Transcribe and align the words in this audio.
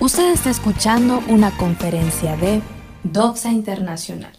Usted 0.00 0.32
está 0.32 0.48
escuchando 0.48 1.22
una 1.28 1.54
conferencia 1.58 2.34
de 2.34 2.62
Doxa 3.02 3.50
Internacional. 3.50 4.32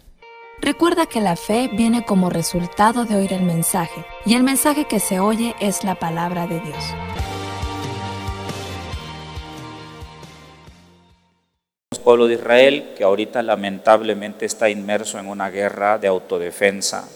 Recuerda 0.60 1.06
que 1.06 1.20
la 1.20 1.36
fe 1.36 1.70
viene 1.72 2.04
como 2.04 2.30
resultado 2.30 3.04
de 3.04 3.14
oír 3.14 3.32
el 3.32 3.44
mensaje, 3.44 4.04
y 4.26 4.34
el 4.34 4.42
mensaje 4.42 4.86
que 4.86 4.98
se 4.98 5.20
oye 5.20 5.54
es 5.60 5.84
la 5.84 5.94
palabra 5.94 6.48
de 6.48 6.58
Dios. 6.58 6.84
pueblo 12.02 12.26
de 12.26 12.34
Israel 12.34 12.94
que 12.96 13.04
ahorita 13.04 13.44
lamentablemente 13.44 14.44
está 14.44 14.68
inmerso 14.68 15.20
en 15.20 15.28
una 15.28 15.50
guerra 15.50 15.98
de 15.98 16.08
autodefensa 16.08 17.08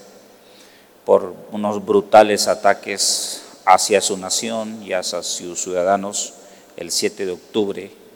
por 1.03 1.35
unos 1.51 1.85
brutales 1.85 2.47
ataques 2.47 3.43
hacia 3.65 3.99
su 3.99 4.15
nación 4.15 4.81
y 4.81 4.93
hacia 4.93 5.21
sus 5.21 5.61
ciudadanos 5.61 6.35
el 6.77 6.91
7 6.91 7.25
de 7.25 7.31
octubre 7.33 8.06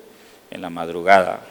en 0.51 0.61
la 0.61 0.69
madrugada 0.69 1.41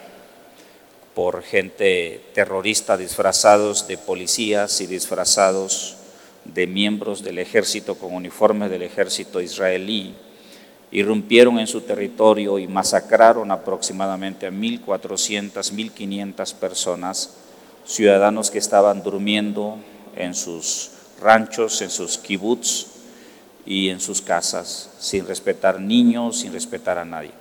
por 1.15 1.43
gente 1.43 2.23
terrorista 2.35 2.97
disfrazados 2.97 3.89
de 3.89 3.99
policías 3.99 4.81
y 4.81 4.87
disfrazados 4.87 5.97
de 6.45 6.67
miembros 6.67 7.23
del 7.23 7.39
ejército 7.39 7.97
con 7.97 8.15
uniformes 8.15 8.71
del 8.71 8.83
ejército 8.83 9.41
israelí 9.41 10.15
irrumpieron 10.91 11.59
en 11.59 11.67
su 11.67 11.83
territorio 11.83 12.59
y 12.59 12.67
masacraron 12.67 13.51
aproximadamente 13.51 14.47
a 14.47 14.51
1.400, 14.51 15.53
1.500 15.53 16.55
personas, 16.55 17.35
ciudadanos 17.85 18.51
que 18.51 18.59
estaban 18.59 19.03
durmiendo 19.03 19.79
en 20.17 20.35
sus 20.35 20.91
ranchos, 21.21 21.81
en 21.83 21.91
sus 21.91 22.19
kibbutz 22.19 22.87
y 23.65 23.91
en 23.91 24.01
sus 24.01 24.21
casas, 24.21 24.91
sin 24.99 25.27
respetar 25.27 25.81
niños, 25.81 26.41
sin 26.41 26.53
respetar 26.53 26.99
a 26.99 27.05
nadie. 27.05 27.40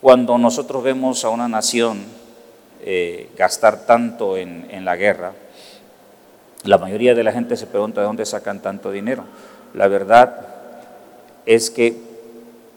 Cuando 0.00 0.38
nosotros 0.38 0.82
vemos 0.82 1.24
a 1.24 1.30
una 1.30 1.48
nación 1.48 2.04
eh, 2.82 3.30
gastar 3.36 3.84
tanto 3.86 4.36
en, 4.36 4.66
en 4.70 4.84
la 4.84 4.96
guerra, 4.96 5.32
la 6.64 6.78
mayoría 6.78 7.14
de 7.14 7.24
la 7.24 7.32
gente 7.32 7.56
se 7.56 7.66
pregunta 7.66 8.00
de 8.00 8.06
dónde 8.06 8.26
sacan 8.26 8.62
tanto 8.62 8.90
dinero. 8.90 9.24
La 9.74 9.88
verdad 9.88 10.46
es 11.46 11.70
que 11.70 11.96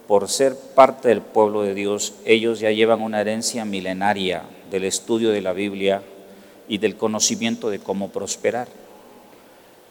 por 0.08 0.28
ser 0.28 0.55
parte 0.55 1.08
del 1.08 1.22
pueblo 1.22 1.61
de 1.61 1.73
Dios, 1.73 2.13
ellos 2.25 2.59
ya 2.59 2.72
llevan 2.72 3.02
una 3.02 3.22
herencia 3.22 3.66
milenaria 3.66 4.44
del 4.69 4.83
estudio 4.83 5.31
de 5.31 5.41
la 5.41 5.53
Biblia 5.53 6.02
y 6.67 6.80
del 6.80 6.95
conocimiento 6.95 7.69
de 7.69 7.80
cómo 7.80 8.09
prosperar. 8.09 8.67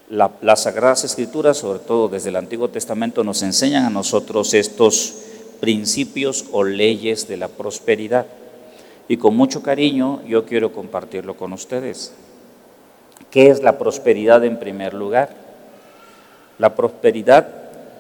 las 0.09 0.63
Sagradas 0.63 1.05
Escrituras, 1.05 1.59
sobre 1.59 1.79
todo 1.79 2.09
desde 2.09 2.31
el 2.31 2.37
Antiguo 2.37 2.69
Testamento, 2.69 3.23
nos 3.23 3.43
enseñan 3.43 3.85
a 3.85 3.91
nosotros 3.91 4.53
estos 4.55 5.15
principios 5.61 6.47
o 6.53 6.65
leyes 6.65 7.29
de 7.29 7.37
la 7.37 7.49
prosperidad. 7.49 8.27
Y 9.09 9.17
con 9.19 9.37
mucho 9.37 9.63
cariño 9.63 10.23
yo 10.27 10.47
quiero 10.47 10.73
compartirlo 10.73 11.37
con 11.37 11.53
ustedes. 11.53 12.15
¿Qué 13.31 13.49
es 13.49 13.63
la 13.63 13.79
prosperidad 13.79 14.45
en 14.45 14.59
primer 14.59 14.95
lugar? 14.95 15.35
La 16.59 16.75
prosperidad 16.75 17.49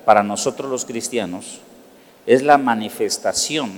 para 0.04 0.22
nosotros 0.22 0.70
los 0.70 0.84
cristianos 0.84 1.60
es 2.26 2.42
la 2.42 2.58
manifestación 2.58 3.70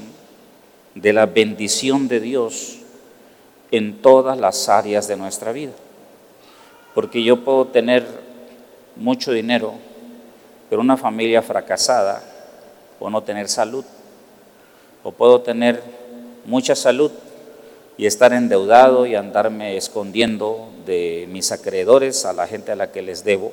de 0.95 1.13
la 1.13 1.27
bendición 1.27 2.09
de 2.09 2.21
Dios 2.21 2.79
en 3.71 4.01
todas 4.03 4.39
las 4.39 4.69
áreas 4.69 5.09
de 5.09 5.17
nuestra 5.17 5.53
vida. 5.53 5.73
Porque 6.95 7.23
yo 7.23 7.45
puedo 7.45 7.67
tener 7.67 8.07
mucho 8.97 9.33
dinero, 9.33 9.75
pero 10.69 10.83
una 10.83 10.97
familia 10.97 11.43
fracasada, 11.43 12.23
o 13.03 13.11
no 13.11 13.23
tener 13.23 13.49
salud. 13.49 13.85
O 15.03 15.13
puedo 15.13 15.41
tener 15.41 15.83
mucha 16.45 16.75
salud 16.75 17.11
y 17.97 18.07
estar 18.07 18.33
endeudado 18.33 19.07
y 19.07 19.15
andarme 19.15 19.77
escondiendo 19.77 20.69
de 20.87 21.27
mis 21.29 21.53
acreedores, 21.53 22.25
a 22.25 22.33
la 22.33 22.47
gente 22.47 22.73
a 22.73 22.77
la 22.77 22.91
que 22.91 23.03
les 23.03 23.25
debo 23.25 23.53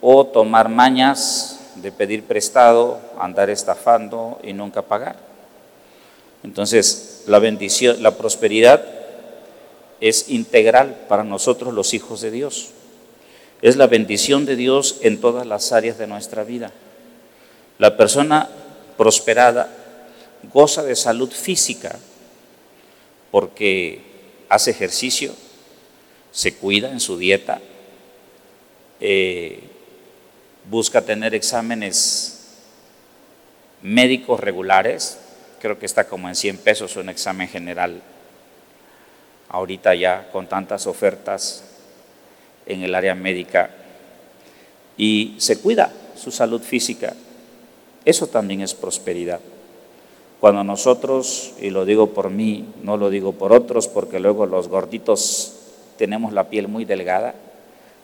o 0.00 0.26
tomar 0.26 0.68
mañas 0.68 1.60
de 1.76 1.92
pedir 1.92 2.24
prestado, 2.24 2.98
andar 3.18 3.50
estafando 3.50 4.38
y 4.42 4.52
nunca 4.52 4.82
pagar. 4.82 5.16
Entonces, 6.42 7.24
la 7.26 7.38
bendición, 7.38 8.02
la 8.02 8.16
prosperidad 8.16 8.82
es 10.00 10.30
integral 10.30 10.96
para 11.08 11.22
nosotros 11.22 11.74
los 11.74 11.92
hijos 11.92 12.22
de 12.22 12.30
Dios. 12.30 12.70
Es 13.60 13.76
la 13.76 13.86
bendición 13.86 14.46
de 14.46 14.56
Dios 14.56 14.98
en 15.02 15.20
todas 15.20 15.46
las 15.46 15.72
áreas 15.72 15.98
de 15.98 16.06
nuestra 16.06 16.44
vida. 16.44 16.72
La 17.80 17.96
persona 17.96 18.46
prosperada 18.98 19.66
goza 20.52 20.82
de 20.82 20.94
salud 20.94 21.30
física 21.30 21.98
porque 23.30 24.02
hace 24.50 24.72
ejercicio, 24.72 25.34
se 26.30 26.52
cuida 26.56 26.90
en 26.90 27.00
su 27.00 27.16
dieta, 27.16 27.58
eh, 29.00 29.60
busca 30.68 31.00
tener 31.00 31.34
exámenes 31.34 32.58
médicos 33.80 34.40
regulares, 34.40 35.16
creo 35.58 35.78
que 35.78 35.86
está 35.86 36.06
como 36.06 36.28
en 36.28 36.34
100 36.34 36.58
pesos 36.58 36.96
un 36.96 37.08
examen 37.08 37.48
general, 37.48 38.02
ahorita 39.48 39.94
ya 39.94 40.28
con 40.30 40.46
tantas 40.48 40.86
ofertas 40.86 41.64
en 42.66 42.82
el 42.82 42.94
área 42.94 43.14
médica, 43.14 43.70
y 44.98 45.36
se 45.38 45.58
cuida 45.58 45.90
su 46.14 46.30
salud 46.30 46.60
física. 46.60 47.14
Eso 48.04 48.26
también 48.26 48.60
es 48.60 48.74
prosperidad. 48.74 49.40
Cuando 50.40 50.64
nosotros, 50.64 51.52
y 51.60 51.68
lo 51.70 51.84
digo 51.84 52.08
por 52.08 52.30
mí, 52.30 52.64
no 52.82 52.96
lo 52.96 53.10
digo 53.10 53.32
por 53.32 53.52
otros, 53.52 53.88
porque 53.88 54.20
luego 54.20 54.46
los 54.46 54.68
gorditos 54.68 55.54
tenemos 55.98 56.32
la 56.32 56.48
piel 56.48 56.66
muy 56.66 56.86
delgada, 56.86 57.34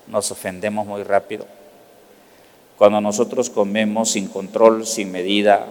nos 0.07 0.31
ofendemos 0.31 0.87
muy 0.87 1.03
rápido. 1.03 1.47
Cuando 2.77 3.01
nosotros 3.01 3.49
comemos 3.49 4.11
sin 4.11 4.29
control, 4.29 4.87
sin 4.87 5.11
medida 5.11 5.67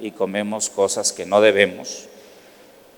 y 0.00 0.10
comemos 0.10 0.70
cosas 0.70 1.12
que 1.12 1.24
no 1.24 1.40
debemos, 1.40 2.08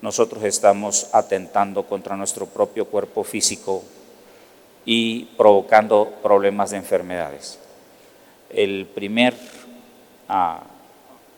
nosotros 0.00 0.44
estamos 0.44 1.08
atentando 1.12 1.82
contra 1.82 2.16
nuestro 2.16 2.46
propio 2.46 2.86
cuerpo 2.86 3.22
físico 3.22 3.82
y 4.86 5.24
provocando 5.36 6.10
problemas 6.22 6.70
de 6.70 6.78
enfermedades. 6.78 7.58
El 8.48 8.86
primer 8.86 9.34
ah, 10.30 10.62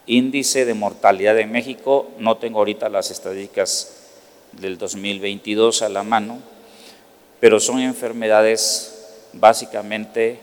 índice 0.06 0.64
de 0.64 0.74
mortalidad 0.74 1.38
en 1.38 1.50
México, 1.50 2.10
no 2.18 2.36
tengo 2.36 2.58
ahorita 2.58 2.88
las 2.88 3.10
estadísticas 3.10 3.96
del 4.52 4.76
2022 4.76 5.82
a 5.82 5.88
la 5.88 6.02
mano, 6.02 6.38
pero 7.40 7.58
son 7.58 7.80
enfermedades 7.80 9.16
básicamente 9.32 10.38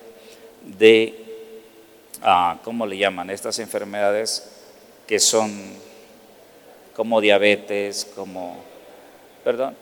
de 0.64 1.30
¿cómo 2.64 2.86
le 2.86 2.98
llaman? 2.98 3.30
Estas 3.30 3.60
enfermedades 3.60 4.50
que 5.08 5.20
son 5.20 5.52
como 6.96 7.22
diabetes, 7.22 8.08
como, 8.16 8.58
perdón, 9.44 9.76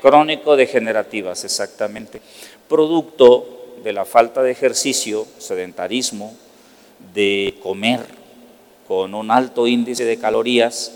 crónico-degenerativas, 0.00 1.44
exactamente, 1.44 2.20
producto 2.68 3.74
de 3.82 3.92
la 3.92 4.04
falta 4.04 4.42
de 4.42 4.52
ejercicio, 4.52 5.26
sedentarismo, 5.38 6.36
de 7.14 7.58
comer 7.62 8.00
con 8.86 9.14
un 9.14 9.30
alto 9.30 9.66
índice 9.66 10.04
de 10.04 10.18
calorías 10.18 10.92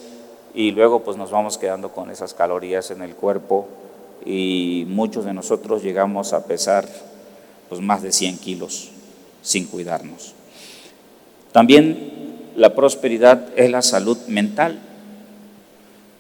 y 0.55 0.73
luego 0.73 1.05
pues 1.05 1.17
nos 1.17 1.31
vamos 1.31 1.56
quedando 1.56 1.93
con 1.93 2.11
esas 2.11 2.34
calorías 2.34 2.91
en 2.91 3.03
el 3.03 3.15
cuerpo 3.15 3.69
y 4.27 4.84
muchos 4.89 5.25
de 5.25 5.33
nosotros 5.33 5.83
llegamos 5.83 6.33
a 6.33 6.45
pesar 6.45 6.87
pues 7.69 7.81
más 7.81 8.03
de 8.03 8.12
100 8.12 8.39
kilos 8.39 8.91
sin 9.43 9.67
cuidarnos. 9.67 10.34
También 11.53 12.19
la 12.56 12.75
prosperidad 12.75 13.49
es 13.56 13.71
la 13.71 13.83
salud 13.83 14.19
mental, 14.27 14.81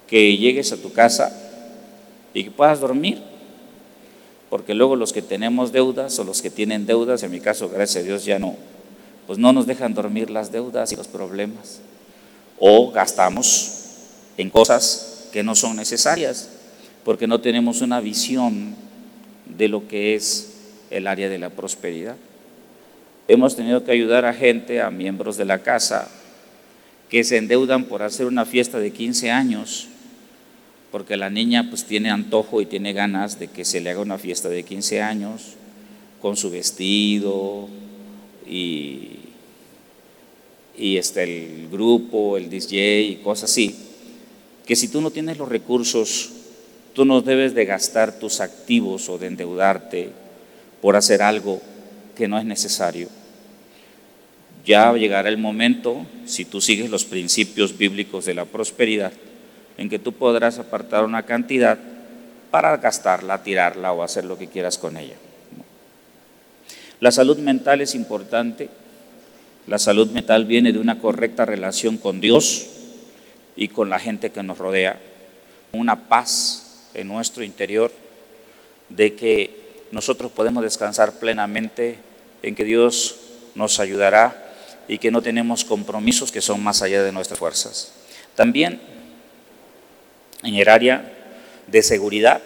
que 0.06 0.36
llegues 0.36 0.72
a 0.72 0.76
tu 0.76 0.92
casa 0.92 1.36
y 2.32 2.44
que 2.44 2.50
puedas 2.50 2.80
dormir, 2.80 3.20
porque 4.48 4.72
luego 4.72 4.96
los 4.96 5.12
que 5.12 5.20
tenemos 5.20 5.72
deudas 5.72 6.18
o 6.18 6.24
los 6.24 6.40
que 6.40 6.50
tienen 6.50 6.86
deudas, 6.86 7.22
en 7.22 7.30
mi 7.30 7.40
caso, 7.40 7.68
gracias 7.68 8.04
a 8.04 8.06
Dios 8.06 8.24
ya 8.24 8.38
no, 8.38 8.56
pues 9.28 9.38
no 9.38 9.52
nos 9.52 9.66
dejan 9.66 9.92
dormir 9.92 10.30
las 10.30 10.50
deudas 10.52 10.90
y 10.90 10.96
los 10.96 11.06
problemas, 11.06 11.80
o 12.58 12.90
gastamos 12.90 13.84
en 14.38 14.48
cosas 14.48 15.28
que 15.34 15.42
no 15.42 15.54
son 15.54 15.76
necesarias, 15.76 16.48
porque 17.04 17.26
no 17.26 17.38
tenemos 17.38 17.82
una 17.82 18.00
visión 18.00 18.74
de 19.44 19.68
lo 19.68 19.86
que 19.86 20.14
es 20.14 20.54
el 20.88 21.06
área 21.06 21.28
de 21.28 21.38
la 21.38 21.50
prosperidad. 21.50 22.16
Hemos 23.28 23.54
tenido 23.54 23.84
que 23.84 23.92
ayudar 23.92 24.24
a 24.24 24.32
gente, 24.32 24.80
a 24.80 24.90
miembros 24.90 25.36
de 25.36 25.44
la 25.44 25.58
casa, 25.58 26.08
que 27.10 27.22
se 27.22 27.36
endeudan 27.36 27.84
por 27.84 28.02
hacer 28.02 28.24
una 28.24 28.46
fiesta 28.46 28.78
de 28.78 28.92
15 28.92 29.30
años, 29.30 29.88
porque 30.90 31.18
la 31.18 31.28
niña 31.28 31.66
pues 31.68 31.84
tiene 31.84 32.10
antojo 32.10 32.62
y 32.62 32.66
tiene 32.66 32.94
ganas 32.94 33.38
de 33.38 33.48
que 33.48 33.66
se 33.66 33.82
le 33.82 33.90
haga 33.90 34.00
una 34.00 34.16
fiesta 34.16 34.48
de 34.48 34.62
15 34.62 35.02
años, 35.02 35.52
con 36.22 36.38
su 36.38 36.50
vestido 36.50 37.68
y, 38.46 39.17
y 40.78 40.96
este, 40.96 41.24
el 41.24 41.68
grupo, 41.68 42.36
el 42.36 42.48
DJ 42.48 43.02
y 43.02 43.16
cosas 43.16 43.50
así, 43.50 43.74
que 44.66 44.76
si 44.76 44.88
tú 44.88 45.00
no 45.00 45.10
tienes 45.10 45.38
los 45.38 45.48
recursos, 45.48 46.30
tú 46.94 47.04
no 47.04 47.20
debes 47.20 47.54
de 47.54 47.64
gastar 47.64 48.18
tus 48.18 48.40
activos 48.40 49.08
o 49.08 49.18
de 49.18 49.26
endeudarte 49.26 50.10
por 50.80 50.96
hacer 50.96 51.22
algo 51.22 51.60
que 52.16 52.28
no 52.28 52.38
es 52.38 52.44
necesario. 52.44 53.08
Ya 54.64 54.92
llegará 54.92 55.28
el 55.28 55.38
momento, 55.38 56.06
si 56.26 56.44
tú 56.44 56.60
sigues 56.60 56.90
los 56.90 57.04
principios 57.04 57.76
bíblicos 57.76 58.24
de 58.26 58.34
la 58.34 58.44
prosperidad, 58.44 59.12
en 59.78 59.88
que 59.88 59.98
tú 59.98 60.12
podrás 60.12 60.58
apartar 60.58 61.04
una 61.04 61.24
cantidad 61.24 61.78
para 62.50 62.76
gastarla, 62.76 63.42
tirarla 63.42 63.92
o 63.92 64.02
hacer 64.02 64.24
lo 64.24 64.36
que 64.36 64.48
quieras 64.48 64.76
con 64.76 64.96
ella. 64.96 65.14
La 67.00 67.12
salud 67.12 67.38
mental 67.38 67.80
es 67.80 67.94
importante. 67.94 68.68
La 69.68 69.78
salud 69.78 70.08
mental 70.12 70.46
viene 70.46 70.72
de 70.72 70.78
una 70.78 70.98
correcta 70.98 71.44
relación 71.44 71.98
con 71.98 72.22
Dios 72.22 72.68
y 73.54 73.68
con 73.68 73.90
la 73.90 73.98
gente 73.98 74.30
que 74.30 74.42
nos 74.42 74.56
rodea. 74.56 74.98
Una 75.72 76.08
paz 76.08 76.88
en 76.94 77.06
nuestro 77.08 77.44
interior 77.44 77.92
de 78.88 79.14
que 79.14 79.84
nosotros 79.90 80.32
podemos 80.32 80.62
descansar 80.62 81.18
plenamente 81.18 81.98
en 82.42 82.54
que 82.54 82.64
Dios 82.64 83.16
nos 83.54 83.78
ayudará 83.78 84.54
y 84.88 84.96
que 84.96 85.10
no 85.10 85.20
tenemos 85.20 85.66
compromisos 85.66 86.32
que 86.32 86.40
son 86.40 86.64
más 86.64 86.80
allá 86.80 87.02
de 87.02 87.12
nuestras 87.12 87.38
fuerzas. 87.38 87.92
También 88.34 88.80
en 90.44 90.54
el 90.54 90.68
área 90.70 91.12
de 91.66 91.82
seguridad, 91.82 92.40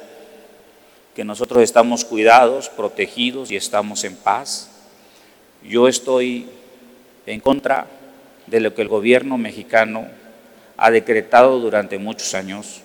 que 1.14 1.22
nosotros 1.22 1.62
estamos 1.62 2.04
cuidados, 2.04 2.68
protegidos 2.68 3.52
y 3.52 3.56
estamos 3.56 4.02
en 4.02 4.16
paz. 4.16 4.70
Yo 5.62 5.86
estoy 5.86 6.48
en 7.26 7.40
contra 7.40 7.86
de 8.46 8.60
lo 8.60 8.74
que 8.74 8.82
el 8.82 8.88
gobierno 8.88 9.38
mexicano 9.38 10.06
ha 10.76 10.90
decretado 10.90 11.60
durante 11.60 11.98
muchos 11.98 12.34
años, 12.34 12.82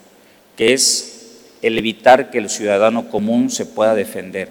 que 0.56 0.74
es 0.74 1.18
el 1.62 1.78
evitar 1.78 2.30
que 2.30 2.38
el 2.38 2.50
ciudadano 2.50 3.10
común 3.10 3.50
se 3.50 3.66
pueda 3.66 3.96
defender. 3.96 4.50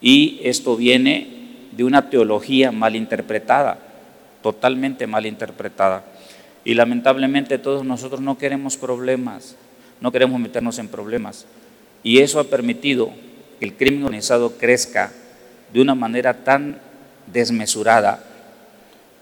Y 0.00 0.40
esto 0.42 0.76
viene 0.76 1.42
de 1.72 1.84
una 1.84 2.10
teología 2.10 2.72
mal 2.72 2.96
interpretada, 2.96 3.78
totalmente 4.42 5.06
mal 5.06 5.26
interpretada. 5.26 6.04
Y 6.64 6.74
lamentablemente 6.74 7.58
todos 7.58 7.84
nosotros 7.84 8.20
no 8.20 8.38
queremos 8.38 8.76
problemas, 8.76 9.56
no 10.00 10.12
queremos 10.12 10.40
meternos 10.40 10.78
en 10.78 10.88
problemas. 10.88 11.46
Y 12.02 12.18
eso 12.18 12.40
ha 12.40 12.44
permitido 12.44 13.10
que 13.58 13.66
el 13.66 13.74
crimen 13.74 14.04
organizado 14.04 14.58
crezca 14.58 15.12
de 15.72 15.80
una 15.80 15.94
manera 15.94 16.44
tan 16.44 16.78
desmesurada 17.26 18.24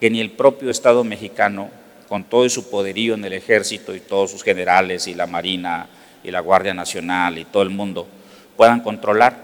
que 0.00 0.10
ni 0.10 0.20
el 0.20 0.30
propio 0.30 0.70
Estado 0.70 1.04
mexicano, 1.04 1.68
con 2.08 2.24
todo 2.24 2.48
su 2.48 2.70
poderío 2.70 3.14
en 3.14 3.24
el 3.24 3.34
ejército 3.34 3.94
y 3.94 4.00
todos 4.00 4.30
sus 4.30 4.42
generales 4.42 5.06
y 5.06 5.14
la 5.14 5.26
Marina 5.26 5.88
y 6.24 6.30
la 6.30 6.40
Guardia 6.40 6.74
Nacional 6.74 7.38
y 7.38 7.44
todo 7.44 7.62
el 7.62 7.70
mundo, 7.70 8.08
puedan 8.56 8.80
controlar, 8.80 9.36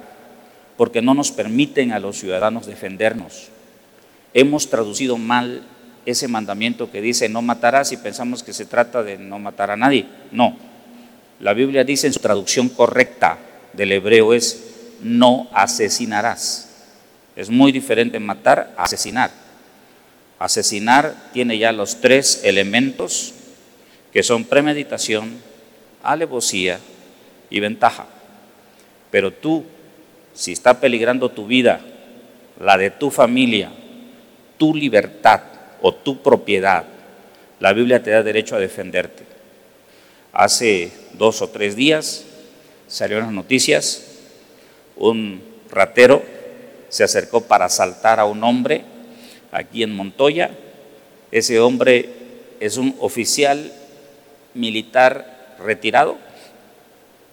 porque 0.76 1.02
no 1.02 1.14
nos 1.14 1.30
permiten 1.30 1.92
a 1.92 2.00
los 2.00 2.18
ciudadanos 2.18 2.66
defendernos. 2.66 3.48
Hemos 4.34 4.68
traducido 4.68 5.16
mal 5.16 5.62
ese 6.06 6.28
mandamiento 6.28 6.90
que 6.90 7.00
dice 7.00 7.28
no 7.28 7.42
matarás 7.42 7.92
y 7.92 7.96
pensamos 7.96 8.42
que 8.42 8.52
se 8.52 8.64
trata 8.64 9.02
de 9.02 9.18
no 9.18 9.38
matar 9.38 9.70
a 9.70 9.76
nadie. 9.76 10.06
No, 10.32 10.56
la 11.40 11.52
Biblia 11.52 11.84
dice 11.84 12.06
en 12.06 12.12
su 12.12 12.20
traducción 12.20 12.68
correcta 12.68 13.38
del 13.72 13.92
hebreo 13.92 14.32
es 14.32 14.64
no 15.02 15.48
asesinarás. 15.52 16.70
Es 17.34 17.50
muy 17.50 17.72
diferente 17.72 18.18
matar 18.18 18.72
a 18.76 18.84
asesinar. 18.84 19.45
Asesinar 20.38 21.30
tiene 21.32 21.56
ya 21.58 21.72
los 21.72 22.00
tres 22.00 22.42
elementos 22.44 23.32
que 24.12 24.22
son 24.22 24.44
premeditación, 24.44 25.38
alevosía 26.02 26.78
y 27.50 27.60
ventaja. 27.60 28.06
Pero 29.10 29.32
tú, 29.32 29.64
si 30.34 30.52
está 30.52 30.80
peligrando 30.80 31.30
tu 31.30 31.46
vida, 31.46 31.80
la 32.60 32.76
de 32.76 32.90
tu 32.90 33.10
familia, 33.10 33.70
tu 34.58 34.74
libertad 34.74 35.40
o 35.80 35.94
tu 35.94 36.22
propiedad, 36.22 36.84
la 37.60 37.72
Biblia 37.72 38.02
te 38.02 38.10
da 38.10 38.22
derecho 38.22 38.56
a 38.56 38.60
defenderte. 38.60 39.24
Hace 40.32 40.92
dos 41.14 41.40
o 41.40 41.48
tres 41.48 41.76
días 41.76 42.24
salieron 42.88 43.26
las 43.26 43.34
noticias, 43.34 44.04
un 44.96 45.42
ratero 45.70 46.22
se 46.88 47.04
acercó 47.04 47.42
para 47.42 47.66
asaltar 47.66 48.20
a 48.20 48.26
un 48.26 48.42
hombre 48.44 48.84
aquí 49.52 49.82
en 49.82 49.94
Montoya. 49.94 50.50
Ese 51.30 51.60
hombre 51.60 52.08
es 52.60 52.76
un 52.76 52.94
oficial 53.00 53.72
militar 54.54 55.56
retirado. 55.58 56.16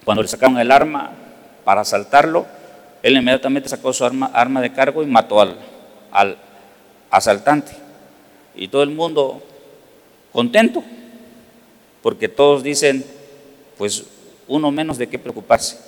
Cuando 0.03 0.21
le 0.21 0.27
sacaron 0.27 0.57
el 0.57 0.71
arma 0.71 1.11
para 1.63 1.81
asaltarlo, 1.81 2.45
él 3.01 3.17
inmediatamente 3.17 3.69
sacó 3.69 3.93
su 3.93 4.05
arma, 4.05 4.31
arma 4.33 4.61
de 4.61 4.73
cargo 4.73 5.03
y 5.03 5.05
mató 5.05 5.41
al, 5.41 5.57
al 6.11 6.37
asaltante. 7.09 7.73
Y 8.55 8.67
todo 8.67 8.83
el 8.83 8.89
mundo 8.89 9.41
contento 10.31 10.83
porque 12.01 12.27
todos 12.27 12.63
dicen, 12.63 13.05
pues 13.77 14.03
uno 14.47 14.71
menos 14.71 14.97
de 14.97 15.07
qué 15.07 15.17
preocuparse. 15.17 15.79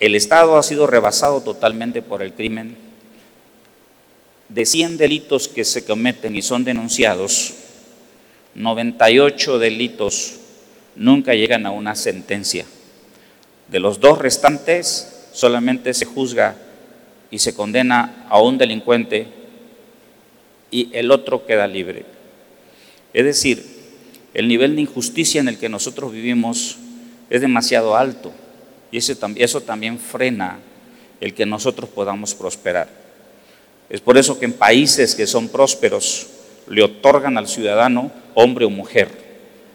El 0.00 0.14
Estado 0.14 0.58
ha 0.58 0.62
sido 0.62 0.86
rebasado 0.86 1.40
totalmente 1.40 2.02
por 2.02 2.22
el 2.22 2.34
crimen. 2.34 2.76
De 4.48 4.64
100 4.64 4.96
delitos 4.96 5.48
que 5.48 5.64
se 5.64 5.84
cometen 5.84 6.36
y 6.36 6.42
son 6.42 6.64
denunciados, 6.64 7.54
98 8.54 9.58
delitos 9.58 10.36
nunca 10.94 11.34
llegan 11.34 11.66
a 11.66 11.70
una 11.70 11.94
sentencia. 11.94 12.64
De 13.68 13.80
los 13.80 14.00
dos 14.00 14.18
restantes, 14.18 15.28
solamente 15.32 15.92
se 15.94 16.04
juzga 16.04 16.56
y 17.30 17.38
se 17.38 17.54
condena 17.54 18.26
a 18.28 18.40
un 18.40 18.56
delincuente 18.56 19.26
y 20.70 20.90
el 20.92 21.10
otro 21.10 21.44
queda 21.46 21.66
libre. 21.66 22.04
Es 23.12 23.24
decir, 23.24 23.64
el 24.34 24.48
nivel 24.48 24.76
de 24.76 24.82
injusticia 24.82 25.40
en 25.40 25.48
el 25.48 25.58
que 25.58 25.68
nosotros 25.68 26.12
vivimos 26.12 26.78
es 27.30 27.40
demasiado 27.40 27.96
alto 27.96 28.32
y 28.90 28.98
eso, 28.98 29.60
también 29.60 29.98
frena 29.98 30.58
el 31.20 31.34
que 31.34 31.44
nosotros 31.44 31.90
podamos 31.90 32.34
prosperar. 32.34 32.88
Es 33.88 34.00
por 34.00 34.18
eso 34.18 34.38
que 34.38 34.46
en 34.46 34.52
países 34.52 35.14
que 35.14 35.26
son 35.26 35.48
prósperos 35.48 36.26
le 36.68 36.82
otorgan 36.82 37.38
al 37.38 37.46
ciudadano, 37.46 38.10
hombre 38.34 38.64
o 38.64 38.70
mujer, 38.70 39.08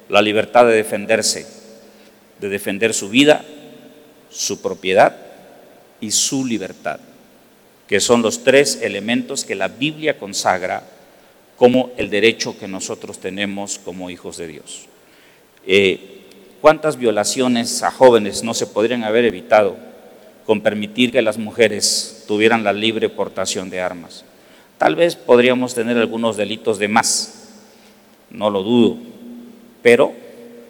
la 0.10 0.22
libertad 0.22 0.66
de 0.66 0.74
defenderse, 0.74 1.48
de 2.40 2.50
defender 2.50 2.94
su 2.94 3.10
vida, 3.10 3.46
su 4.30 4.62
propiedad 4.62 5.16
y 6.02 6.12
su 6.12 6.46
libertad, 6.46 7.00
que 7.88 8.00
son 8.00 8.22
los 8.22 8.44
tres 8.44 8.80
elementos 8.82 9.46
que 9.46 9.56
la 9.56 9.70
Biblia 9.70 10.18
consagra 10.18 10.84
como 11.56 11.92
el 11.96 12.10
derecho 12.10 12.58
que 12.58 12.68
nosotros 12.68 13.20
tenemos 13.20 13.80
como 13.80 14.10
hijos 14.10 14.38
de 14.38 14.48
Dios. 14.48 14.88
Eh, 15.66 16.18
¿Cuántas 16.60 16.98
violaciones 16.98 17.84
a 17.84 17.92
jóvenes 17.92 18.44
no 18.44 18.54
se 18.54 18.68
podrían 18.68 19.04
haber 19.04 19.26
evitado 19.26 19.78
con 20.46 20.62
permitir 20.62 21.12
que 21.12 21.22
las 21.22 21.38
mujeres 21.38 22.26
tuvieran 22.28 22.64
la 22.64 22.74
libre 22.74 23.10
portación 23.10 23.70
de 23.70 23.82
armas? 23.82 24.26
Tal 24.78 24.96
vez 24.96 25.16
podríamos 25.16 25.76
tener 25.76 25.98
algunos 25.98 26.38
delitos 26.38 26.80
de 26.80 26.88
más, 26.88 27.50
no 28.30 28.50
lo 28.50 28.64
dudo, 28.64 28.98
pero 29.82 30.14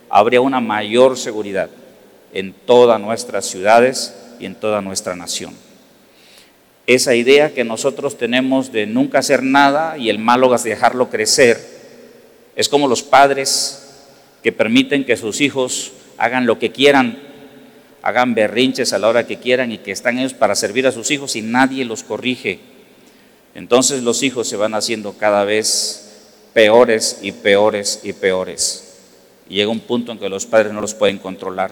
habría 0.09 0.41
una 0.41 0.59
mayor 0.59 1.17
seguridad 1.17 1.69
en 2.33 2.53
todas 2.53 2.99
nuestras 2.99 3.45
ciudades 3.45 4.15
y 4.39 4.45
en 4.45 4.55
toda 4.55 4.81
nuestra 4.81 5.15
nación 5.15 5.53
esa 6.87 7.15
idea 7.15 7.53
que 7.53 7.63
nosotros 7.63 8.17
tenemos 8.17 8.71
de 8.71 8.85
nunca 8.85 9.19
hacer 9.19 9.43
nada 9.43 9.97
y 9.97 10.09
el 10.09 10.19
malo 10.19 10.53
es 10.53 10.63
dejarlo 10.63 11.09
crecer. 11.09 11.59
Es 12.55 12.67
como 12.69 12.87
los 12.87 13.03
padres 13.03 14.07
que 14.43 14.51
permiten 14.51 15.05
que 15.05 15.17
sus 15.17 15.41
hijos 15.41 15.93
hagan 16.17 16.45
lo 16.45 16.59
que 16.59 16.71
quieran, 16.71 17.19
hagan 18.01 18.34
berrinches 18.34 18.93
a 18.93 19.00
la 19.00 19.08
hora 19.08 19.27
que 19.27 19.39
quieran 19.39 19.72
y 19.72 19.77
que 19.77 19.91
están 19.91 20.17
ellos 20.17 20.34
para 20.34 20.55
servir 20.55 20.88
a 20.88 20.91
sus 20.91 21.12
hijos 21.12 21.36
y 21.36 21.41
nadie 21.41 21.86
los 21.86 22.03
corrige. 22.03 22.60
Entonces 23.53 24.03
los 24.03 24.24
hijos 24.24 24.48
se 24.48 24.55
van 24.55 24.74
haciendo 24.74 25.13
cada 25.13 25.43
vez 25.43 26.12
peores 26.53 27.20
y 27.22 27.31
peores 27.31 28.00
y 28.03 28.13
peores. 28.13 28.88
Y 29.50 29.55
llega 29.55 29.70
un 29.70 29.81
punto 29.81 30.12
en 30.12 30.20
que 30.20 30.29
los 30.29 30.46
padres 30.46 30.74
no 30.74 30.81
los 30.81 30.93
pueden 30.93 31.17
controlar 31.17 31.72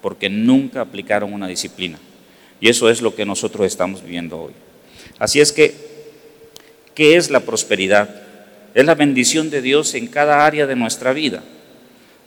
porque 0.00 0.30
nunca 0.30 0.80
aplicaron 0.80 1.32
una 1.32 1.48
disciplina. 1.48 1.98
Y 2.60 2.68
eso 2.68 2.88
es 2.88 3.02
lo 3.02 3.14
que 3.14 3.26
nosotros 3.26 3.66
estamos 3.66 4.02
viviendo 4.02 4.40
hoy. 4.40 4.52
Así 5.18 5.40
es 5.40 5.52
que, 5.52 5.74
¿qué 6.94 7.16
es 7.16 7.30
la 7.30 7.40
prosperidad? 7.40 8.22
Es 8.74 8.84
la 8.84 8.94
bendición 8.94 9.50
de 9.50 9.62
Dios 9.62 9.94
en 9.94 10.06
cada 10.06 10.46
área 10.46 10.66
de 10.66 10.76
nuestra 10.76 11.12
vida. 11.12 11.42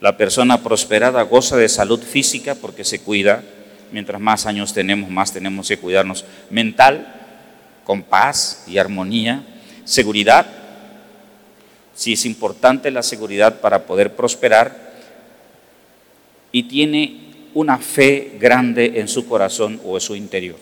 La 0.01 0.15
persona 0.15 0.63
prosperada 0.63 1.21
goza 1.23 1.57
de 1.57 1.67
salud 1.67 2.01
física 2.01 2.55
porque 2.55 2.83
se 2.83 3.01
cuida. 3.01 3.43
Mientras 3.91 4.21
más 4.21 4.45
años 4.45 4.73
tenemos, 4.73 5.09
más 5.09 5.33
tenemos 5.33 5.67
que 5.67 5.77
cuidarnos. 5.77 6.25
Mental, 6.49 7.15
con 7.83 8.03
paz 8.03 8.63
y 8.67 8.77
armonía. 8.77 9.43
Seguridad, 9.83 10.45
si 11.95 12.13
es 12.13 12.25
importante 12.25 12.91
la 12.91 13.03
seguridad 13.03 13.59
para 13.59 13.85
poder 13.85 14.15
prosperar 14.15 14.93
y 16.51 16.63
tiene 16.63 17.29
una 17.53 17.77
fe 17.77 18.37
grande 18.39 18.93
en 18.95 19.07
su 19.07 19.27
corazón 19.27 19.81
o 19.83 19.97
en 19.97 20.01
su 20.01 20.15
interior. 20.15 20.57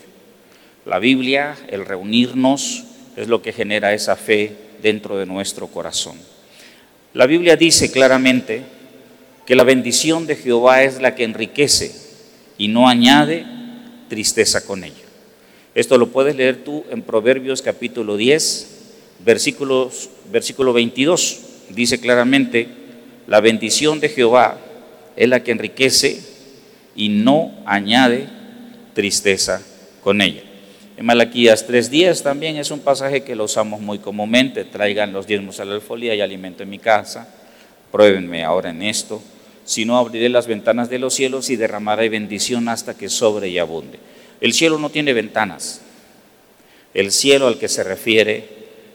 La 0.84 0.98
Biblia, 0.98 1.56
el 1.68 1.84
reunirnos, 1.84 2.84
es 3.16 3.28
lo 3.28 3.42
que 3.42 3.52
genera 3.52 3.92
esa 3.92 4.16
fe 4.16 4.56
dentro 4.82 5.18
de 5.18 5.26
nuestro 5.26 5.68
corazón. 5.68 6.16
La 7.14 7.26
Biblia 7.26 7.56
dice 7.56 7.92
claramente 7.92 8.77
que 9.48 9.56
la 9.56 9.64
bendición 9.64 10.26
de 10.26 10.36
Jehová 10.36 10.82
es 10.82 11.00
la 11.00 11.14
que 11.14 11.24
enriquece 11.24 11.90
y 12.58 12.68
no 12.68 12.86
añade 12.86 13.46
tristeza 14.10 14.66
con 14.66 14.84
ella. 14.84 15.06
Esto 15.74 15.96
lo 15.96 16.08
puedes 16.08 16.36
leer 16.36 16.64
tú 16.64 16.84
en 16.90 17.00
Proverbios 17.00 17.62
capítulo 17.62 18.18
10, 18.18 18.68
versículos, 19.24 20.10
versículo 20.30 20.74
22. 20.74 21.40
Dice 21.70 21.98
claramente, 21.98 22.68
la 23.26 23.40
bendición 23.40 24.00
de 24.00 24.10
Jehová 24.10 24.58
es 25.16 25.30
la 25.30 25.42
que 25.42 25.52
enriquece 25.52 26.20
y 26.94 27.08
no 27.08 27.54
añade 27.64 28.28
tristeza 28.92 29.62
con 30.02 30.20
ella. 30.20 30.42
En 30.98 31.06
Malaquías 31.06 31.66
3.10 31.66 32.22
también 32.22 32.58
es 32.58 32.70
un 32.70 32.80
pasaje 32.80 33.22
que 33.22 33.34
lo 33.34 33.44
usamos 33.44 33.80
muy 33.80 33.98
comúnmente. 33.98 34.66
Traigan 34.66 35.14
los 35.14 35.26
diezmos 35.26 35.58
a 35.58 35.64
la 35.64 35.74
alfolía 35.74 36.14
y 36.14 36.20
alimento 36.20 36.64
en 36.64 36.68
mi 36.68 36.78
casa. 36.78 37.26
Pruébenme 37.90 38.44
ahora 38.44 38.68
en 38.68 38.82
esto. 38.82 39.22
Si 39.68 39.84
no, 39.84 39.98
abriré 39.98 40.30
las 40.30 40.46
ventanas 40.46 40.88
de 40.88 40.98
los 40.98 41.12
cielos 41.12 41.50
y 41.50 41.56
derramaré 41.56 42.08
bendición 42.08 42.70
hasta 42.70 42.96
que 42.96 43.10
sobre 43.10 43.50
y 43.50 43.58
abunde. 43.58 43.98
El 44.40 44.54
cielo 44.54 44.78
no 44.78 44.88
tiene 44.88 45.12
ventanas. 45.12 45.82
El 46.94 47.12
cielo 47.12 47.48
al 47.48 47.58
que 47.58 47.68
se 47.68 47.84
refiere 47.84 48.48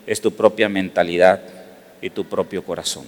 es 0.07 0.19
tu 0.19 0.31
propia 0.31 0.69
mentalidad 0.69 1.41
y 2.01 2.09
tu 2.09 2.25
propio 2.25 2.63
corazón. 2.63 3.05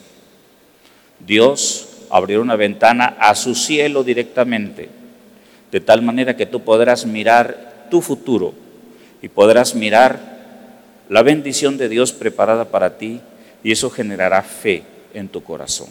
Dios 1.26 1.88
abrió 2.12 2.40
una 2.40 2.56
ventana 2.56 3.18
a 3.20 3.34
su 3.34 3.56
cielo 3.56 4.04
directamente, 4.04 4.88
de 5.72 5.80
tal 5.80 6.04
manera 6.04 6.38
que 6.38 6.46
tú 6.46 6.64
podrás 6.64 7.08
mirar 7.08 7.88
tu 7.90 8.00
futuro 8.04 8.54
y 9.24 9.28
podrás 9.28 9.74
mirar 9.74 10.20
la 11.10 11.24
bendición 11.24 11.80
de 11.80 11.90
Dios 11.90 12.14
preparada 12.14 12.66
para 12.66 13.00
ti 13.00 13.22
y 13.64 13.72
eso 13.72 13.90
generará 13.90 14.44
fe 14.44 14.84
en 15.16 15.30
tu 15.30 15.42
corazón. 15.42 15.88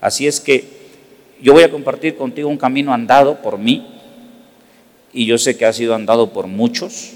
Así 0.00 0.28
es 0.28 0.38
que 0.38 0.81
yo 1.42 1.52
voy 1.52 1.64
a 1.64 1.70
compartir 1.70 2.14
contigo 2.14 2.48
un 2.48 2.56
camino 2.56 2.94
andado 2.94 3.42
por 3.42 3.58
mí 3.58 3.84
y 5.12 5.26
yo 5.26 5.38
sé 5.38 5.56
que 5.56 5.66
ha 5.66 5.72
sido 5.72 5.94
andado 5.94 6.32
por 6.32 6.46
muchos, 6.46 7.14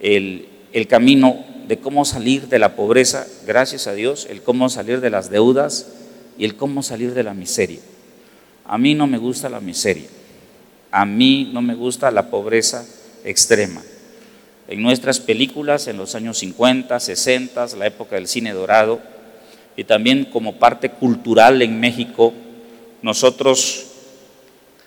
el, 0.00 0.46
el 0.72 0.86
camino 0.86 1.44
de 1.66 1.78
cómo 1.78 2.04
salir 2.04 2.48
de 2.48 2.60
la 2.60 2.76
pobreza, 2.76 3.26
gracias 3.44 3.86
a 3.88 3.94
Dios, 3.94 4.26
el 4.30 4.42
cómo 4.42 4.68
salir 4.68 5.00
de 5.00 5.10
las 5.10 5.28
deudas 5.28 5.92
y 6.38 6.44
el 6.44 6.56
cómo 6.56 6.82
salir 6.82 7.14
de 7.14 7.24
la 7.24 7.34
miseria. 7.34 7.80
A 8.64 8.78
mí 8.78 8.94
no 8.94 9.08
me 9.08 9.18
gusta 9.18 9.48
la 9.48 9.60
miseria, 9.60 10.08
a 10.92 11.04
mí 11.04 11.50
no 11.52 11.62
me 11.62 11.74
gusta 11.74 12.10
la 12.12 12.30
pobreza 12.30 12.86
extrema. 13.24 13.82
En 14.68 14.80
nuestras 14.82 15.18
películas, 15.18 15.88
en 15.88 15.96
los 15.96 16.14
años 16.14 16.38
50, 16.38 16.98
60, 16.98 17.66
la 17.76 17.86
época 17.86 18.14
del 18.14 18.28
cine 18.28 18.52
dorado, 18.52 19.00
y 19.76 19.84
también 19.84 20.26
como 20.26 20.56
parte 20.56 20.90
cultural 20.90 21.60
en 21.60 21.80
México, 21.80 22.32
nosotros 23.02 23.86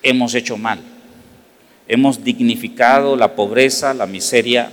hemos 0.01 0.33
hecho 0.33 0.57
mal. 0.57 0.79
Hemos 1.87 2.23
dignificado 2.23 3.15
la 3.15 3.35
pobreza, 3.35 3.93
la 3.93 4.07
miseria 4.07 4.71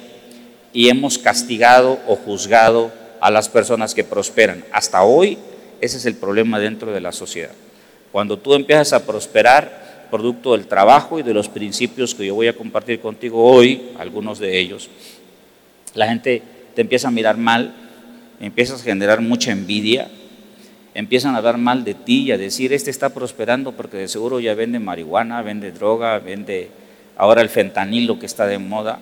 y 0.72 0.88
hemos 0.88 1.18
castigado 1.18 1.98
o 2.06 2.16
juzgado 2.16 2.92
a 3.20 3.30
las 3.30 3.48
personas 3.48 3.94
que 3.94 4.04
prosperan. 4.04 4.64
Hasta 4.72 5.02
hoy 5.02 5.38
ese 5.82 5.96
es 5.96 6.06
el 6.06 6.14
problema 6.14 6.60
dentro 6.60 6.92
de 6.92 7.00
la 7.00 7.10
sociedad. 7.10 7.50
Cuando 8.12 8.38
tú 8.38 8.54
empiezas 8.54 8.92
a 8.92 9.04
prosperar, 9.04 10.06
producto 10.12 10.52
del 10.52 10.68
trabajo 10.68 11.18
y 11.18 11.22
de 11.22 11.34
los 11.34 11.48
principios 11.48 12.14
que 12.14 12.26
yo 12.26 12.36
voy 12.36 12.46
a 12.46 12.56
compartir 12.56 13.00
contigo 13.00 13.44
hoy, 13.44 13.90
algunos 13.98 14.38
de 14.38 14.58
ellos, 14.58 14.88
la 15.94 16.06
gente 16.06 16.42
te 16.74 16.82
empieza 16.82 17.08
a 17.08 17.10
mirar 17.10 17.36
mal, 17.36 17.74
empiezas 18.40 18.80
a 18.80 18.84
generar 18.84 19.20
mucha 19.20 19.50
envidia, 19.50 20.08
empiezan 20.94 21.34
a 21.34 21.38
hablar 21.38 21.58
mal 21.58 21.84
de 21.84 21.94
ti 21.94 22.22
y 22.22 22.32
a 22.32 22.38
decir, 22.38 22.72
este 22.72 22.90
está 22.90 23.10
prosperando 23.10 23.72
porque 23.72 23.96
de 23.96 24.08
seguro 24.08 24.40
ya 24.40 24.54
vende 24.54 24.78
marihuana, 24.78 25.42
vende 25.42 25.72
droga, 25.72 26.18
vende 26.18 26.70
ahora 27.16 27.42
el 27.42 27.48
fentanilo 27.48 28.18
que 28.18 28.26
está 28.26 28.46
de 28.46 28.58
moda 28.58 29.00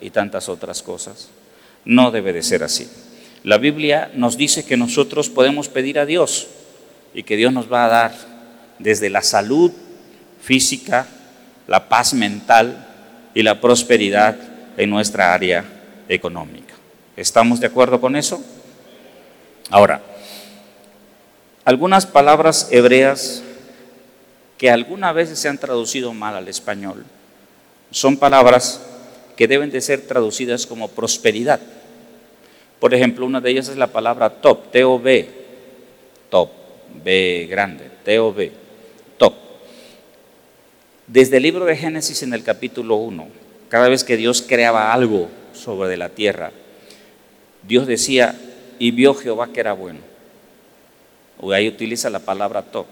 y 0.00 0.10
tantas 0.10 0.48
otras 0.48 0.82
cosas. 0.82 1.28
No 1.84 2.10
debe 2.10 2.32
de 2.32 2.42
ser 2.42 2.62
así. 2.62 2.88
La 3.42 3.58
Biblia 3.58 4.10
nos 4.14 4.36
dice 4.36 4.64
que 4.64 4.76
nosotros 4.76 5.30
podemos 5.30 5.68
pedir 5.68 5.98
a 5.98 6.06
Dios 6.06 6.48
y 7.14 7.22
que 7.22 7.36
Dios 7.36 7.52
nos 7.52 7.72
va 7.72 7.86
a 7.86 7.88
dar 7.88 8.12
desde 8.78 9.08
la 9.08 9.22
salud 9.22 9.72
física, 10.42 11.06
la 11.66 11.88
paz 11.88 12.12
mental 12.14 12.86
y 13.34 13.42
la 13.42 13.60
prosperidad 13.60 14.36
en 14.76 14.90
nuestra 14.90 15.32
área 15.32 15.64
económica. 16.08 16.74
¿Estamos 17.16 17.60
de 17.60 17.66
acuerdo 17.66 18.00
con 18.00 18.16
eso? 18.16 18.42
Ahora, 19.70 20.02
algunas 21.64 22.06
palabras 22.06 22.68
hebreas 22.70 23.42
que 24.58 24.70
alguna 24.70 25.12
vez 25.12 25.30
se 25.38 25.48
han 25.48 25.58
traducido 25.58 26.12
mal 26.12 26.34
al 26.36 26.48
español 26.48 27.04
son 27.90 28.16
palabras 28.16 28.80
que 29.36 29.48
deben 29.48 29.70
de 29.70 29.80
ser 29.80 30.02
traducidas 30.02 30.66
como 30.66 30.88
prosperidad. 30.88 31.60
Por 32.78 32.94
ejemplo, 32.94 33.26
una 33.26 33.40
de 33.40 33.50
ellas 33.50 33.68
es 33.68 33.76
la 33.76 33.88
palabra 33.88 34.30
top, 34.30 34.70
T-O-B, 34.70 35.28
top, 36.30 36.50
B 37.02 37.46
grande, 37.50 37.90
T-O-B, 38.04 38.52
top. 39.18 39.34
Desde 41.06 41.38
el 41.38 41.42
libro 41.42 41.64
de 41.64 41.76
Génesis 41.76 42.22
en 42.22 42.32
el 42.32 42.42
capítulo 42.42 42.96
1, 42.96 43.28
cada 43.68 43.88
vez 43.88 44.04
que 44.04 44.16
Dios 44.16 44.42
creaba 44.42 44.92
algo 44.92 45.28
sobre 45.52 45.96
la 45.96 46.10
tierra, 46.10 46.52
Dios 47.62 47.86
decía, 47.86 48.38
y 48.78 48.92
vio 48.92 49.14
Jehová 49.14 49.48
que 49.52 49.60
era 49.60 49.72
bueno. 49.72 50.09
O 51.40 51.52
ahí 51.52 51.68
utiliza 51.68 52.10
la 52.10 52.20
palabra 52.20 52.62
top, 52.62 52.86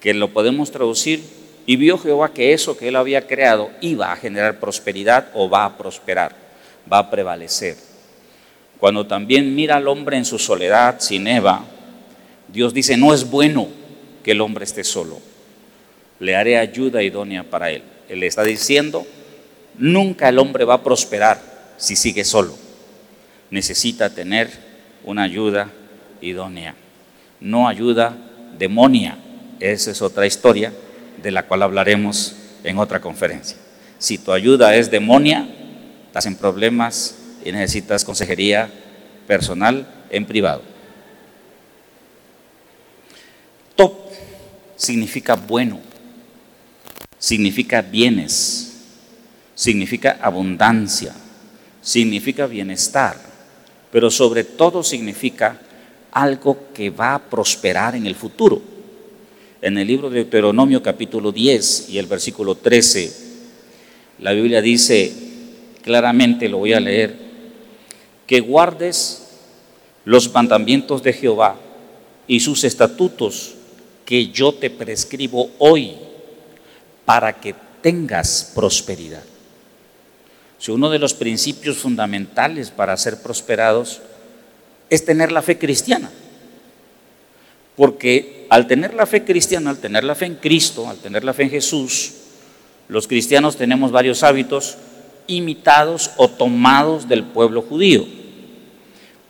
que 0.00 0.12
lo 0.12 0.32
podemos 0.32 0.70
traducir 0.70 1.22
y 1.66 1.76
vio 1.76 1.98
Jehová 1.98 2.32
que 2.32 2.52
eso 2.52 2.76
que 2.76 2.88
él 2.88 2.96
había 2.96 3.26
creado 3.26 3.70
iba 3.80 4.10
a 4.12 4.16
generar 4.16 4.58
prosperidad 4.58 5.28
o 5.34 5.48
va 5.48 5.64
a 5.64 5.76
prosperar, 5.76 6.34
va 6.90 6.98
a 6.98 7.10
prevalecer. 7.10 7.76
Cuando 8.78 9.06
también 9.06 9.54
mira 9.54 9.76
al 9.76 9.88
hombre 9.88 10.16
en 10.16 10.24
su 10.24 10.38
soledad, 10.38 11.00
sin 11.00 11.26
Eva, 11.26 11.64
Dios 12.48 12.72
dice, 12.72 12.96
no 12.96 13.12
es 13.12 13.28
bueno 13.28 13.68
que 14.22 14.30
el 14.30 14.40
hombre 14.40 14.64
esté 14.64 14.84
solo. 14.84 15.20
Le 16.20 16.36
haré 16.36 16.58
ayuda 16.58 17.02
idónea 17.02 17.44
para 17.44 17.70
él. 17.70 17.82
Él 18.08 18.20
le 18.20 18.26
está 18.26 18.44
diciendo, 18.44 19.06
nunca 19.76 20.28
el 20.28 20.38
hombre 20.38 20.64
va 20.64 20.74
a 20.74 20.82
prosperar 20.82 21.40
si 21.76 21.96
sigue 21.96 22.24
solo. 22.24 22.56
Necesita 23.50 24.10
tener 24.10 24.48
una 25.04 25.24
ayuda 25.24 25.70
idónea, 26.20 26.74
no 27.40 27.68
ayuda 27.68 28.16
demonia. 28.58 29.18
Esa 29.60 29.90
es 29.90 30.02
otra 30.02 30.26
historia 30.26 30.72
de 31.22 31.30
la 31.30 31.44
cual 31.46 31.62
hablaremos 31.62 32.36
en 32.64 32.78
otra 32.78 33.00
conferencia. 33.00 33.56
Si 33.98 34.18
tu 34.18 34.32
ayuda 34.32 34.76
es 34.76 34.90
demonia, 34.90 35.48
estás 36.06 36.26
en 36.26 36.36
problemas 36.36 37.16
y 37.44 37.52
necesitas 37.52 38.04
consejería 38.04 38.70
personal 39.26 39.86
en 40.10 40.24
privado. 40.24 40.62
Top 43.74 43.94
significa 44.76 45.34
bueno, 45.34 45.80
significa 47.18 47.82
bienes, 47.82 48.72
significa 49.54 50.18
abundancia, 50.20 51.12
significa 51.82 52.46
bienestar, 52.46 53.16
pero 53.90 54.10
sobre 54.10 54.44
todo 54.44 54.82
significa 54.82 55.60
algo 56.12 56.58
que 56.74 56.90
va 56.90 57.14
a 57.14 57.18
prosperar 57.18 57.94
en 57.94 58.06
el 58.06 58.14
futuro 58.14 58.60
en 59.60 59.76
el 59.78 59.86
libro 59.86 60.08
de 60.08 60.16
Deuteronomio 60.16 60.82
capítulo 60.82 61.32
10 61.32 61.88
y 61.90 61.98
el 61.98 62.06
versículo 62.06 62.54
13, 62.54 63.12
la 64.20 64.32
Biblia 64.32 64.60
dice 64.60 65.12
claramente, 65.82 66.48
lo 66.48 66.58
voy 66.58 66.74
a 66.74 66.80
leer, 66.80 67.16
que 68.26 68.40
guardes 68.40 69.26
los 70.04 70.32
mandamientos 70.32 71.02
de 71.02 71.12
Jehová 71.12 71.56
y 72.26 72.40
sus 72.40 72.62
estatutos 72.64 73.54
que 74.04 74.28
yo 74.28 74.54
te 74.54 74.70
prescribo 74.70 75.50
hoy 75.58 75.94
para 77.04 77.40
que 77.40 77.54
tengas 77.82 78.52
prosperidad. 78.54 79.22
Si 80.58 80.70
uno 80.70 80.90
de 80.90 80.98
los 80.98 81.14
principios 81.14 81.78
fundamentales 81.78 82.70
para 82.70 82.96
ser 82.96 83.22
prosperados 83.22 84.02
es 84.90 85.04
tener 85.04 85.32
la 85.32 85.42
fe 85.42 85.58
cristiana. 85.58 86.10
Porque 87.76 88.46
al 88.50 88.66
tener 88.66 88.94
la 88.94 89.06
fe 89.06 89.24
cristiana, 89.24 89.70
al 89.70 89.78
tener 89.78 90.04
la 90.04 90.14
fe 90.14 90.26
en 90.26 90.36
Cristo, 90.36 90.88
al 90.88 90.98
tener 90.98 91.24
la 91.24 91.34
fe 91.34 91.44
en 91.44 91.50
Jesús, 91.50 92.14
los 92.88 93.06
cristianos 93.06 93.56
tenemos 93.56 93.92
varios 93.92 94.22
hábitos 94.22 94.78
imitados 95.26 96.10
o 96.16 96.28
tomados 96.28 97.08
del 97.08 97.22
pueblo 97.24 97.62
judío. 97.62 98.06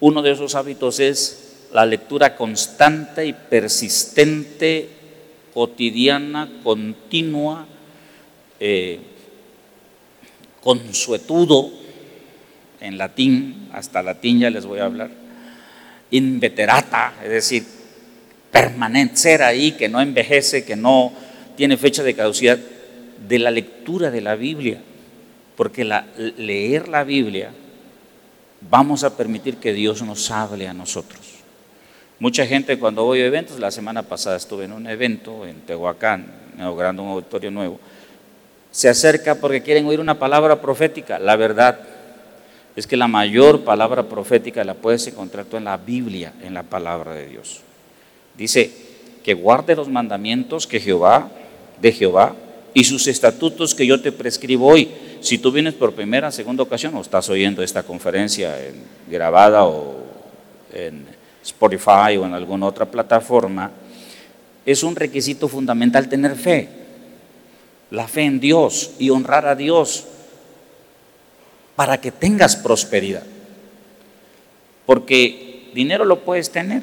Uno 0.00 0.22
de 0.22 0.30
esos 0.30 0.54
hábitos 0.54 1.00
es 1.00 1.66
la 1.72 1.84
lectura 1.84 2.36
constante 2.36 3.26
y 3.26 3.32
persistente, 3.32 4.88
cotidiana, 5.52 6.48
continua, 6.62 7.66
eh, 8.60 9.00
consuetudo, 10.62 11.70
en 12.80 12.96
latín, 12.96 13.68
hasta 13.72 14.02
latín 14.02 14.38
ya 14.38 14.50
les 14.50 14.64
voy 14.64 14.78
a 14.78 14.84
hablar, 14.84 15.10
inveterata, 16.10 17.14
es 17.22 17.30
decir, 17.30 17.64
permanecer 18.50 19.42
ahí, 19.42 19.72
que 19.72 19.88
no 19.88 20.00
envejece, 20.00 20.64
que 20.64 20.76
no 20.76 21.12
tiene 21.56 21.76
fecha 21.76 22.02
de 22.02 22.14
caducidad, 22.14 22.58
de 23.26 23.38
la 23.38 23.50
lectura 23.50 24.10
de 24.10 24.20
la 24.20 24.36
Biblia, 24.36 24.80
porque 25.56 25.84
la, 25.84 26.06
leer 26.36 26.88
la 26.88 27.04
Biblia 27.04 27.50
vamos 28.70 29.04
a 29.04 29.16
permitir 29.16 29.56
que 29.56 29.72
Dios 29.72 30.02
nos 30.02 30.30
hable 30.30 30.68
a 30.68 30.74
nosotros. 30.74 31.20
Mucha 32.20 32.46
gente 32.46 32.78
cuando 32.78 33.04
voy 33.04 33.20
a 33.20 33.26
eventos, 33.26 33.60
la 33.60 33.70
semana 33.70 34.02
pasada 34.02 34.36
estuve 34.36 34.64
en 34.64 34.72
un 34.72 34.86
evento 34.86 35.46
en 35.46 35.60
Tehuacán, 35.60 36.26
inaugurando 36.56 37.02
un 37.02 37.10
auditorio 37.10 37.50
nuevo, 37.50 37.78
se 38.70 38.88
acerca 38.88 39.36
porque 39.36 39.62
quieren 39.62 39.86
oír 39.86 40.00
una 40.00 40.18
palabra 40.18 40.60
profética. 40.60 41.18
La 41.18 41.36
verdad 41.36 41.80
es 42.78 42.86
que 42.86 42.96
la 42.96 43.08
mayor 43.08 43.62
palabra 43.62 44.04
profética 44.04 44.62
la 44.62 44.74
puedes 44.74 45.04
encontrar 45.08 45.46
tú 45.46 45.56
en 45.56 45.64
la 45.64 45.76
Biblia, 45.76 46.32
en 46.44 46.54
la 46.54 46.62
palabra 46.62 47.12
de 47.12 47.26
Dios. 47.26 47.60
Dice 48.36 48.70
que 49.24 49.34
guarde 49.34 49.74
los 49.74 49.88
mandamientos 49.88 50.68
que 50.68 50.78
Jehová, 50.78 51.28
de 51.82 51.90
Jehová, 51.90 52.36
y 52.74 52.84
sus 52.84 53.08
estatutos 53.08 53.74
que 53.74 53.84
yo 53.84 54.00
te 54.00 54.12
prescribo 54.12 54.68
hoy. 54.68 54.88
Si 55.20 55.38
tú 55.38 55.50
vienes 55.50 55.74
por 55.74 55.92
primera, 55.92 56.30
segunda 56.30 56.62
ocasión 56.62 56.94
o 56.94 57.00
estás 57.00 57.28
oyendo 57.28 57.64
esta 57.64 57.82
conferencia 57.82 58.56
grabada 59.10 59.64
o 59.64 59.96
en 60.72 61.04
Spotify 61.42 62.16
o 62.16 62.26
en 62.26 62.34
alguna 62.34 62.66
otra 62.66 62.86
plataforma, 62.86 63.72
es 64.64 64.84
un 64.84 64.94
requisito 64.94 65.48
fundamental 65.48 66.08
tener 66.08 66.36
fe. 66.36 66.68
La 67.90 68.06
fe 68.06 68.22
en 68.22 68.38
Dios 68.38 68.92
y 69.00 69.10
honrar 69.10 69.46
a 69.46 69.56
Dios 69.56 70.06
para 71.78 72.00
que 72.00 72.10
tengas 72.10 72.56
prosperidad. 72.56 73.22
Porque 74.84 75.70
dinero 75.72 76.04
lo 76.04 76.24
puedes 76.24 76.50
tener, 76.50 76.82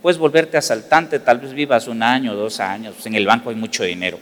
puedes 0.00 0.16
volverte 0.16 0.56
asaltante, 0.56 1.18
tal 1.18 1.38
vez 1.38 1.52
vivas 1.52 1.86
un 1.86 2.02
año, 2.02 2.34
dos 2.34 2.58
años, 2.58 2.94
pues 2.94 3.04
en 3.04 3.14
el 3.14 3.26
banco 3.26 3.50
hay 3.50 3.56
mucho 3.56 3.84
dinero. 3.84 4.18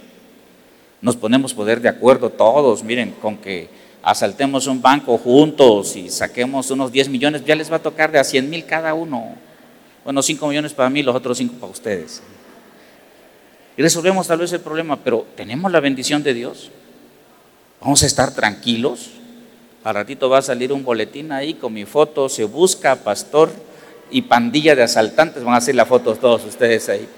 Nos 1.01 1.15
ponemos 1.15 1.55
poder 1.55 1.81
de 1.81 1.91
acuerdo 1.91 2.29
todos, 2.29 2.83
miren, 2.83 3.13
con 3.23 3.37
que 3.37 3.69
asaltemos 4.03 4.67
un 4.67 4.83
banco 4.83 5.17
juntos 5.17 5.95
y 5.95 6.11
saquemos 6.11 6.69
unos 6.73 6.91
10 6.91 7.09
millones, 7.09 7.45
ya 7.45 7.55
les 7.55 7.71
va 7.71 7.77
a 7.77 7.83
tocar 7.83 8.11
de 8.11 8.19
a 8.19 8.25
100 8.25 8.51
mil 8.51 8.65
cada 8.65 8.95
uno. 8.95 9.37
Bueno, 10.03 10.25
5 10.25 10.45
millones 10.49 10.75
para 10.75 10.91
mí, 10.91 11.05
los 11.05 11.15
otros 11.15 11.39
5 11.39 11.55
para 11.61 11.71
ustedes. 11.71 12.21
Y 13.77 13.83
resolvemos 13.83 14.27
tal 14.27 14.41
vez 14.41 14.53
el 14.53 14.61
problema, 14.61 14.97
pero 14.97 15.25
¿tenemos 15.37 15.71
la 15.71 15.79
bendición 15.79 16.25
de 16.25 16.35
Dios? 16.35 16.73
¿Vamos 17.81 18.03
a 18.03 18.07
estar 18.07 18.35
tranquilos? 18.35 19.20
Al 19.83 19.95
ratito 19.95 20.29
va 20.29 20.39
a 20.39 20.43
salir 20.43 20.73
un 20.73 20.85
boletín 20.85 21.33
ahí 21.33 21.55
con 21.55 21.73
mi 21.73 21.87
foto, 21.87 22.29
se 22.29 22.45
busca 22.45 22.97
pastor 22.97 23.51
y 24.11 24.23
pandilla 24.23 24.75
de 24.77 24.83
asaltantes, 24.83 25.43
van 25.43 25.55
a 25.55 25.59
hacer 25.59 25.75
la 25.75 25.87
foto 25.87 26.15
todos 26.17 26.45
ustedes 26.45 26.89
ahí. 26.91 27.09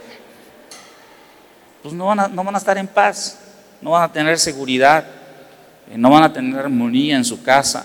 Pues 1.82 1.92
no 1.92 2.06
van 2.06 2.20
a, 2.20 2.28
no 2.28 2.44
van 2.44 2.54
a 2.54 2.58
estar 2.58 2.78
en 2.78 2.86
paz, 2.86 3.38
no 3.80 3.90
van 3.90 4.04
a 4.04 4.12
tener 4.12 4.38
seguridad, 4.38 5.04
eh, 5.90 5.98
no 5.98 6.10
van 6.10 6.22
a 6.22 6.32
tener 6.32 6.60
armonía 6.60 7.16
en 7.16 7.24
su 7.24 7.42
casa. 7.42 7.84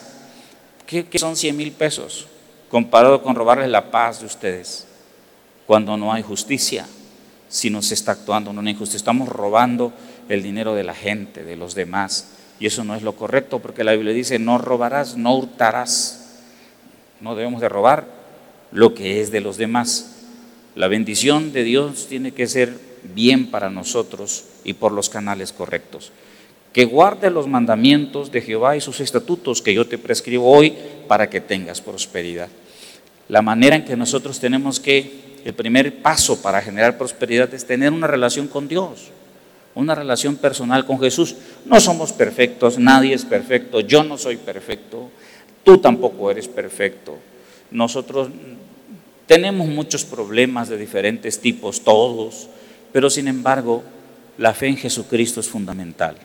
¿Qué, 0.86 1.08
qué 1.08 1.18
son 1.18 1.36
100 1.36 1.58
mil 1.58 1.72
pesos 1.72 2.28
comparado 2.70 3.24
con 3.24 3.36
robarles 3.36 3.70
la 3.70 3.90
paz 3.90 4.20
de 4.20 4.28
ustedes 4.28 4.86
cuando 5.66 5.98
no 5.98 6.14
hay 6.14 6.22
justicia? 6.22 6.86
Si 7.50 7.72
nos 7.72 7.92
está 7.92 8.12
actuando 8.12 8.52
una 8.52 8.70
injusticia, 8.70 8.98
estamos 8.98 9.28
robando 9.28 9.92
el 10.30 10.44
dinero 10.44 10.76
de 10.76 10.84
la 10.84 10.94
gente, 10.94 11.44
de 11.44 11.56
los 11.56 11.74
demás. 11.74 12.28
Y 12.60 12.66
eso 12.66 12.84
no 12.84 12.96
es 12.96 13.04
lo 13.04 13.16
correcto 13.16 13.60
porque 13.60 13.84
la 13.84 13.94
Biblia 13.94 14.14
dice, 14.14 14.40
no 14.40 14.58
robarás, 14.58 15.16
no 15.16 15.36
hurtarás. 15.36 16.42
No 17.22 17.36
debemos 17.36 17.62
de 17.62 17.70
robar 17.70 18.06
lo 18.72 18.94
que 18.94 19.22
es 19.22 19.32
de 19.32 19.42
los 19.42 19.58
demás. 19.58 20.16
La 20.76 20.88
bendición 20.88 21.54
de 21.54 21.64
Dios 21.64 22.08
tiene 22.08 22.32
que 22.32 22.48
ser 22.48 22.74
bien 23.16 23.50
para 23.52 23.70
nosotros 23.70 24.46
y 24.64 24.74
por 24.74 24.92
los 24.92 25.10
canales 25.10 25.54
correctos. 25.54 26.12
Que 26.74 26.86
guarde 26.86 27.32
los 27.32 27.48
mandamientos 27.48 28.32
de 28.32 28.42
Jehová 28.42 28.76
y 28.76 28.82
sus 28.82 29.00
estatutos 29.00 29.62
que 29.62 29.74
yo 29.74 29.88
te 29.88 29.98
prescribo 29.98 30.52
hoy 30.52 30.74
para 31.08 31.30
que 31.30 31.42
tengas 31.42 31.82
prosperidad. 31.82 32.50
La 33.30 33.42
manera 33.42 33.76
en 33.76 33.86
que 33.86 33.96
nosotros 33.96 34.40
tenemos 34.40 34.80
que, 34.80 35.28
el 35.46 35.54
primer 35.54 36.02
paso 36.02 36.42
para 36.42 36.62
generar 36.62 36.98
prosperidad 36.98 37.54
es 37.54 37.66
tener 37.66 37.94
una 37.94 38.08
relación 38.08 38.48
con 38.48 38.68
Dios 38.68 39.12
una 39.78 39.96
relación 39.96 40.36
personal 40.36 40.86
con 40.86 41.00
Jesús. 41.00 41.36
No 41.66 41.80
somos 41.80 42.12
perfectos, 42.12 42.80
nadie 42.80 43.14
es 43.14 43.26
perfecto, 43.26 43.80
yo 43.80 44.04
no 44.04 44.18
soy 44.18 44.38
perfecto, 44.38 45.10
tú 45.64 45.78
tampoco 45.78 46.32
eres 46.32 46.48
perfecto. 46.48 47.18
Nosotros 47.72 48.30
tenemos 49.28 49.68
muchos 49.68 50.06
problemas 50.06 50.70
de 50.70 50.78
diferentes 50.78 51.40
tipos, 51.40 51.82
todos, 51.82 52.48
pero 52.92 53.10
sin 53.10 53.28
embargo, 53.28 53.84
la 54.38 54.54
fe 54.54 54.68
en 54.68 54.78
Jesucristo 54.78 55.40
es 55.40 55.48
fundamental. 55.48 56.16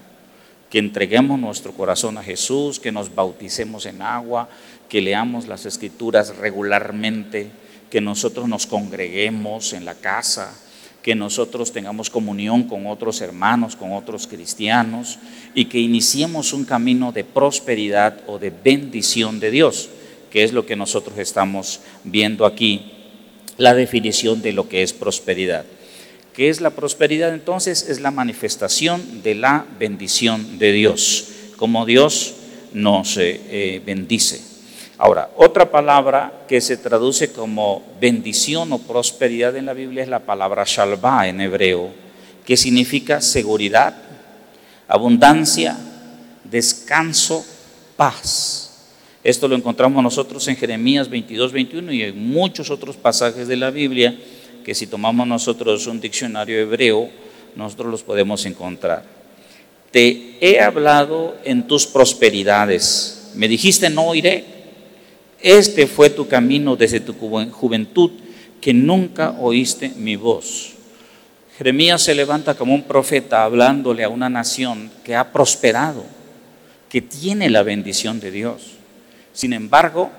Que 0.71 0.79
entreguemos 0.79 1.39
nuestro 1.39 1.73
corazón 1.73 2.17
a 2.17 2.23
Jesús, 2.23 2.81
que 2.81 2.93
nos 2.93 3.15
bauticemos 3.15 3.85
en 3.85 4.01
agua, 4.01 4.49
que 4.89 5.03
leamos 5.03 5.47
las 5.47 5.67
escrituras 5.67 6.37
regularmente, 6.37 7.51
que 7.91 8.01
nosotros 8.01 8.49
nos 8.49 8.67
congreguemos 8.67 9.75
en 9.75 9.85
la 9.85 9.95
casa, 9.95 10.55
que 11.03 11.15
nosotros 11.15 11.73
tengamos 11.73 12.11
comunión 12.11 12.63
con 12.65 12.87
otros 12.87 13.21
hermanos, 13.21 13.75
con 13.75 13.93
otros 13.93 14.27
cristianos 14.27 15.19
y 15.55 15.65
que 15.65 15.81
iniciemos 15.81 16.53
un 16.53 16.65
camino 16.65 17.13
de 17.13 17.25
prosperidad 17.25 18.21
o 18.27 18.39
de 18.39 18.51
bendición 18.51 19.41
de 19.41 19.51
Dios, 19.51 19.89
que 20.31 20.45
es 20.45 20.53
lo 20.53 20.65
que 20.65 20.77
nosotros 20.77 21.19
estamos 21.19 21.81
viendo 22.05 22.47
aquí, 22.47 22.93
la 23.59 23.75
definición 23.75 24.43
de 24.43 24.53
lo 24.53 24.69
que 24.69 24.83
es 24.83 24.93
prosperidad. 24.93 25.65
¿Qué 26.35 26.49
es 26.49 26.61
la 26.61 26.71
prosperidad 26.71 27.35
entonces? 27.35 27.89
Es 27.89 28.01
la 28.01 28.11
manifestación 28.11 29.23
de 29.23 29.35
la 29.35 29.67
bendición 29.79 30.59
de 30.59 30.73
Dios, 30.73 31.29
como 31.57 31.85
Dios 31.85 32.35
nos 32.73 33.19
eh, 33.19 33.41
eh, 33.51 33.83
bendice. 33.85 34.52
Ahora, 35.05 35.31
otra 35.37 35.69
palabra 35.69 36.45
que 36.47 36.61
se 36.61 36.77
traduce 36.77 37.33
como 37.33 37.83
bendición 38.01 38.73
o 38.73 38.79
prosperidad 38.79 39.57
en 39.57 39.67
la 39.67 39.73
Biblia 39.73 40.05
es 40.05 40.09
la 40.09 40.21
palabra 40.21 40.63
shalva 40.65 41.27
en 41.27 41.41
hebreo, 41.41 41.91
que 42.47 42.57
significa 42.57 43.21
seguridad, 43.21 43.97
abundancia, 44.87 45.77
descanso, 46.45 47.45
paz. 47.97 48.93
Esto 49.25 49.49
lo 49.49 49.57
encontramos 49.57 50.05
nosotros 50.05 50.47
en 50.47 50.55
Jeremías 50.55 51.09
22, 51.09 51.51
21 51.51 51.93
y 51.93 52.03
en 52.05 52.31
muchos 52.31 52.71
otros 52.71 52.97
pasajes 52.97 53.49
de 53.49 53.57
la 53.57 53.73
Biblia 53.73 54.17
que 54.65 54.73
si 54.73 54.87
tomamos 54.87 55.27
nosotros 55.27 55.85
un 55.89 56.01
diccionario 56.01 56.61
hebreo, 56.61 57.11
nosotros 57.57 57.91
los 57.91 58.05
podemos 58.05 58.47
encontrar. 58.47 59.03
Te 59.91 60.37
he 60.41 60.61
hablado 60.61 61.35
en 61.43 61.67
tus 61.67 61.89
prosperidades. 61.89 63.33
Me 63.35 63.49
dijiste, 63.49 63.91
no 63.91 64.15
iré 64.15 64.62
este 65.43 65.87
fue 65.87 66.09
tu 66.09 66.29
camino 66.29 66.77
desde 66.77 67.01
tu 67.01 67.15
juventud, 67.15 68.13
que 68.61 68.73
nunca 68.73 69.33
oíste 69.41 69.91
mi 69.97 70.15
voz. 70.15 70.75
Jeremías 71.59 72.03
se 72.03 72.15
levanta 72.15 72.55
como 72.55 72.75
un 72.75 72.85
profeta 72.85 73.43
hablándole 73.43 74.05
a 74.05 74.09
una 74.09 74.31
nación 74.31 74.91
que 75.05 75.17
ha 75.17 75.33
prosperado, 75.33 76.05
que 76.89 77.03
tiene 77.03 77.51
la 77.51 77.65
bendición 77.65 78.21
de 78.21 78.31
Dios. 78.31 78.73
Sin 79.33 79.53
embargo, 79.53 80.11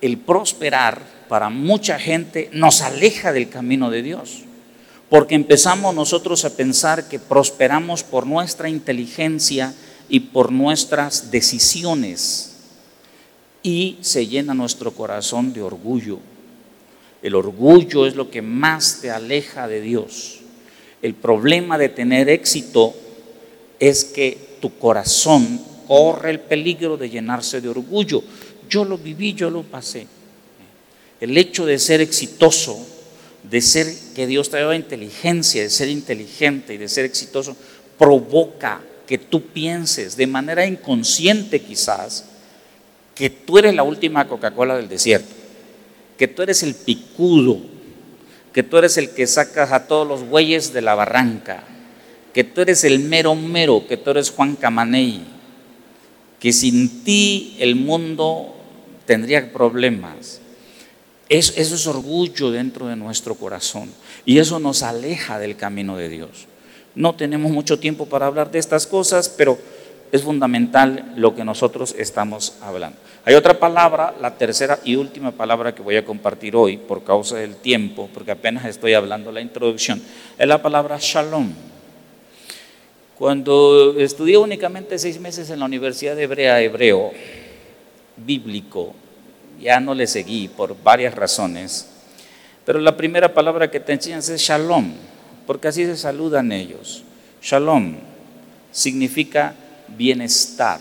el 0.00 0.18
prosperar 0.18 1.02
para 1.28 1.50
mucha 1.50 1.98
gente 1.98 2.48
nos 2.52 2.80
aleja 2.80 3.32
del 3.32 3.48
camino 3.48 3.90
de 3.90 4.02
Dios, 4.02 4.42
porque 5.10 5.34
empezamos 5.34 5.94
nosotros 5.94 6.44
a 6.44 6.56
pensar 6.56 7.08
que 7.08 7.18
prosperamos 7.18 8.04
por 8.04 8.26
nuestra 8.26 8.68
inteligencia 8.68 9.74
y 10.08 10.20
por 10.20 10.52
nuestras 10.52 11.30
decisiones 11.30 12.53
y 13.64 13.96
se 14.02 14.26
llena 14.26 14.54
nuestro 14.54 14.92
corazón 14.92 15.52
de 15.52 15.62
orgullo. 15.62 16.20
El 17.22 17.34
orgullo 17.34 18.06
es 18.06 18.14
lo 18.14 18.30
que 18.30 18.42
más 18.42 19.00
te 19.00 19.10
aleja 19.10 19.66
de 19.66 19.80
Dios. 19.80 20.40
El 21.00 21.14
problema 21.14 21.78
de 21.78 21.88
tener 21.88 22.28
éxito 22.28 22.94
es 23.80 24.04
que 24.04 24.58
tu 24.60 24.78
corazón 24.78 25.60
corre 25.88 26.30
el 26.30 26.40
peligro 26.40 26.98
de 26.98 27.08
llenarse 27.08 27.62
de 27.62 27.70
orgullo. 27.70 28.22
Yo 28.68 28.84
lo 28.84 28.98
viví, 28.98 29.32
yo 29.32 29.48
lo 29.48 29.62
pasé. 29.62 30.06
El 31.18 31.36
hecho 31.38 31.64
de 31.64 31.78
ser 31.78 32.02
exitoso, 32.02 32.78
de 33.42 33.62
ser 33.62 33.86
que 34.14 34.26
Dios 34.26 34.50
te 34.50 34.60
da 34.60 34.76
inteligencia, 34.76 35.62
de 35.62 35.70
ser 35.70 35.88
inteligente 35.88 36.74
y 36.74 36.78
de 36.78 36.88
ser 36.88 37.06
exitoso, 37.06 37.56
provoca 37.98 38.82
que 39.06 39.16
tú 39.16 39.40
pienses 39.40 40.16
de 40.16 40.26
manera 40.26 40.66
inconsciente 40.66 41.62
quizás 41.62 42.26
que 43.14 43.30
tú 43.30 43.58
eres 43.58 43.74
la 43.74 43.82
última 43.82 44.26
Coca-Cola 44.26 44.76
del 44.76 44.88
desierto, 44.88 45.32
que 46.18 46.28
tú 46.28 46.42
eres 46.42 46.62
el 46.62 46.74
picudo, 46.74 47.58
que 48.52 48.62
tú 48.62 48.76
eres 48.76 48.96
el 48.96 49.10
que 49.10 49.26
sacas 49.26 49.72
a 49.72 49.86
todos 49.86 50.06
los 50.06 50.28
bueyes 50.28 50.72
de 50.72 50.82
la 50.82 50.94
barranca, 50.94 51.64
que 52.32 52.44
tú 52.44 52.60
eres 52.60 52.84
el 52.84 53.00
mero 53.00 53.34
mero, 53.34 53.86
que 53.86 53.96
tú 53.96 54.10
eres 54.10 54.30
Juan 54.30 54.56
Camaney, 54.56 55.24
que 56.40 56.52
sin 56.52 57.04
ti 57.04 57.56
el 57.58 57.76
mundo 57.76 58.54
tendría 59.06 59.52
problemas. 59.52 60.40
eso 61.28 61.54
es 61.56 61.86
orgullo 61.86 62.50
dentro 62.50 62.86
de 62.86 62.96
nuestro 62.96 63.34
corazón 63.34 63.90
y 64.24 64.38
eso 64.38 64.58
nos 64.58 64.82
aleja 64.82 65.38
del 65.38 65.56
camino 65.56 65.96
de 65.96 66.08
Dios. 66.08 66.46
No 66.94 67.14
tenemos 67.14 67.50
mucho 67.50 67.78
tiempo 67.78 68.06
para 68.06 68.26
hablar 68.26 68.50
de 68.50 68.58
estas 68.58 68.86
cosas, 68.86 69.28
pero 69.28 69.58
es 70.14 70.22
fundamental 70.22 71.12
lo 71.16 71.34
que 71.34 71.44
nosotros 71.44 71.92
estamos 71.98 72.54
hablando. 72.62 72.96
Hay 73.24 73.34
otra 73.34 73.58
palabra, 73.58 74.14
la 74.20 74.36
tercera 74.36 74.78
y 74.84 74.94
última 74.94 75.32
palabra 75.32 75.74
que 75.74 75.82
voy 75.82 75.96
a 75.96 76.04
compartir 76.04 76.54
hoy 76.54 76.76
por 76.76 77.02
causa 77.02 77.34
del 77.38 77.56
tiempo, 77.56 78.08
porque 78.14 78.30
apenas 78.30 78.64
estoy 78.64 78.94
hablando 78.94 79.32
la 79.32 79.40
introducción, 79.40 80.00
es 80.38 80.46
la 80.46 80.62
palabra 80.62 80.98
shalom. 81.00 81.52
Cuando 83.18 83.96
estudié 83.98 84.38
únicamente 84.38 85.00
seis 85.00 85.18
meses 85.18 85.50
en 85.50 85.58
la 85.58 85.64
Universidad 85.64 86.14
de 86.14 86.22
Hebrea 86.22 86.60
Hebreo, 86.60 87.10
bíblico, 88.16 88.94
ya 89.60 89.80
no 89.80 89.96
le 89.96 90.06
seguí 90.06 90.46
por 90.46 90.80
varias 90.80 91.16
razones, 91.16 91.88
pero 92.64 92.78
la 92.78 92.96
primera 92.96 93.34
palabra 93.34 93.68
que 93.68 93.80
te 93.80 93.92
enseñan 93.92 94.20
es 94.20 94.30
shalom, 94.38 94.92
porque 95.44 95.66
así 95.66 95.84
se 95.84 95.96
saludan 95.96 96.52
ellos. 96.52 97.02
Shalom 97.42 97.96
significa 98.70 99.56
bienestar. 99.88 100.80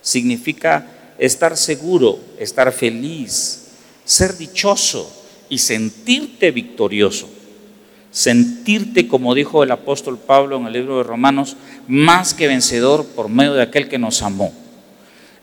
Significa 0.00 0.86
estar 1.18 1.56
seguro, 1.56 2.18
estar 2.38 2.72
feliz, 2.72 3.66
ser 4.04 4.36
dichoso 4.36 5.10
y 5.48 5.58
sentirte 5.58 6.50
victorioso. 6.50 7.28
Sentirte, 8.10 9.08
como 9.08 9.34
dijo 9.34 9.64
el 9.64 9.72
apóstol 9.72 10.18
Pablo 10.18 10.56
en 10.56 10.66
el 10.66 10.72
libro 10.72 10.98
de 10.98 11.02
Romanos, 11.02 11.56
más 11.88 12.32
que 12.32 12.46
vencedor 12.46 13.04
por 13.06 13.28
medio 13.28 13.54
de 13.54 13.62
aquel 13.62 13.88
que 13.88 13.98
nos 13.98 14.22
amó. 14.22 14.52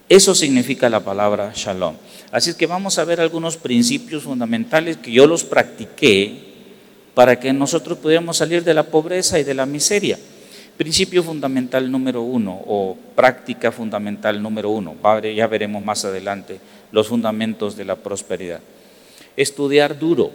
Eso 0.07 0.35
significa 0.35 0.89
la 0.89 1.01
palabra 1.01 1.51
shalom. 1.55 1.95
Así 2.31 2.49
es 2.49 2.55
que 2.55 2.67
vamos 2.67 2.97
a 2.97 3.05
ver 3.05 3.19
algunos 3.19 3.57
principios 3.57 4.23
fundamentales 4.23 4.97
que 4.97 5.11
yo 5.11 5.27
los 5.27 5.43
practiqué 5.43 6.51
para 7.13 7.39
que 7.39 7.51
nosotros 7.51 7.97
pudiéramos 7.97 8.37
salir 8.37 8.63
de 8.63 8.73
la 8.73 8.83
pobreza 8.83 9.39
y 9.39 9.43
de 9.43 9.53
la 9.53 9.65
miseria. 9.65 10.17
Principio 10.77 11.21
fundamental 11.21 11.91
número 11.91 12.21
uno 12.21 12.59
o 12.65 12.97
práctica 13.15 13.71
fundamental 13.71 14.41
número 14.41 14.69
uno, 14.71 14.95
ya 15.21 15.47
veremos 15.47 15.83
más 15.83 16.05
adelante 16.05 16.59
los 16.91 17.07
fundamentos 17.07 17.75
de 17.75 17.85
la 17.85 17.95
prosperidad. 17.95 18.61
Estudiar 19.37 19.99
duro, 19.99 20.31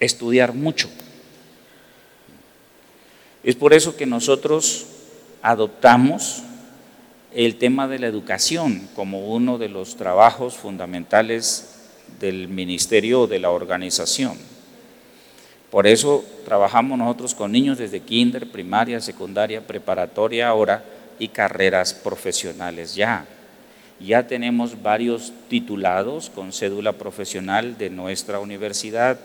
estudiar 0.00 0.54
mucho. 0.54 0.88
Es 3.44 3.54
por 3.54 3.72
eso 3.72 3.96
que 3.96 4.06
nosotros 4.06 4.86
adoptamos 5.42 6.42
el 7.32 7.56
tema 7.56 7.86
de 7.86 7.98
la 7.98 8.06
educación 8.06 8.88
como 8.96 9.28
uno 9.28 9.58
de 9.58 9.68
los 9.68 9.96
trabajos 9.96 10.56
fundamentales 10.56 11.76
del 12.20 12.48
ministerio 12.48 13.22
o 13.22 13.26
de 13.26 13.38
la 13.38 13.50
organización. 13.50 14.36
Por 15.70 15.86
eso 15.86 16.24
trabajamos 16.44 16.98
nosotros 16.98 17.34
con 17.34 17.52
niños 17.52 17.78
desde 17.78 18.00
kinder, 18.00 18.50
primaria, 18.50 19.00
secundaria, 19.00 19.66
preparatoria 19.66 20.48
ahora 20.48 20.82
y 21.18 21.28
carreras 21.28 21.92
profesionales 21.92 22.94
ya. 22.94 23.26
Ya 24.00 24.26
tenemos 24.26 24.80
varios 24.80 25.32
titulados 25.48 26.30
con 26.30 26.52
cédula 26.52 26.92
profesional 26.92 27.76
de 27.76 27.90
nuestra 27.90 28.38
universidad, 28.38 29.18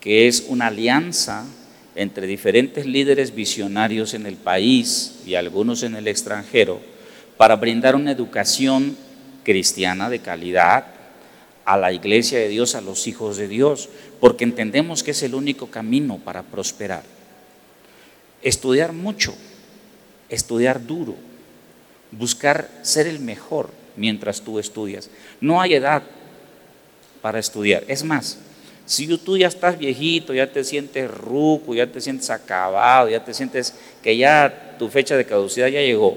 que 0.00 0.28
es 0.28 0.46
una 0.48 0.68
alianza 0.68 1.46
entre 1.96 2.26
diferentes 2.26 2.86
líderes 2.86 3.34
visionarios 3.34 4.14
en 4.14 4.26
el 4.26 4.36
país 4.36 5.20
y 5.26 5.34
algunos 5.34 5.82
en 5.82 5.96
el 5.96 6.06
extranjero 6.06 6.80
para 7.36 7.56
brindar 7.56 7.96
una 7.96 8.12
educación 8.12 8.96
cristiana 9.42 10.10
de 10.10 10.20
calidad 10.20 10.95
a 11.66 11.76
la 11.76 11.92
iglesia 11.92 12.38
de 12.38 12.48
Dios, 12.48 12.74
a 12.74 12.80
los 12.80 13.06
hijos 13.06 13.36
de 13.36 13.48
Dios, 13.48 13.88
porque 14.20 14.44
entendemos 14.44 15.02
que 15.02 15.10
es 15.10 15.22
el 15.22 15.34
único 15.34 15.66
camino 15.66 16.18
para 16.24 16.44
prosperar. 16.44 17.02
Estudiar 18.40 18.92
mucho, 18.92 19.34
estudiar 20.28 20.86
duro, 20.86 21.16
buscar 22.12 22.70
ser 22.82 23.08
el 23.08 23.18
mejor 23.18 23.70
mientras 23.96 24.40
tú 24.40 24.60
estudias. 24.60 25.10
No 25.40 25.60
hay 25.60 25.74
edad 25.74 26.04
para 27.20 27.40
estudiar. 27.40 27.82
Es 27.88 28.04
más, 28.04 28.38
si 28.86 29.08
tú 29.18 29.36
ya 29.36 29.48
estás 29.48 29.76
viejito, 29.76 30.32
ya 30.32 30.52
te 30.52 30.62
sientes 30.62 31.10
ruco, 31.10 31.74
ya 31.74 31.88
te 31.88 32.00
sientes 32.00 32.30
acabado, 32.30 33.08
ya 33.08 33.24
te 33.24 33.34
sientes 33.34 33.74
que 34.02 34.16
ya 34.16 34.76
tu 34.78 34.88
fecha 34.88 35.16
de 35.16 35.26
caducidad 35.26 35.66
ya 35.66 35.80
llegó 35.80 36.16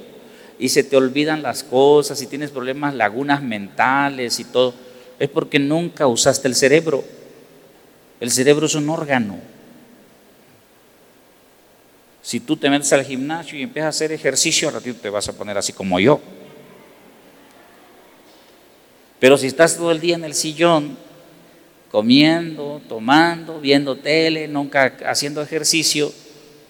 y 0.60 0.70
se 0.70 0.84
te 0.84 0.96
olvidan 0.96 1.42
las 1.42 1.64
cosas 1.64 2.22
y 2.22 2.28
tienes 2.28 2.52
problemas, 2.52 2.94
lagunas 2.94 3.42
mentales 3.42 4.40
y 4.40 4.44
todo, 4.44 4.76
es 5.20 5.30
porque 5.30 5.60
nunca 5.60 6.08
usaste 6.08 6.48
el 6.48 6.56
cerebro. 6.56 7.04
El 8.20 8.32
cerebro 8.32 8.66
es 8.66 8.76
un 8.76 8.90
órgano. 8.90 9.38
Si 12.22 12.40
tú 12.40 12.56
te 12.58 12.70
metes 12.70 12.92
al 12.94 13.04
gimnasio 13.04 13.58
y 13.58 13.64
empiezas 13.64 13.88
a 13.88 13.90
hacer 13.90 14.12
ejercicio, 14.12 14.70
a 14.70 14.72
ratito 14.72 15.00
te 15.02 15.10
vas 15.10 15.28
a 15.28 15.34
poner 15.34 15.58
así 15.58 15.74
como 15.74 16.00
yo. 16.00 16.20
Pero 19.20 19.38
si 19.38 19.48
estás 19.48 19.76
todo 19.76 19.92
el 19.92 20.00
día 20.00 20.16
en 20.16 20.24
el 20.24 20.34
sillón, 20.34 20.98
comiendo, 21.92 22.82
tomando, 22.88 23.60
viendo 23.60 23.98
tele, 23.98 24.48
nunca 24.48 24.98
haciendo 25.06 25.42
ejercicio, 25.42 26.14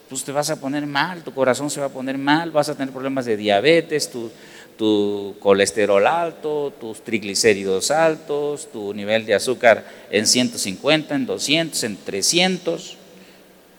pues 0.10 0.24
te 0.24 0.32
vas 0.32 0.50
a 0.50 0.56
poner 0.56 0.88
mal, 0.88 1.24
tu 1.24 1.32
corazón 1.32 1.70
se 1.70 1.80
va 1.80 1.86
a 1.86 1.90
poner 1.90 2.18
mal, 2.18 2.50
vas 2.50 2.68
a 2.68 2.76
tener 2.76 2.92
problemas 2.92 3.26
de 3.26 3.38
diabetes, 3.38 4.10
tu, 4.10 4.32
tu 4.76 5.36
colesterol 5.40 6.06
alto, 6.08 6.74
tus 6.80 7.02
triglicéridos 7.04 7.92
altos, 7.92 8.72
tu 8.72 8.92
nivel 8.94 9.26
de 9.28 9.36
azúcar 9.36 9.86
en 10.10 10.26
150, 10.26 11.14
en 11.14 11.26
200, 11.28 11.84
en 11.84 11.98
300, 11.98 12.98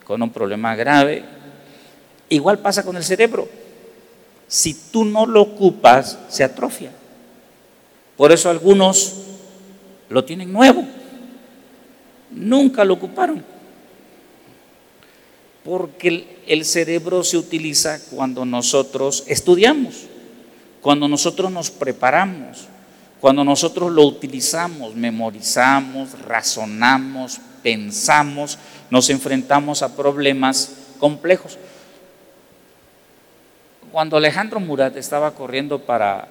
con 0.05 0.23
un 0.23 0.31
problema 0.31 0.77
grave. 0.77 1.25
Igual 2.29 2.61
pasa 2.61 2.85
con 2.85 2.97
el 2.97 3.03
cerebro. 3.03 3.49
Si 4.47 4.75
tú 4.93 5.05
no 5.05 5.27
lo 5.27 5.43
ocupas, 5.43 6.17
se 6.29 6.45
atrofia. 6.45 6.93
Por 8.17 8.31
eso 8.31 8.51
algunos 8.51 9.17
lo 10.09 10.25
tienen 10.25 10.53
nuevo. 10.53 10.85
Nunca 12.31 12.85
lo 12.85 12.95
ocuparon. 12.95 13.43
Porque 15.65 16.43
el 16.47 16.65
cerebro 16.65 17.23
se 17.23 17.37
utiliza 17.37 18.01
cuando 18.11 18.45
nosotros 18.45 19.25
estudiamos. 19.27 20.07
Cuando 20.81 21.07
nosotros 21.07 21.53
nos 21.53 21.71
preparamos, 21.71 22.67
cuando 23.21 23.45
nosotros 23.45 23.93
lo 23.93 24.07
utilizamos, 24.07 24.95
memorizamos, 24.95 26.19
razonamos, 26.23 27.39
pensamos, 27.63 28.59
nos 28.89 29.11
enfrentamos 29.11 29.83
a 29.83 29.95
problemas 29.95 30.73
complejos. 30.99 31.59
Cuando 33.93 34.17
Alejandro 34.17 34.59
Murat 34.59 34.97
estaba 34.97 35.33
corriendo 35.35 35.81
para, 35.81 36.29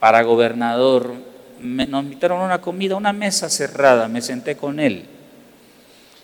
para 0.00 0.22
gobernador, 0.22 1.14
nos 1.60 2.02
invitaron 2.02 2.40
a 2.40 2.44
una 2.44 2.60
comida, 2.60 2.96
una 2.96 3.12
mesa 3.12 3.48
cerrada, 3.48 4.08
me 4.08 4.20
senté 4.20 4.56
con 4.56 4.80
él 4.80 5.06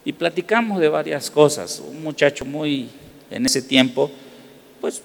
y 0.08 0.12
platicamos 0.14 0.80
de 0.80 0.88
varias 0.88 1.30
cosas. 1.30 1.82
Un 1.86 2.02
muchacho 2.02 2.46
muy, 2.46 2.88
en 3.30 3.44
ese 3.44 3.60
tiempo, 3.60 4.10
pues 4.80 5.02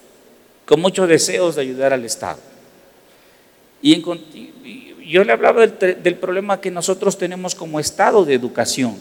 con 0.65 0.79
muchos 0.79 1.09
deseos 1.09 1.55
de 1.55 1.61
ayudar 1.61 1.91
al 1.91 2.05
Estado. 2.05 2.39
Y, 3.81 4.01
yo 5.05 5.25
le 5.25 5.33
hablaba 5.33 5.67
del, 5.67 6.15
problema 6.15 6.61
que 6.61 6.71
nosotros 6.71 7.17
tenemos 7.17 7.53
como 7.53 7.81
Estado 7.81 8.23
de 8.23 8.33
educación. 8.33 8.95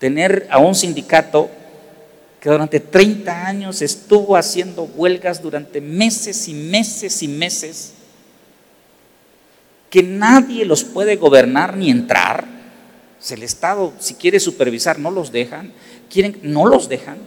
Tener 0.00 0.48
a 0.50 0.58
un 0.58 0.74
sindicato 0.74 1.48
que 2.40 2.50
durante 2.50 2.80
30 2.80 3.46
años 3.46 3.82
estuvo 3.82 4.36
haciendo 4.36 4.82
huelgas 4.82 5.40
durante 5.40 5.80
meses 5.80 6.48
y 6.48 6.54
meses 6.54 7.22
y 7.22 7.28
meses, 7.28 7.92
que 9.90 10.02
nadie 10.02 10.64
los 10.64 10.82
puede 10.82 11.14
gobernar 11.14 11.76
ni 11.76 11.88
entrar. 11.88 12.55
El 13.30 13.42
Estado, 13.42 13.92
si 13.98 14.14
quiere 14.14 14.38
supervisar, 14.38 14.98
no 14.98 15.10
los 15.10 15.32
dejan, 15.32 15.72
quieren, 16.08 16.38
no 16.42 16.66
los 16.66 16.88
dejan 16.88 17.18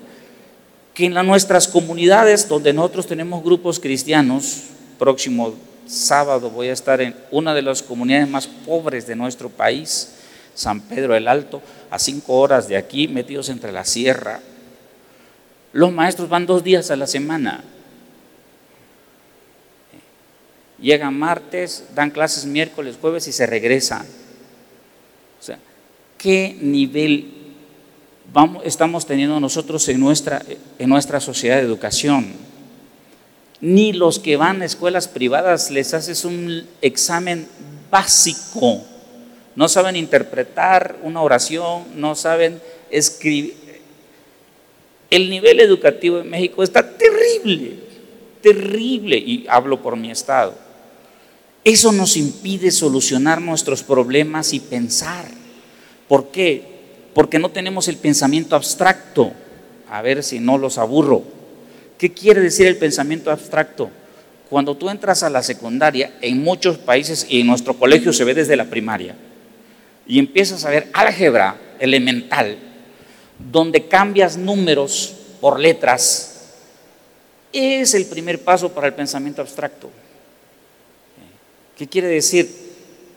que 0.93 1.05
en 1.05 1.13
nuestras 1.13 1.67
comunidades 1.67 2.47
donde 2.47 2.73
nosotros 2.73 3.07
tenemos 3.07 3.43
grupos 3.43 3.79
cristianos, 3.79 4.63
próximo 4.97 5.55
sábado 5.87 6.49
voy 6.49 6.67
a 6.67 6.73
estar 6.73 6.99
en 6.99 7.15
una 7.31 7.53
de 7.53 7.61
las 7.61 7.81
comunidades 7.81 8.27
más 8.27 8.47
pobres 8.47 9.07
de 9.07 9.15
nuestro 9.15 9.49
país, 9.49 10.15
San 10.53 10.81
Pedro 10.81 11.15
el 11.15 11.27
Alto, 11.27 11.61
a 11.89 11.97
cinco 11.97 12.39
horas 12.39 12.67
de 12.67 12.75
aquí, 12.75 13.07
metidos 13.07 13.49
entre 13.49 13.71
la 13.71 13.85
sierra. 13.85 14.41
Los 15.71 15.91
maestros 15.91 16.27
van 16.27 16.45
dos 16.45 16.63
días 16.63 16.91
a 16.91 16.95
la 16.95 17.07
semana. 17.07 17.63
Llegan 20.79 21.17
martes, 21.17 21.85
dan 21.95 22.09
clases 22.09 22.45
miércoles, 22.45 22.97
jueves 22.99 23.27
y 23.27 23.31
se 23.31 23.45
regresan. 23.45 24.05
O 25.39 25.43
sea, 25.43 25.59
¿qué 26.19 26.55
nivel 26.61 27.31
estamos 28.63 29.07
teniendo 29.07 29.39
nosotros 29.39 29.87
en 29.89 29.99
nuestra, 29.99 30.43
en 30.77 30.89
nuestra 30.89 31.19
sociedad 31.19 31.55
de 31.55 31.63
educación? 31.63 32.27
Ni 33.61 33.93
los 33.93 34.19
que 34.19 34.37
van 34.37 34.61
a 34.61 34.65
escuelas 34.65 35.07
privadas 35.07 35.71
les 35.71 35.93
haces 35.95 36.23
un 36.25 36.67
examen 36.81 37.47
básico. 37.89 38.83
No 39.55 39.67
saben 39.67 39.95
interpretar 39.95 40.97
una 41.03 41.21
oración, 41.21 41.83
no 41.95 42.15
saben 42.15 42.61
escribir. 42.91 43.55
El 45.09 45.29
nivel 45.29 45.59
educativo 45.59 46.19
en 46.19 46.29
México 46.29 46.61
está 46.61 46.87
terrible, 46.95 47.79
terrible, 48.41 49.17
y 49.17 49.45
hablo 49.49 49.81
por 49.81 49.97
mi 49.97 50.11
estado. 50.11 50.53
Eso 51.63 51.91
nos 51.91 52.15
impide 52.15 52.71
solucionar 52.71 53.41
nuestros 53.41 53.81
problemas 53.83 54.53
y 54.53 54.59
pensar. 54.59 55.38
¿Por 56.09 56.31
qué? 56.31 56.63
Porque 57.13 57.39
no 57.39 57.51
tenemos 57.51 57.87
el 57.87 57.95
pensamiento 57.95 58.57
abstracto. 58.57 59.31
A 59.89 60.01
ver 60.01 60.23
si 60.23 60.41
no 60.41 60.57
los 60.57 60.77
aburro. 60.77 61.23
¿Qué 61.97 62.11
quiere 62.11 62.41
decir 62.41 62.67
el 62.67 62.77
pensamiento 62.77 63.31
abstracto? 63.31 63.89
Cuando 64.49 64.75
tú 64.75 64.89
entras 64.89 65.21
a 65.21 65.29
la 65.29 65.43
secundaria, 65.43 66.17
en 66.21 66.43
muchos 66.43 66.77
países 66.77 67.27
y 67.29 67.41
en 67.41 67.47
nuestro 67.47 67.75
colegio 67.75 68.11
se 68.11 68.23
ve 68.23 68.33
desde 68.33 68.55
la 68.55 68.65
primaria, 68.65 69.15
y 70.07 70.17
empiezas 70.17 70.65
a 70.65 70.71
ver 70.71 70.89
álgebra 70.93 71.55
elemental, 71.79 72.57
donde 73.51 73.87
cambias 73.87 74.37
números 74.37 75.13
por 75.39 75.59
letras, 75.59 76.55
es 77.53 77.93
el 77.93 78.05
primer 78.05 78.43
paso 78.43 78.69
para 78.69 78.87
el 78.87 78.93
pensamiento 78.93 79.41
abstracto. 79.41 79.89
¿Qué 81.77 81.87
quiere 81.87 82.07
decir? 82.07 82.49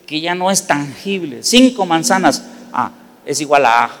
Que 0.05 0.21
ya 0.21 0.35
no 0.35 0.51
es 0.51 0.67
tangible. 0.67 1.41
Cinco 1.41 1.85
manzanas, 1.85 2.43
ah, 2.73 2.91
es 3.25 3.39
igual 3.39 3.65
a 3.65 3.85
A, 3.85 3.91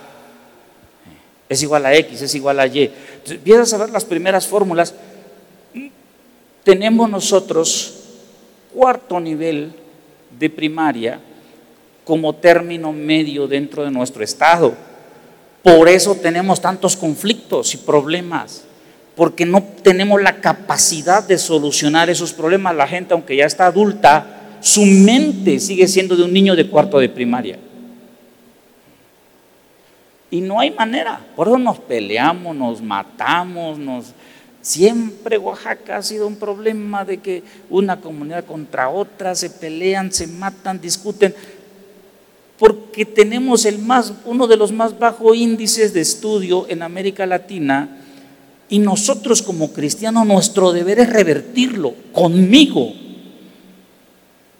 es 1.47 1.61
igual 1.63 1.85
a 1.85 1.93
X, 1.95 2.21
es 2.21 2.35
igual 2.35 2.59
a 2.59 2.67
Y. 2.67 2.83
Entonces, 2.83 3.37
empiezas 3.37 3.73
a 3.73 3.77
ver 3.77 3.89
las 3.89 4.05
primeras 4.05 4.47
fórmulas. 4.47 4.93
Tenemos 6.63 7.09
nosotros 7.09 8.03
cuarto 8.73 9.19
nivel 9.19 9.73
de 10.39 10.49
primaria 10.49 11.19
como 12.03 12.33
término 12.35 12.91
medio 12.91 13.47
dentro 13.47 13.83
de 13.83 13.91
nuestro 13.91 14.23
Estado. 14.23 14.73
Por 15.61 15.87
eso 15.87 16.15
tenemos 16.15 16.59
tantos 16.59 16.97
conflictos 16.97 17.73
y 17.73 17.77
problemas, 17.77 18.63
porque 19.15 19.45
no 19.45 19.63
tenemos 19.81 20.21
la 20.21 20.41
capacidad 20.41 21.25
de 21.25 21.37
solucionar 21.37 22.09
esos 22.09 22.33
problemas. 22.33 22.75
La 22.75 22.87
gente, 22.87 23.13
aunque 23.13 23.37
ya 23.37 23.45
está 23.45 23.67
adulta, 23.67 24.57
su 24.59 24.85
mente 24.85 25.59
sigue 25.59 25.87
siendo 25.87 26.15
de 26.15 26.23
un 26.23 26.33
niño 26.33 26.55
de 26.55 26.69
cuarto 26.69 26.99
de 26.99 27.09
primaria. 27.09 27.59
Y 30.33 30.41
no 30.41 30.59
hay 30.59 30.71
manera, 30.71 31.23
por 31.35 31.47
eso 31.47 31.59
nos 31.59 31.77
peleamos, 31.77 32.55
nos 32.55 32.81
matamos, 32.81 33.77
nos... 33.77 34.05
Siempre 34.63 35.37
Oaxaca 35.37 35.97
ha 35.97 36.01
sido 36.01 36.25
un 36.25 36.37
problema 36.37 37.05
de 37.05 37.19
que 37.19 37.43
una 37.69 38.01
comunidad 38.01 38.43
contra 38.43 38.89
otra 38.89 39.35
se 39.35 39.51
pelean, 39.51 40.11
se 40.11 40.25
matan, 40.25 40.81
discuten 40.81 41.35
porque 42.57 43.05
tenemos 43.05 43.63
el 43.65 43.77
más, 43.77 44.11
uno 44.25 44.47
de 44.47 44.57
los 44.57 44.71
más 44.71 44.97
bajos 44.97 45.37
índices 45.37 45.93
de 45.93 46.01
estudio 46.01 46.65
en 46.67 46.81
América 46.81 47.27
Latina 47.27 47.99
y 48.69 48.79
nosotros 48.79 49.43
como 49.43 49.71
cristianos 49.71 50.25
nuestro 50.25 50.71
deber 50.71 50.97
es 50.97 51.13
revertirlo 51.13 51.93
conmigo. 52.11 52.91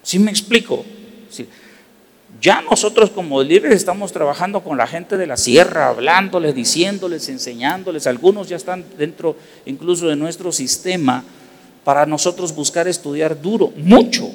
¿Sí 0.03 0.19
me 0.19 0.29
explico? 0.29 0.85
Ya 2.43 2.61
nosotros 2.61 3.09
como 3.09 3.41
líderes 3.41 3.77
estamos 3.77 4.11
trabajando 4.11 4.61
con 4.65 4.77
la 4.77 4.85
gente 4.85 5.15
de 5.15 5.25
la 5.25 5.37
sierra, 5.37 5.87
hablándoles, 5.87 6.53
diciéndoles, 6.53 7.29
enseñándoles. 7.29 8.05
Algunos 8.05 8.49
ya 8.49 8.57
están 8.57 8.83
dentro 8.97 9.37
incluso 9.65 10.09
de 10.09 10.17
nuestro 10.17 10.51
sistema 10.51 11.23
para 11.85 12.05
nosotros 12.05 12.53
buscar 12.53 12.85
estudiar 12.89 13.41
duro, 13.41 13.71
mucho, 13.77 14.29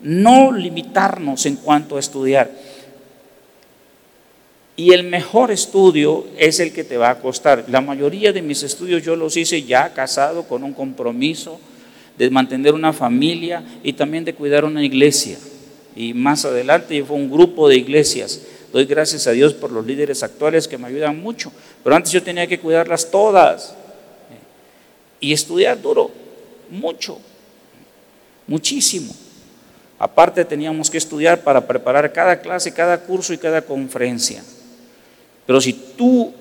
no 0.00 0.52
limitarnos 0.52 1.44
en 1.44 1.56
cuanto 1.56 1.98
a 1.98 2.00
estudiar. 2.00 2.50
Y 4.74 4.94
el 4.94 5.02
mejor 5.02 5.50
estudio 5.50 6.26
es 6.38 6.60
el 6.60 6.72
que 6.72 6.82
te 6.82 6.96
va 6.96 7.10
a 7.10 7.18
costar. 7.18 7.66
La 7.68 7.82
mayoría 7.82 8.32
de 8.32 8.40
mis 8.40 8.62
estudios 8.62 9.02
yo 9.02 9.16
los 9.16 9.36
hice 9.36 9.62
ya 9.64 9.92
casado 9.92 10.44
con 10.44 10.64
un 10.64 10.72
compromiso 10.72 11.60
de 12.16 12.30
mantener 12.30 12.72
una 12.72 12.94
familia 12.94 13.62
y 13.82 13.92
también 13.92 14.24
de 14.24 14.34
cuidar 14.34 14.64
una 14.64 14.82
iglesia. 14.82 15.36
Y 15.94 16.14
más 16.14 16.44
adelante 16.44 17.02
fue 17.04 17.16
un 17.16 17.30
grupo 17.30 17.68
de 17.68 17.76
iglesias. 17.76 18.40
Doy 18.72 18.86
gracias 18.86 19.26
a 19.26 19.32
Dios 19.32 19.52
por 19.52 19.70
los 19.70 19.86
líderes 19.86 20.22
actuales 20.22 20.66
que 20.66 20.78
me 20.78 20.86
ayudan 20.88 21.20
mucho. 21.20 21.52
Pero 21.84 21.94
antes 21.94 22.12
yo 22.12 22.22
tenía 22.22 22.46
que 22.46 22.58
cuidarlas 22.58 23.10
todas. 23.10 23.74
Y 25.20 25.32
estudiar 25.32 25.80
duro, 25.80 26.10
mucho, 26.70 27.18
muchísimo. 28.46 29.14
Aparte 29.98 30.44
teníamos 30.44 30.90
que 30.90 30.98
estudiar 30.98 31.42
para 31.42 31.66
preparar 31.66 32.12
cada 32.12 32.40
clase, 32.40 32.72
cada 32.72 33.02
curso 33.02 33.32
y 33.32 33.38
cada 33.38 33.62
conferencia. 33.62 34.42
Pero 35.46 35.60
si 35.60 35.72
tú 35.72 36.32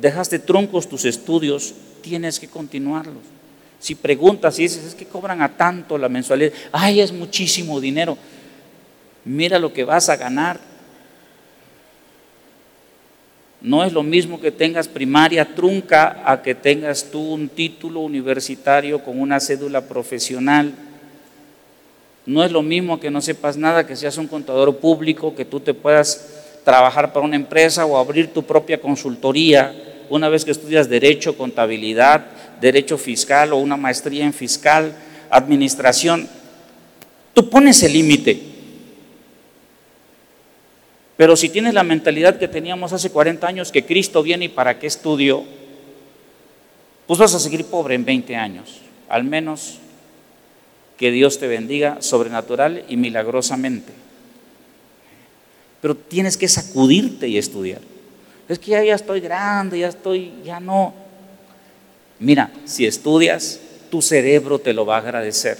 dejaste 0.00 0.38
troncos 0.38 0.88
tus 0.88 1.04
estudios, 1.04 1.74
tienes 2.00 2.38
que 2.38 2.48
continuarlos. 2.48 3.22
Si 3.78 3.94
preguntas 3.94 4.58
y 4.58 4.62
dices, 4.62 4.84
es 4.84 4.94
que 4.94 5.04
cobran 5.04 5.42
a 5.42 5.56
tanto 5.56 5.98
la 5.98 6.08
mensualidad, 6.08 6.52
ay, 6.72 7.00
es 7.00 7.12
muchísimo 7.12 7.80
dinero. 7.80 8.16
Mira 9.26 9.58
lo 9.58 9.72
que 9.72 9.82
vas 9.82 10.08
a 10.08 10.16
ganar. 10.16 10.60
No 13.60 13.84
es 13.84 13.92
lo 13.92 14.04
mismo 14.04 14.40
que 14.40 14.52
tengas 14.52 14.86
primaria 14.86 15.44
trunca 15.56 16.22
a 16.24 16.40
que 16.42 16.54
tengas 16.54 17.10
tú 17.10 17.34
un 17.34 17.48
título 17.48 18.00
universitario 18.00 19.02
con 19.02 19.20
una 19.20 19.40
cédula 19.40 19.80
profesional. 19.88 20.72
No 22.24 22.44
es 22.44 22.52
lo 22.52 22.62
mismo 22.62 23.00
que 23.00 23.10
no 23.10 23.20
sepas 23.20 23.56
nada, 23.56 23.84
que 23.84 23.96
seas 23.96 24.16
un 24.16 24.28
contador 24.28 24.76
público, 24.76 25.34
que 25.34 25.44
tú 25.44 25.58
te 25.58 25.74
puedas 25.74 26.60
trabajar 26.64 27.12
para 27.12 27.26
una 27.26 27.34
empresa 27.34 27.84
o 27.84 27.96
abrir 27.96 28.32
tu 28.32 28.44
propia 28.44 28.80
consultoría. 28.80 29.74
Una 30.08 30.28
vez 30.28 30.44
que 30.44 30.52
estudias 30.52 30.88
derecho, 30.88 31.36
contabilidad, 31.36 32.26
derecho 32.60 32.96
fiscal 32.96 33.52
o 33.52 33.56
una 33.56 33.76
maestría 33.76 34.24
en 34.24 34.32
fiscal, 34.32 34.94
administración, 35.30 36.28
tú 37.34 37.50
pones 37.50 37.82
el 37.82 37.92
límite. 37.92 38.55
Pero 41.16 41.36
si 41.36 41.48
tienes 41.48 41.72
la 41.74 41.82
mentalidad 41.82 42.38
que 42.38 42.48
teníamos 42.48 42.92
hace 42.92 43.10
40 43.10 43.46
años, 43.46 43.72
que 43.72 43.86
Cristo 43.86 44.22
viene 44.22 44.46
y 44.46 44.48
para 44.48 44.78
qué 44.78 44.86
estudio, 44.86 45.44
pues 47.06 47.18
vas 47.18 47.34
a 47.34 47.40
seguir 47.40 47.64
pobre 47.64 47.94
en 47.94 48.04
20 48.04 48.36
años, 48.36 48.80
al 49.08 49.24
menos 49.24 49.78
que 50.98 51.10
Dios 51.10 51.38
te 51.38 51.46
bendiga 51.46 51.98
sobrenatural 52.00 52.84
y 52.88 52.96
milagrosamente. 52.96 53.92
Pero 55.80 55.94
tienes 55.96 56.36
que 56.36 56.48
sacudirte 56.48 57.28
y 57.28 57.38
estudiar. 57.38 57.80
Es 58.48 58.58
que 58.58 58.72
ya, 58.72 58.84
ya 58.84 58.94
estoy 58.94 59.20
grande, 59.20 59.78
ya 59.78 59.88
estoy, 59.88 60.32
ya 60.44 60.60
no. 60.60 60.94
Mira, 62.18 62.50
si 62.64 62.86
estudias, 62.86 63.60
tu 63.90 64.02
cerebro 64.02 64.58
te 64.58 64.72
lo 64.72 64.86
va 64.86 64.96
a 64.96 65.00
agradecer. 65.00 65.58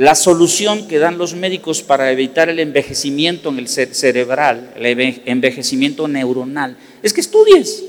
La 0.00 0.14
solución 0.14 0.88
que 0.88 0.98
dan 0.98 1.18
los 1.18 1.34
médicos 1.34 1.82
para 1.82 2.10
evitar 2.10 2.48
el 2.48 2.58
envejecimiento 2.58 3.50
en 3.50 3.58
el 3.58 3.68
cerebral, 3.68 4.72
el 4.74 5.20
envejecimiento 5.26 6.08
neuronal, 6.08 6.78
es 7.02 7.12
que 7.12 7.20
estudies. 7.20 7.84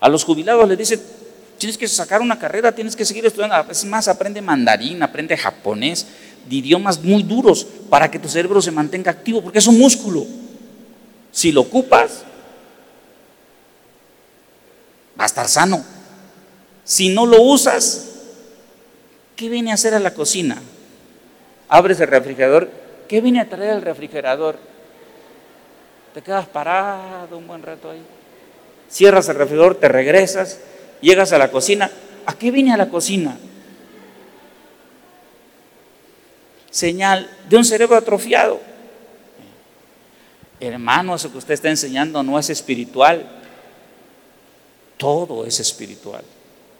A 0.00 0.08
los 0.08 0.24
jubilados 0.24 0.68
les 0.68 0.76
dicen, 0.76 1.00
Tienes 1.56 1.78
que 1.78 1.86
sacar 1.86 2.20
una 2.20 2.36
carrera, 2.36 2.72
tienes 2.72 2.96
que 2.96 3.04
seguir 3.04 3.24
estudiando. 3.24 3.70
Es 3.70 3.84
más, 3.84 4.08
aprende 4.08 4.42
mandarín, 4.42 5.00
aprende 5.04 5.36
japonés, 5.36 6.04
de 6.48 6.56
idiomas 6.56 7.00
muy 7.00 7.22
duros 7.22 7.64
para 7.88 8.10
que 8.10 8.18
tu 8.18 8.28
cerebro 8.28 8.60
se 8.60 8.72
mantenga 8.72 9.12
activo, 9.12 9.40
porque 9.40 9.60
es 9.60 9.66
un 9.68 9.78
músculo. 9.78 10.26
Si 11.30 11.52
lo 11.52 11.60
ocupas, 11.60 12.24
va 15.18 15.22
a 15.22 15.26
estar 15.26 15.48
sano. 15.48 15.84
Si 16.82 17.08
no 17.08 17.24
lo 17.24 17.40
usas, 17.40 18.13
¿qué 19.36 19.48
viene 19.48 19.70
a 19.70 19.74
hacer 19.74 19.94
a 19.94 20.00
la 20.00 20.14
cocina? 20.14 20.60
Abres 21.68 22.00
el 22.00 22.08
refrigerador, 22.08 22.70
¿qué 23.08 23.20
viene 23.20 23.40
a 23.40 23.48
traer 23.48 23.74
el 23.74 23.82
refrigerador? 23.82 24.58
Te 26.12 26.22
quedas 26.22 26.46
parado 26.46 27.36
un 27.36 27.46
buen 27.46 27.62
rato 27.62 27.90
ahí. 27.90 28.02
Cierras 28.88 29.28
el 29.28 29.36
refrigerador, 29.36 29.74
te 29.76 29.88
regresas 29.88 30.60
Llegas 31.04 31.34
a 31.34 31.38
la 31.38 31.50
cocina. 31.50 31.90
¿A 32.24 32.32
qué 32.32 32.50
vine 32.50 32.72
a 32.72 32.78
la 32.78 32.88
cocina? 32.88 33.36
Señal 36.70 37.30
de 37.46 37.58
un 37.58 37.64
cerebro 37.66 37.94
atrofiado. 37.94 38.58
Hermano, 40.58 41.14
eso 41.14 41.30
que 41.30 41.36
usted 41.36 41.52
está 41.52 41.68
enseñando 41.68 42.22
no 42.22 42.38
es 42.38 42.48
espiritual. 42.48 43.28
Todo 44.96 45.44
es 45.44 45.60
espiritual 45.60 46.24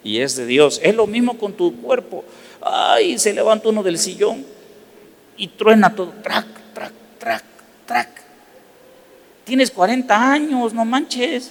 y 0.04 0.20
es 0.20 0.36
de 0.36 0.46
Dios. 0.46 0.78
Es 0.82 0.94
lo 0.94 1.06
mismo 1.06 1.36
con 1.38 1.54
tu 1.54 1.74
cuerpo. 1.80 2.24
Ay, 2.60 3.18
se 3.18 3.32
levanta 3.32 3.70
uno 3.70 3.82
del 3.82 3.98
sillón. 3.98 4.44
y 5.36 5.48
truena 5.48 5.92
todo, 5.92 6.12
trac, 6.22 6.46
trac, 6.72 6.92
trac, 7.18 7.44
trac. 7.86 8.08
Tienes 9.44 9.70
40 9.72 10.32
años, 10.32 10.72
no 10.72 10.84
manches. 10.84 11.50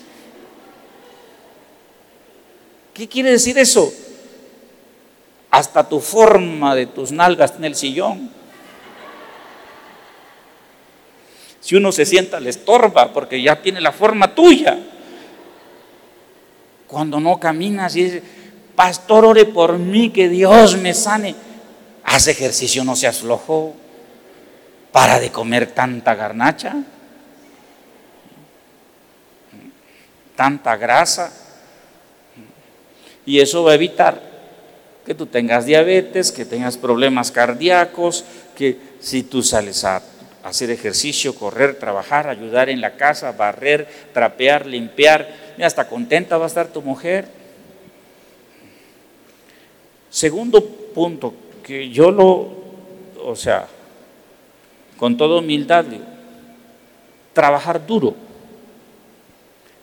¿Qué 2.93 3.09
quiere 3.09 3.31
decir 3.31 3.57
eso? 3.57 3.91
Hasta 5.51 5.87
tu 5.87 5.99
forma 5.99 6.75
de 6.75 6.85
tus 6.85 7.11
nalgas 7.11 7.55
en 7.57 7.65
el 7.65 7.75
sillón. 7.75 8.31
Si 11.59 11.75
uno 11.75 11.91
se 11.91 12.05
sienta, 12.05 12.39
le 12.39 12.49
estorba 12.49 13.13
porque 13.13 13.41
ya 13.41 13.61
tiene 13.61 13.81
la 13.81 13.91
forma 13.91 14.33
tuya. 14.33 14.79
Cuando 16.87 17.19
no 17.19 17.39
caminas 17.39 17.95
y 17.95 18.03
dices, 18.03 18.23
pastor, 18.75 19.25
ore 19.25 19.45
por 19.45 19.77
mí, 19.77 20.09
que 20.09 20.29
Dios 20.29 20.77
me 20.77 20.93
sane. 20.93 21.35
Haz 22.03 22.27
ejercicio, 22.27 22.83
no 22.83 22.95
seas 22.95 23.19
flojo. 23.19 23.75
Para 24.91 25.19
de 25.19 25.31
comer 25.31 25.71
tanta 25.71 26.13
garnacha, 26.13 26.75
tanta 30.35 30.75
grasa. 30.77 31.31
Y 33.25 33.39
eso 33.39 33.63
va 33.63 33.71
a 33.71 33.75
evitar 33.75 34.21
que 35.05 35.15
tú 35.15 35.25
tengas 35.25 35.65
diabetes, 35.65 36.31
que 36.31 36.45
tengas 36.45 36.77
problemas 36.77 37.31
cardíacos, 37.31 38.23
que 38.55 38.77
si 38.99 39.23
tú 39.23 39.41
sales 39.41 39.83
a 39.83 40.01
hacer 40.43 40.69
ejercicio, 40.69 41.35
correr, 41.35 41.79
trabajar, 41.79 42.27
ayudar 42.27 42.69
en 42.69 42.81
la 42.81 42.95
casa, 42.95 43.31
barrer, 43.31 43.87
trapear, 44.13 44.65
limpiar, 44.65 45.27
mira, 45.57 45.67
hasta 45.67 45.87
contenta 45.87 46.37
va 46.37 46.45
a 46.45 46.47
estar 46.47 46.67
tu 46.67 46.81
mujer. 46.81 47.42
Segundo 50.13 50.63
punto, 50.63 51.33
que 51.63 51.89
yo 51.89 52.11
lo, 52.11 52.47
o 53.25 53.35
sea, 53.35 53.67
con 54.95 55.17
toda 55.17 55.39
humildad, 55.39 55.85
trabajar 57.33 57.83
duro, 57.83 58.13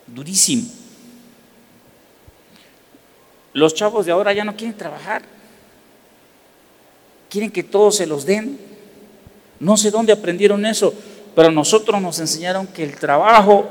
durísimo. 0.07 0.69
Los 3.55 3.75
chavos 3.75 4.07
de 4.07 4.13
ahora 4.13 4.33
ya 4.33 4.45
no 4.45 4.55
quieren 4.55 4.79
trabajar, 4.79 5.23
quieren 7.29 7.51
que 7.51 7.65
todos 7.65 7.97
se 7.97 8.07
los 8.07 8.25
den. 8.25 8.57
No 9.59 9.77
sé 9.77 9.91
dónde 9.91 10.13
aprendieron 10.13 10.65
eso, 10.65 10.95
pero 11.35 11.51
nosotros 11.51 12.01
nos 12.01 12.21
enseñaron 12.21 12.69
que 12.69 12.85
el 12.85 12.95
trabajo 12.95 13.69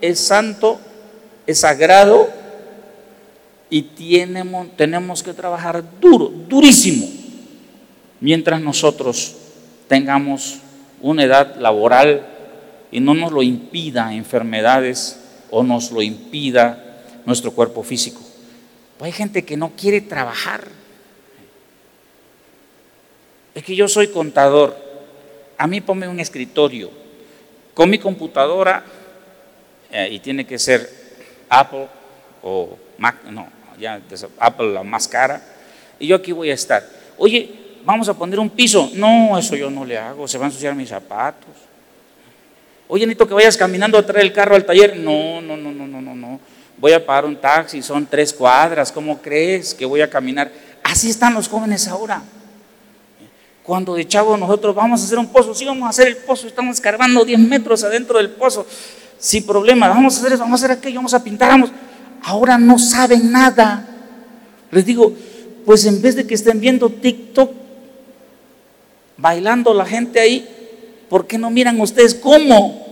es 0.00 0.20
santo, 0.20 0.78
es 1.48 1.58
sagrado 1.58 2.28
y 3.68 3.82
tenemos, 3.82 4.76
tenemos 4.76 5.22
que 5.22 5.32
trabajar 5.32 5.84
duro, 6.00 6.28
durísimo, 6.28 7.08
mientras 8.20 8.60
nosotros 8.60 9.36
tengamos 9.88 10.58
una 11.00 11.24
edad 11.24 11.56
laboral 11.56 12.26
y 12.90 13.00
no 13.00 13.14
nos 13.14 13.32
lo 13.32 13.42
impida 13.42 14.14
enfermedades 14.14 15.20
o 15.50 15.62
nos 15.62 15.90
lo 15.90 16.02
impida 16.02 17.02
nuestro 17.24 17.52
cuerpo 17.52 17.82
físico. 17.82 18.20
hay 19.00 19.12
gente 19.12 19.44
que 19.44 19.56
no 19.56 19.72
quiere 19.76 20.00
trabajar. 20.00 20.68
Es 23.54 23.64
que 23.64 23.74
yo 23.74 23.88
soy 23.88 24.08
contador. 24.08 24.76
A 25.58 25.66
mí 25.66 25.80
ponme 25.80 26.06
un 26.06 26.20
escritorio 26.20 26.90
con 27.74 27.90
mi 27.90 27.98
computadora 27.98 28.84
eh, 29.90 30.08
y 30.12 30.18
tiene 30.18 30.46
que 30.46 30.58
ser 30.58 30.88
Apple 31.48 31.88
o 32.42 32.76
Mac, 32.98 33.24
no, 33.24 33.48
ya 33.78 34.00
Apple 34.38 34.72
la 34.72 34.82
más 34.82 35.08
cara. 35.08 35.42
Y 35.98 36.06
yo 36.06 36.16
aquí 36.16 36.32
voy 36.32 36.50
a 36.50 36.54
estar. 36.54 36.86
Oye, 37.18 37.50
vamos 37.84 38.08
a 38.08 38.14
poner 38.14 38.38
un 38.38 38.50
piso. 38.50 38.90
No, 38.94 39.38
eso 39.38 39.56
yo 39.56 39.70
no 39.70 39.84
le 39.84 39.96
hago, 39.96 40.28
se 40.28 40.38
van 40.38 40.46
a 40.46 40.48
ensuciar 40.48 40.74
mis 40.74 40.88
zapatos. 40.88 41.50
Oye, 42.88 43.06
necesito 43.06 43.26
que 43.26 43.34
vayas 43.34 43.56
caminando 43.56 43.98
a 43.98 44.06
traer 44.06 44.26
el 44.26 44.32
carro 44.32 44.54
al 44.54 44.64
taller. 44.64 44.96
No, 44.96 45.40
no, 45.40 45.56
no, 45.56 45.72
no, 45.72 45.86
no, 45.86 46.00
no, 46.00 46.14
no. 46.14 46.40
Voy 46.78 46.92
a 46.92 47.04
pagar 47.04 47.24
un 47.24 47.36
taxi, 47.36 47.82
son 47.82 48.06
tres 48.06 48.32
cuadras. 48.32 48.92
¿Cómo 48.92 49.20
crees 49.20 49.74
que 49.74 49.84
voy 49.84 50.02
a 50.02 50.10
caminar? 50.10 50.52
Así 50.82 51.10
están 51.10 51.34
los 51.34 51.48
jóvenes 51.48 51.88
ahora. 51.88 52.22
Cuando 53.66 53.94
de 53.94 54.06
chavo 54.06 54.36
nosotros 54.36 54.72
vamos 54.76 55.00
a 55.00 55.04
hacer 55.04 55.18
un 55.18 55.26
pozo, 55.26 55.52
sí 55.52 55.64
vamos 55.64 55.86
a 55.86 55.88
hacer 55.88 56.06
el 56.06 56.16
pozo, 56.18 56.46
estamos 56.46 56.76
escarbando 56.76 57.24
10 57.24 57.40
metros 57.40 57.82
adentro 57.82 58.18
del 58.18 58.30
pozo, 58.30 58.64
sin 59.18 59.44
problema, 59.44 59.88
vamos 59.88 60.14
a 60.14 60.20
hacer 60.20 60.34
eso, 60.34 60.44
vamos 60.44 60.62
a 60.62 60.66
hacer 60.66 60.78
aquello, 60.78 60.94
vamos 61.00 61.14
a 61.14 61.24
pintar, 61.24 61.48
vamos. 61.48 61.72
Ahora 62.26 62.58
no 62.58 62.76
saben 62.76 63.30
nada. 63.30 63.86
Les 64.72 64.84
digo, 64.84 65.12
pues 65.64 65.84
en 65.84 66.02
vez 66.02 66.16
de 66.16 66.26
que 66.26 66.34
estén 66.34 66.58
viendo 66.58 66.90
TikTok, 66.90 67.52
bailando 69.16 69.72
la 69.72 69.86
gente 69.86 70.18
ahí, 70.18 71.04
¿por 71.08 71.28
qué 71.28 71.38
no 71.38 71.50
miran 71.52 71.80
ustedes 71.80 72.16
cómo 72.16 72.84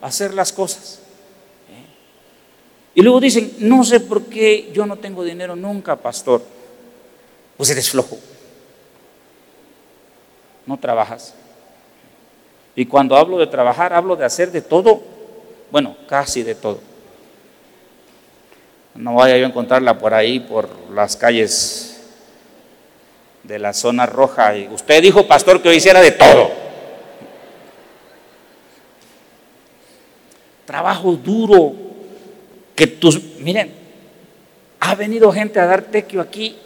hacer 0.00 0.32
las 0.32 0.52
cosas? 0.52 1.00
¿Eh? 1.70 3.00
Y 3.00 3.02
luego 3.02 3.18
dicen, 3.18 3.52
no 3.58 3.82
sé 3.82 3.98
por 3.98 4.26
qué 4.26 4.70
yo 4.72 4.86
no 4.86 4.96
tengo 4.96 5.24
dinero 5.24 5.56
nunca, 5.56 5.96
pastor. 5.96 6.40
Pues 7.56 7.68
eres 7.70 7.90
flojo. 7.90 8.16
No 10.66 10.78
trabajas. 10.78 11.34
Y 12.76 12.86
cuando 12.86 13.16
hablo 13.16 13.38
de 13.38 13.48
trabajar, 13.48 13.92
hablo 13.92 14.14
de 14.14 14.24
hacer 14.24 14.52
de 14.52 14.62
todo. 14.62 15.02
Bueno, 15.72 15.96
casi 16.06 16.44
de 16.44 16.54
todo. 16.54 16.91
No 18.94 19.14
vaya 19.14 19.38
yo 19.38 19.46
a 19.46 19.48
encontrarla 19.48 19.98
por 19.98 20.12
ahí, 20.12 20.40
por 20.40 20.68
las 20.90 21.16
calles 21.16 22.00
de 23.42 23.58
la 23.58 23.72
zona 23.72 24.06
roja. 24.06 24.56
Y 24.56 24.68
usted 24.68 25.02
dijo, 25.02 25.26
pastor, 25.26 25.62
que 25.62 25.68
hoy 25.68 25.76
hiciera 25.76 26.00
de 26.00 26.12
todo. 26.12 26.50
Trabajo 30.64 31.12
duro. 31.12 31.74
Que 32.74 32.86
tus, 32.86 33.20
miren, 33.40 33.72
ha 34.80 34.94
venido 34.94 35.30
gente 35.32 35.60
a 35.60 35.66
dar 35.66 35.82
tequio 35.82 36.20
aquí. 36.20 36.56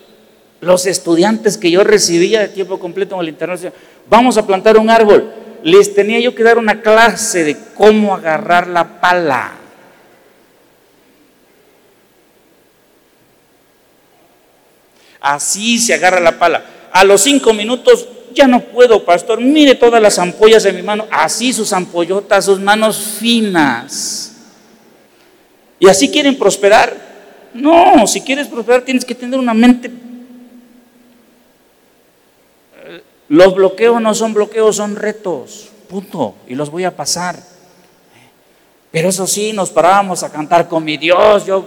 Los 0.60 0.86
estudiantes 0.86 1.58
que 1.58 1.70
yo 1.70 1.84
recibía 1.84 2.40
de 2.40 2.48
tiempo 2.48 2.78
completo 2.78 3.14
en 3.16 3.20
el 3.22 3.28
internacional, 3.28 3.78
vamos 4.08 4.38
a 4.38 4.46
plantar 4.46 4.78
un 4.78 4.88
árbol. 4.88 5.32
Les 5.62 5.94
tenía 5.94 6.18
yo 6.20 6.34
que 6.34 6.42
dar 6.42 6.58
una 6.58 6.80
clase 6.80 7.44
de 7.44 7.56
cómo 7.74 8.14
agarrar 8.14 8.66
la 8.68 9.00
pala. 9.00 9.65
Así 15.26 15.80
se 15.80 15.92
agarra 15.92 16.20
la 16.20 16.38
pala. 16.38 16.64
A 16.92 17.02
los 17.02 17.20
cinco 17.20 17.52
minutos, 17.52 18.06
ya 18.32 18.46
no 18.46 18.60
puedo, 18.60 19.04
pastor. 19.04 19.40
Mire 19.40 19.74
todas 19.74 20.00
las 20.00 20.20
ampollas 20.20 20.62
de 20.62 20.72
mi 20.72 20.82
mano. 20.82 21.04
Así 21.10 21.52
sus 21.52 21.72
ampollotas, 21.72 22.44
sus 22.44 22.60
manos 22.60 22.96
finas. 23.18 24.36
¿Y 25.80 25.88
así 25.88 26.10
quieren 26.10 26.38
prosperar? 26.38 26.96
No, 27.52 28.06
si 28.06 28.20
quieres 28.20 28.46
prosperar 28.46 28.82
tienes 28.82 29.04
que 29.04 29.16
tener 29.16 29.36
una 29.36 29.52
mente. 29.52 29.90
Los 33.28 33.52
bloqueos 33.52 34.00
no 34.00 34.14
son 34.14 34.32
bloqueos, 34.32 34.76
son 34.76 34.94
retos. 34.94 35.70
Punto. 35.88 36.36
Y 36.46 36.54
los 36.54 36.70
voy 36.70 36.84
a 36.84 36.94
pasar. 36.94 37.36
Pero 38.92 39.08
eso 39.08 39.26
sí, 39.26 39.52
nos 39.52 39.70
parábamos 39.70 40.22
a 40.22 40.30
cantar 40.30 40.68
con 40.68 40.84
mi 40.84 40.96
Dios. 40.96 41.44
Yo 41.46 41.64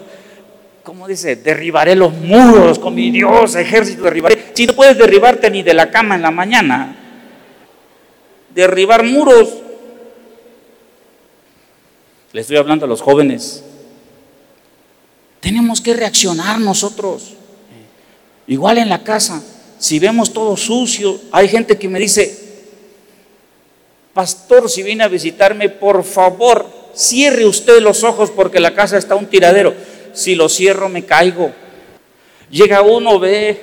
¿cómo 0.89 1.07
dice? 1.07 1.35
Derribaré 1.35 1.95
los 1.95 2.11
muros 2.11 2.79
con 2.79 2.95
mi 2.95 3.11
Dios, 3.11 3.53
ejército, 3.53 4.01
derribaré. 4.05 4.45
Si 4.55 4.65
no 4.65 4.73
puedes 4.73 4.97
derribarte 4.97 5.51
ni 5.51 5.61
de 5.61 5.75
la 5.75 5.91
cama 5.91 6.15
en 6.15 6.23
la 6.23 6.31
mañana, 6.31 6.95
derribar 8.55 9.03
muros. 9.03 9.49
Le 12.31 12.41
estoy 12.41 12.57
hablando 12.57 12.85
a 12.85 12.89
los 12.89 13.03
jóvenes. 13.03 13.63
Tenemos 15.41 15.79
que 15.79 15.93
reaccionar 15.93 16.59
nosotros. 16.59 17.35
Igual 18.47 18.79
en 18.79 18.89
la 18.89 19.03
casa, 19.03 19.43
si 19.77 19.99
vemos 19.99 20.33
todo 20.33 20.57
sucio, 20.57 21.21
hay 21.31 21.49
gente 21.49 21.77
que 21.77 21.87
me 21.87 21.99
dice, 21.99 22.35
pastor, 24.15 24.67
si 24.67 24.81
viene 24.81 25.03
a 25.03 25.07
visitarme, 25.07 25.69
por 25.69 26.03
favor, 26.03 26.67
cierre 26.95 27.45
usted 27.45 27.79
los 27.79 28.03
ojos 28.03 28.31
porque 28.31 28.59
la 28.59 28.73
casa 28.73 28.97
está 28.97 29.13
un 29.13 29.27
tiradero 29.27 29.75
si 30.13 30.35
lo 30.35 30.49
cierro 30.49 30.89
me 30.89 31.05
caigo. 31.05 31.51
Llega 32.49 32.81
uno, 32.81 33.19
ve 33.19 33.61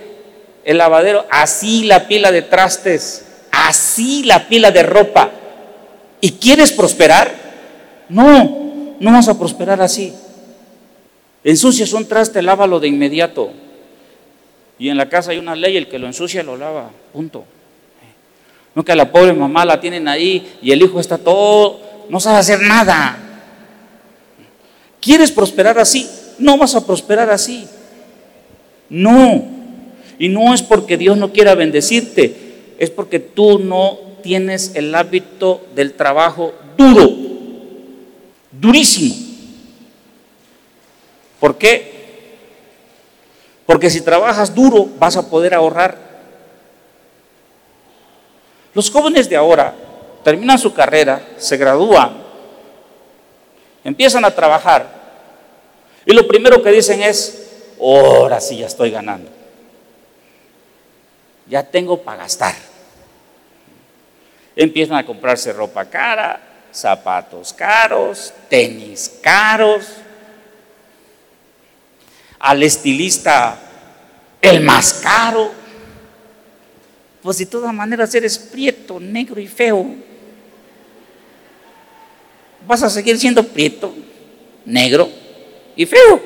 el 0.65 0.79
lavadero, 0.79 1.27
así 1.31 1.85
la 1.85 2.09
pila 2.09 2.33
de 2.33 2.43
trastes, 2.43 3.25
así 3.51 4.25
la 4.25 4.49
pila 4.49 4.71
de 4.71 4.83
ropa. 4.83 5.31
¿Y 6.21 6.33
quieres 6.33 6.73
prosperar? 6.73 7.33
No, 8.09 8.95
no 8.99 9.13
vas 9.13 9.29
a 9.29 9.39
prosperar 9.39 9.81
así. 9.81 10.13
Ensucias 11.45 11.93
un 11.93 12.07
traste, 12.07 12.43
lávalo 12.43 12.81
de 12.81 12.89
inmediato. 12.89 13.53
Y 14.79 14.89
en 14.89 14.97
la 14.97 15.09
casa 15.09 15.31
hay 15.31 15.39
una 15.39 15.55
ley, 15.55 15.77
el 15.77 15.89
que 15.89 15.99
lo 15.99 16.07
ensucia 16.07 16.43
lo 16.43 16.57
lava, 16.57 16.91
punto. 17.13 17.45
No 18.75 18.85
que 18.85 18.93
a 18.93 18.97
la 18.97 19.11
pobre 19.11 19.33
mamá 19.33 19.65
la 19.65 19.81
tienen 19.81 20.07
ahí 20.07 20.59
y 20.61 20.71
el 20.71 20.83
hijo 20.83 21.01
está 21.01 21.17
todo, 21.17 21.81
no 22.11 22.21
sabe 22.21 22.39
hacer 22.39 22.61
nada. 22.61 23.17
¿Quieres 25.01 25.31
prosperar 25.31 25.79
así? 25.79 26.11
No 26.39 26.59
vas 26.59 26.75
a 26.75 26.85
prosperar 26.85 27.31
así. 27.31 27.67
No. 28.89 29.45
Y 30.19 30.29
no 30.29 30.55
es 30.55 30.63
porque 30.63 30.97
Dios 30.97 31.17
no 31.17 31.33
quiera 31.33 31.55
bendecirte, 31.55 32.75
es 32.79 32.91
porque 32.91 33.19
tú 33.19 33.59
no 33.59 33.99
tienes 34.23 34.73
el 34.75 34.95
hábito 34.95 35.67
del 35.75 35.93
trabajo 35.93 36.53
duro, 36.77 37.11
durísimo. 38.51 39.15
¿Por 41.39 41.59
qué? 41.59 41.97
Porque 43.67 43.91
si 43.91 44.01
trabajas 44.01 44.55
duro 44.55 44.89
vas 44.99 45.17
a 45.17 45.29
poder 45.29 45.55
ahorrar. 45.55 46.07
Los 48.73 48.91
jóvenes 48.91 49.29
de 49.29 49.37
ahora 49.37 49.75
terminan 50.23 50.59
su 50.59 50.73
carrera, 50.73 51.27
se 51.37 51.57
gradúan, 51.57 52.17
empiezan 53.85 54.25
a 54.25 54.31
trabajar 54.31 54.96
y 56.07 56.13
lo 56.13 56.27
primero 56.29 56.63
que 56.63 56.71
dicen 56.71 57.03
es, 57.03 57.49
ahora 57.81 58.41
sí 58.41 58.59
ya 58.59 58.67
estoy 58.67 58.93
ganando. 58.93 59.29
Ya 61.49 61.65
tengo 61.65 62.01
para 62.01 62.19
gastar. 62.23 62.55
Empiezan 64.55 64.97
a 64.99 65.05
comprarse 65.05 65.53
ropa 65.53 65.85
cara, 65.85 66.41
zapatos 66.73 67.53
caros, 67.53 68.33
tenis 68.49 69.19
caros, 69.21 69.85
al 72.39 72.63
estilista 72.63 73.59
el 74.41 74.61
más 74.61 75.01
caro. 75.03 75.51
Pues 77.21 77.39
de 77.39 77.47
todas 77.47 77.75
maneras 77.75 78.15
eres 78.15 78.39
prieto, 78.39 79.01
negro 79.01 79.41
y 79.41 79.49
feo. 79.49 79.87
Vas 82.65 82.85
a 82.85 82.91
seguir 82.91 83.19
siendo 83.19 83.43
prieto, 83.43 83.93
negro 84.65 85.11
y 85.77 85.87
feo. 85.87 86.21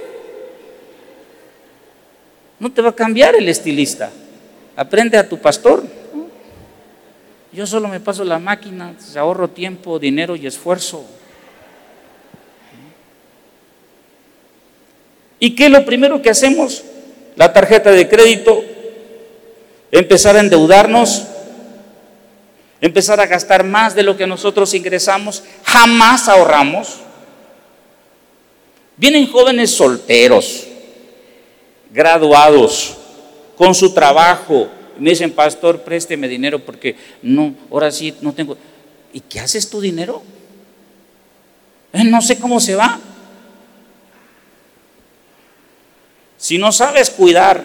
No 2.58 2.70
te 2.72 2.82
va 2.82 2.90
a 2.90 2.94
cambiar 2.94 3.34
el 3.34 3.48
estilista. 3.48 4.10
Aprende 4.76 5.18
a 5.18 5.28
tu 5.28 5.38
pastor. 5.38 5.82
Yo 7.52 7.66
solo 7.66 7.88
me 7.88 7.98
paso 7.98 8.24
la 8.24 8.38
máquina, 8.38 8.94
ahorro 9.16 9.48
tiempo, 9.48 9.98
dinero 9.98 10.36
y 10.36 10.46
esfuerzo. 10.46 11.04
¿Y 15.40 15.56
qué 15.56 15.66
es 15.66 15.70
lo 15.70 15.84
primero 15.84 16.22
que 16.22 16.30
hacemos? 16.30 16.84
La 17.34 17.52
tarjeta 17.52 17.90
de 17.90 18.08
crédito, 18.08 18.62
empezar 19.90 20.36
a 20.36 20.40
endeudarnos, 20.40 21.26
empezar 22.80 23.20
a 23.20 23.26
gastar 23.26 23.64
más 23.64 23.94
de 23.94 24.02
lo 24.02 24.16
que 24.16 24.26
nosotros 24.26 24.74
ingresamos, 24.74 25.42
jamás 25.64 26.28
ahorramos. 26.28 27.00
Vienen 29.00 29.28
jóvenes 29.28 29.70
solteros, 29.70 30.66
graduados, 31.90 32.98
con 33.56 33.74
su 33.74 33.94
trabajo, 33.94 34.68
y 34.98 35.00
me 35.00 35.08
dicen, 35.08 35.32
pastor, 35.32 35.80
présteme 35.80 36.28
dinero 36.28 36.58
porque 36.58 36.96
no, 37.22 37.54
ahora 37.70 37.90
sí 37.90 38.14
no 38.20 38.34
tengo. 38.34 38.58
¿Y 39.14 39.20
qué 39.20 39.40
haces 39.40 39.70
tu 39.70 39.80
dinero? 39.80 40.22
Eh, 41.94 42.04
no 42.04 42.20
sé 42.20 42.38
cómo 42.38 42.60
se 42.60 42.74
va. 42.74 43.00
Si 46.36 46.58
no 46.58 46.70
sabes 46.70 47.08
cuidar 47.08 47.64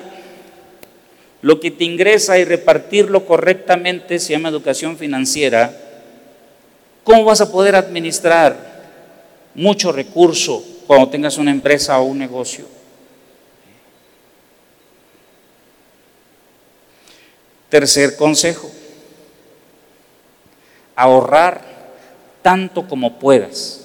lo 1.41 1.59
que 1.59 1.69
te 1.69 1.83
ingresa 1.83 2.39
y 2.39 2.45
repartirlo 2.45 3.25
correctamente, 3.25 4.19
se 4.19 4.31
llama 4.31 4.47
educación 4.47 4.97
financiera, 4.97 5.77
¿cómo 7.03 7.25
vas 7.25 7.41
a 7.41 7.51
poder 7.51 7.75
administrar 7.75 8.85
mucho 9.53 9.91
recurso 9.91 10.63
cuando 10.87 11.09
tengas 11.09 11.37
una 11.37 11.51
empresa 11.51 11.99
o 11.99 12.03
un 12.03 12.19
negocio? 12.19 12.65
Tercer 17.69 18.15
consejo, 18.15 18.71
ahorrar 20.95 21.61
tanto 22.41 22.87
como 22.87 23.19
puedas. 23.19 23.81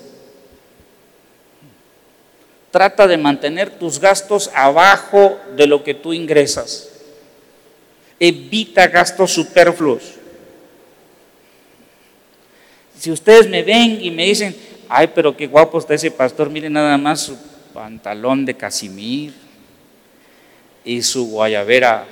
Trata 2.70 3.08
de 3.08 3.16
mantener 3.16 3.70
tus 3.78 3.98
gastos 3.98 4.50
abajo 4.54 5.40
de 5.56 5.66
lo 5.66 5.82
que 5.82 5.94
tú 5.94 6.12
ingresas. 6.12 6.88
Evita 8.20 8.86
gastos 8.86 9.32
superfluos. 9.32 10.02
Si 12.96 13.10
ustedes 13.10 13.48
me 13.48 13.62
ven 13.62 13.98
y 14.00 14.10
me 14.10 14.26
dicen, 14.26 14.54
ay, 14.90 15.12
pero 15.14 15.36
qué 15.36 15.46
guapo 15.46 15.78
está 15.78 15.94
ese 15.94 16.10
pastor, 16.10 16.50
miren 16.50 16.72
nada 16.72 16.98
más 16.98 17.20
su 17.20 17.38
pantalón 17.72 18.44
de 18.44 18.56
casimir 18.56 19.32
y 20.84 21.00
su 21.00 21.28
guayabera 21.28 22.04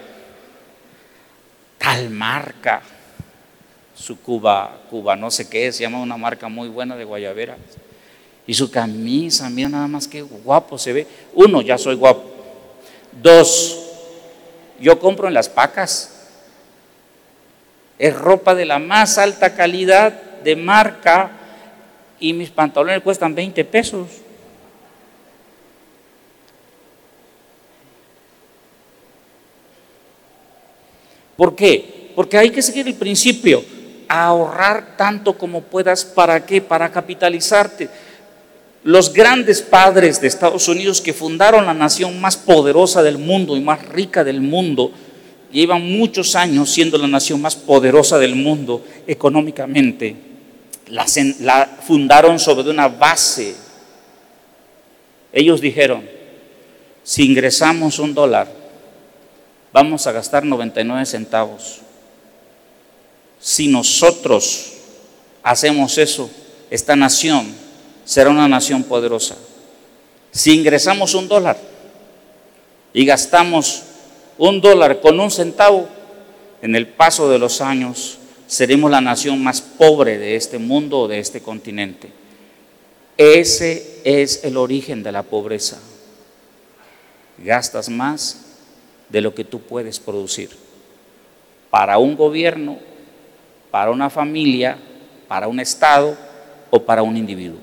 tal 1.76 2.08
marca, 2.08 2.82
su 3.96 4.20
Cuba, 4.20 4.78
Cuba 4.88 5.16
no 5.16 5.28
sé 5.28 5.48
qué, 5.48 5.72
se 5.72 5.82
llama 5.82 6.00
una 6.00 6.16
marca 6.16 6.48
muy 6.48 6.68
buena 6.68 6.94
de 6.94 7.04
guayabera. 7.04 7.56
Y 8.46 8.54
su 8.54 8.70
camisa, 8.70 9.50
mira 9.50 9.68
nada 9.68 9.88
más 9.88 10.06
que 10.06 10.22
guapo 10.22 10.78
se 10.78 10.92
ve. 10.92 11.06
Uno, 11.34 11.60
ya 11.60 11.76
soy 11.76 11.96
guapo. 11.96 12.30
Dos, 13.20 13.76
yo 14.80 14.98
compro 15.00 15.26
en 15.26 15.34
las 15.34 15.48
pacas. 15.48 16.14
Es 17.98 18.16
ropa 18.16 18.54
de 18.54 18.64
la 18.64 18.78
más 18.78 19.18
alta 19.18 19.54
calidad, 19.54 20.12
de 20.44 20.54
marca, 20.54 21.37
y 22.20 22.32
mis 22.32 22.50
pantalones 22.50 23.02
cuestan 23.02 23.34
20 23.34 23.64
pesos. 23.64 24.08
¿Por 31.36 31.54
qué? 31.54 32.12
Porque 32.16 32.36
hay 32.36 32.50
que 32.50 32.62
seguir 32.62 32.88
el 32.88 32.94
principio, 32.94 33.64
ahorrar 34.08 34.96
tanto 34.96 35.38
como 35.38 35.62
puedas, 35.62 36.04
¿para 36.04 36.44
qué? 36.44 36.60
Para 36.60 36.90
capitalizarte 36.90 37.88
los 38.84 39.12
grandes 39.12 39.60
padres 39.60 40.20
de 40.20 40.28
Estados 40.28 40.68
Unidos 40.68 41.00
que 41.00 41.12
fundaron 41.12 41.66
la 41.66 41.74
nación 41.74 42.20
más 42.20 42.36
poderosa 42.36 43.02
del 43.02 43.18
mundo 43.18 43.56
y 43.56 43.60
más 43.60 43.86
rica 43.88 44.24
del 44.24 44.40
mundo, 44.40 44.92
llevan 45.52 45.82
muchos 45.82 46.34
años 46.36 46.70
siendo 46.70 46.96
la 46.96 47.08
nación 47.08 47.40
más 47.40 47.56
poderosa 47.56 48.18
del 48.18 48.34
mundo 48.34 48.84
económicamente. 49.06 50.16
La, 50.90 51.66
fundaron 51.86 52.38
sobre 52.38 52.70
una 52.70 52.88
base. 52.88 53.54
Ellos 55.32 55.60
dijeron, 55.60 56.08
si 57.02 57.24
ingresamos 57.24 57.98
un 57.98 58.14
dólar, 58.14 58.48
vamos 59.72 60.06
a 60.06 60.12
gastar 60.12 60.44
99 60.44 61.06
centavos. 61.06 61.80
Si 63.40 63.68
nosotros 63.68 64.72
hacemos 65.42 65.98
eso, 65.98 66.30
esta 66.70 66.96
nación 66.96 67.54
será 68.04 68.30
una 68.30 68.48
nación 68.48 68.82
poderosa. 68.82 69.36
Si 70.30 70.54
ingresamos 70.54 71.14
un 71.14 71.28
dólar 71.28 71.58
y 72.92 73.04
gastamos 73.04 73.82
un 74.38 74.60
dólar 74.60 75.00
con 75.00 75.18
un 75.20 75.30
centavo, 75.30 75.88
en 76.62 76.74
el 76.74 76.88
paso 76.88 77.30
de 77.30 77.38
los 77.38 77.60
años 77.60 78.17
seremos 78.48 78.90
la 78.90 79.00
nación 79.02 79.40
más 79.42 79.60
pobre 79.60 80.18
de 80.18 80.34
este 80.34 80.58
mundo 80.58 81.00
o 81.00 81.08
de 81.08 81.20
este 81.20 81.40
continente. 81.40 82.08
Ese 83.16 84.00
es 84.04 84.42
el 84.42 84.56
origen 84.56 85.02
de 85.02 85.12
la 85.12 85.22
pobreza. 85.22 85.78
Gastas 87.36 87.88
más 87.88 88.46
de 89.08 89.20
lo 89.20 89.34
que 89.34 89.44
tú 89.44 89.60
puedes 89.60 90.00
producir. 90.00 90.50
Para 91.70 91.98
un 91.98 92.16
gobierno, 92.16 92.78
para 93.70 93.90
una 93.90 94.08
familia, 94.08 94.78
para 95.28 95.46
un 95.46 95.60
Estado 95.60 96.16
o 96.70 96.82
para 96.82 97.02
un 97.02 97.16
individuo. 97.16 97.58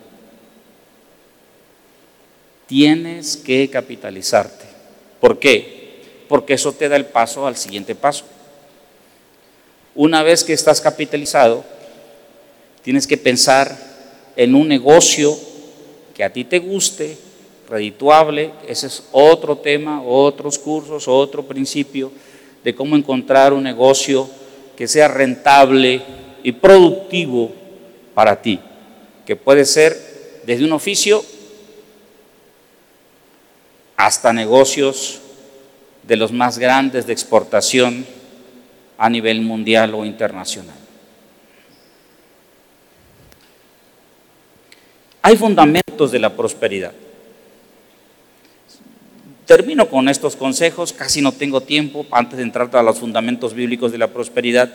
Tienes 2.68 3.38
que 3.38 3.70
capitalizarte. 3.70 4.66
¿Por 5.20 5.40
qué? 5.40 6.26
Porque 6.30 6.54
eso 6.54 6.72
te 6.74 6.90
da 6.90 6.96
el 6.96 7.06
paso 7.06 7.48
al 7.48 7.56
siguiente 7.56 7.96
paso. 7.96 8.26
Una 9.96 10.24
vez 10.24 10.44
que 10.44 10.52
estás 10.52 10.82
capitalizado, 10.82 11.64
tienes 12.84 13.08
que 13.08 13.16
pensar 13.16 13.78
en 14.36 14.54
un 14.54 14.68
negocio 14.68 15.38
que 16.14 16.22
a 16.22 16.34
ti 16.34 16.44
te 16.44 16.60
guste, 16.60 17.18
redituable, 17.70 18.52
ese 18.68 18.88
es 18.88 19.04
otro 19.14 19.58
tema, 19.58 20.04
otros 20.04 20.60
cursos, 20.60 21.08
otro 21.08 21.44
principio 21.44 22.12
de 22.62 22.76
cómo 22.76 22.98
encontrar 22.98 23.54
un 23.54 23.64
negocio 23.64 24.30
que 24.76 24.88
sea 24.88 25.08
rentable 25.08 26.02
y 26.44 26.52
productivo 26.52 27.54
para 28.14 28.42
ti, 28.42 28.60
que 29.26 29.38
puede 29.38 29.64
ser 29.64 30.42
desde 30.46 30.66
un 30.66 30.74
oficio 30.74 31.24
hasta 33.96 34.34
negocios 34.34 35.22
de 36.04 36.18
los 36.18 36.34
más 36.34 36.58
grandes 36.58 37.08
de 37.08 37.14
exportación 37.14 38.06
a 38.98 39.10
nivel 39.10 39.42
mundial 39.42 39.94
o 39.94 40.06
internacional. 40.06 40.76
Hay 45.22 45.36
fundamentos 45.38 46.12
de 46.12 46.20
la 46.20 46.36
prosperidad. 46.36 46.94
Termino 49.46 49.90
con 49.90 50.10
estos 50.10 50.36
consejos, 50.36 50.94
casi 50.94 51.22
no 51.22 51.32
tengo 51.32 51.62
tiempo 51.62 52.06
antes 52.12 52.38
de 52.38 52.44
entrar 52.44 52.76
a 52.76 52.84
los 52.84 53.00
fundamentos 53.00 53.54
bíblicos 53.54 53.92
de 53.92 53.98
la 53.98 54.08
prosperidad. 54.08 54.72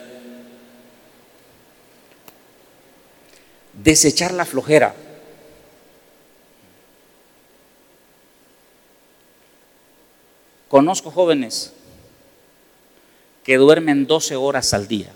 Desechar 3.72 4.32
la 4.32 4.44
flojera. 4.44 4.94
Conozco 10.68 11.10
jóvenes 11.10 11.72
que 13.50 13.56
duermen 13.56 14.06
12 14.06 14.36
horas 14.36 14.72
al 14.74 14.86
día. 14.86 15.12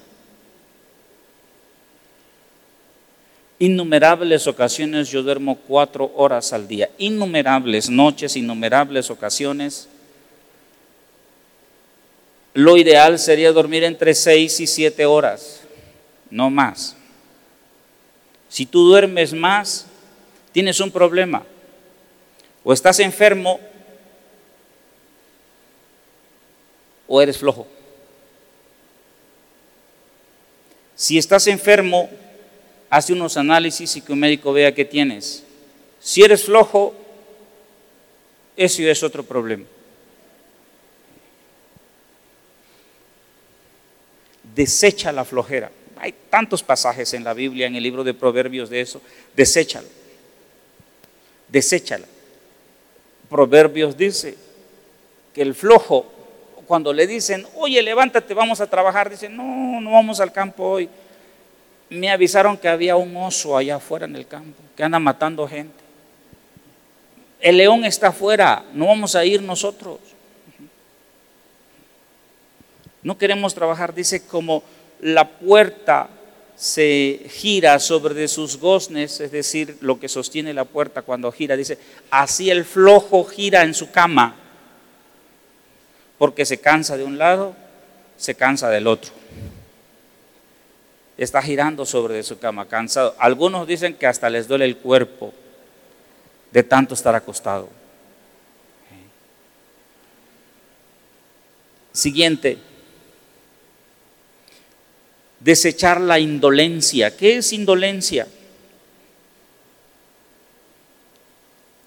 Innumerables 3.61 4.49
ocasiones 4.49 5.09
yo 5.09 5.23
duermo 5.23 5.55
cuatro 5.55 6.11
horas 6.17 6.53
al 6.53 6.67
día. 6.67 6.91
Innumerables 6.99 7.89
noches, 7.89 8.35
innumerables 8.35 9.09
ocasiones. 9.09 9.89
Lo 12.55 12.77
ideal 12.77 13.21
sería 13.21 13.53
dormir 13.53 13.85
entre 13.85 14.13
seis 14.17 14.59
y 14.59 14.67
siete 14.67 15.07
horas, 15.07 15.61
no 16.29 16.51
más. 16.51 16.97
Si 18.49 18.67
tú 18.67 18.89
duermes 18.89 19.33
más, 19.33 19.87
tienes 20.51 20.81
un 20.81 20.91
problema. 20.91 21.45
O 22.65 22.73
estás 22.73 22.99
enfermo 22.99 23.61
o 27.07 27.23
eres 27.23 27.39
flojo. 27.39 27.69
Si 30.97 31.19
estás 31.19 31.47
enfermo, 31.47 32.09
hace 32.91 33.13
unos 33.13 33.37
análisis 33.37 33.97
y 33.97 34.01
que 34.01 34.13
un 34.13 34.21
médico 34.21 34.53
vea 34.53 34.75
qué 34.75 34.85
tienes. 34.85 35.43
Si 36.01 36.23
eres 36.23 36.45
flojo, 36.45 36.95
eso 38.57 38.83
es 38.83 39.03
otro 39.03 39.25
problema. 39.25 39.65
Desecha 44.55 45.11
la 45.11 45.25
flojera. 45.25 45.73
Hay 45.97 46.15
tantos 46.31 46.63
pasajes 46.63 47.15
en 47.15 47.25
la 47.25 47.35
Biblia, 47.35 47.67
en 47.67 47.75
el 47.75 47.83
libro 47.83 48.05
de 48.05 48.15
Proverbios 48.15 48.71
de 48.71 48.81
eso. 48.81 49.01
Deséchalo. 49.35 49.89
Deséchala. 51.49 52.07
Proverbios 53.29 53.97
dice 53.97 54.37
que 55.33 55.43
el 55.43 55.55
flojo, 55.55 56.13
cuando 56.65 56.93
le 56.93 57.07
dicen, 57.07 57.47
oye, 57.57 57.83
levántate, 57.83 58.35
vamos 58.35 58.61
a 58.61 58.67
trabajar, 58.67 59.11
dice, 59.11 59.29
no, 59.29 59.81
no 59.81 59.93
vamos 59.93 60.21
al 60.21 60.33
campo 60.33 60.65
hoy 60.65 60.89
me 61.91 62.11
avisaron 62.11 62.57
que 62.57 62.69
había 62.69 62.97
un 62.97 63.17
oso 63.17 63.57
allá 63.57 63.77
afuera 63.77 64.07
en 64.07 64.17
el 64.17 64.27
campo, 64.27 64.61
que 64.77 64.83
anda 64.83 64.99
matando 64.99 65.47
gente. 65.47 65.85
El 67.41 67.59
león 67.59 67.85
está 67.85 68.09
afuera, 68.09 68.65
no 68.73 68.87
vamos 68.87 69.15
a 69.15 69.25
ir 69.25 69.43
nosotros. 69.43 69.99
No 73.03 73.19
queremos 73.19 73.55
trabajar, 73.55 73.95
dice, 73.95 74.27
como 74.27 74.63
la 75.01 75.29
puerta 75.29 76.09
se 76.57 77.21
gira 77.29 77.79
sobre 77.79 78.27
sus 78.29 78.59
goznes, 78.59 79.21
es 79.21 79.31
decir, 79.31 79.77
lo 79.81 80.01
que 80.01 80.09
sostiene 80.09 80.55
la 80.55 80.65
puerta 80.65 81.03
cuando 81.03 81.31
gira, 81.31 81.57
dice, 81.57 81.79
así 82.11 82.51
el 82.51 82.65
flojo 82.65 83.25
gira 83.25 83.63
en 83.63 83.75
su 83.75 83.91
cama, 83.91 84.37
porque 86.25 86.47
se 86.47 86.59
cansa 86.59 86.97
de 86.97 87.05
un 87.05 87.19
lado, 87.19 87.55
se 88.17 88.35
cansa 88.35 88.71
del 88.71 88.87
otro 88.87 89.13
está 91.19 91.43
girando 91.43 91.87
sobre 91.87 92.23
su 92.23 92.39
cama, 92.39 92.67
cansado. 92.67 93.15
Algunos 93.19 93.67
dicen 93.67 93.95
que 93.95 94.07
hasta 94.07 94.29
les 94.31 94.49
duele 94.49 94.65
el 94.65 94.79
cuerpo 94.79 95.33
de 96.51 96.63
tanto 96.63 96.95
estar 96.95 97.15
acostado. 97.15 97.69
Siguiente, 101.93 102.59
desechar 105.39 106.01
la 106.01 106.19
indolencia. 106.19 107.17
¿Qué 107.17 107.37
es 107.37 107.53
indolencia? 107.53 108.27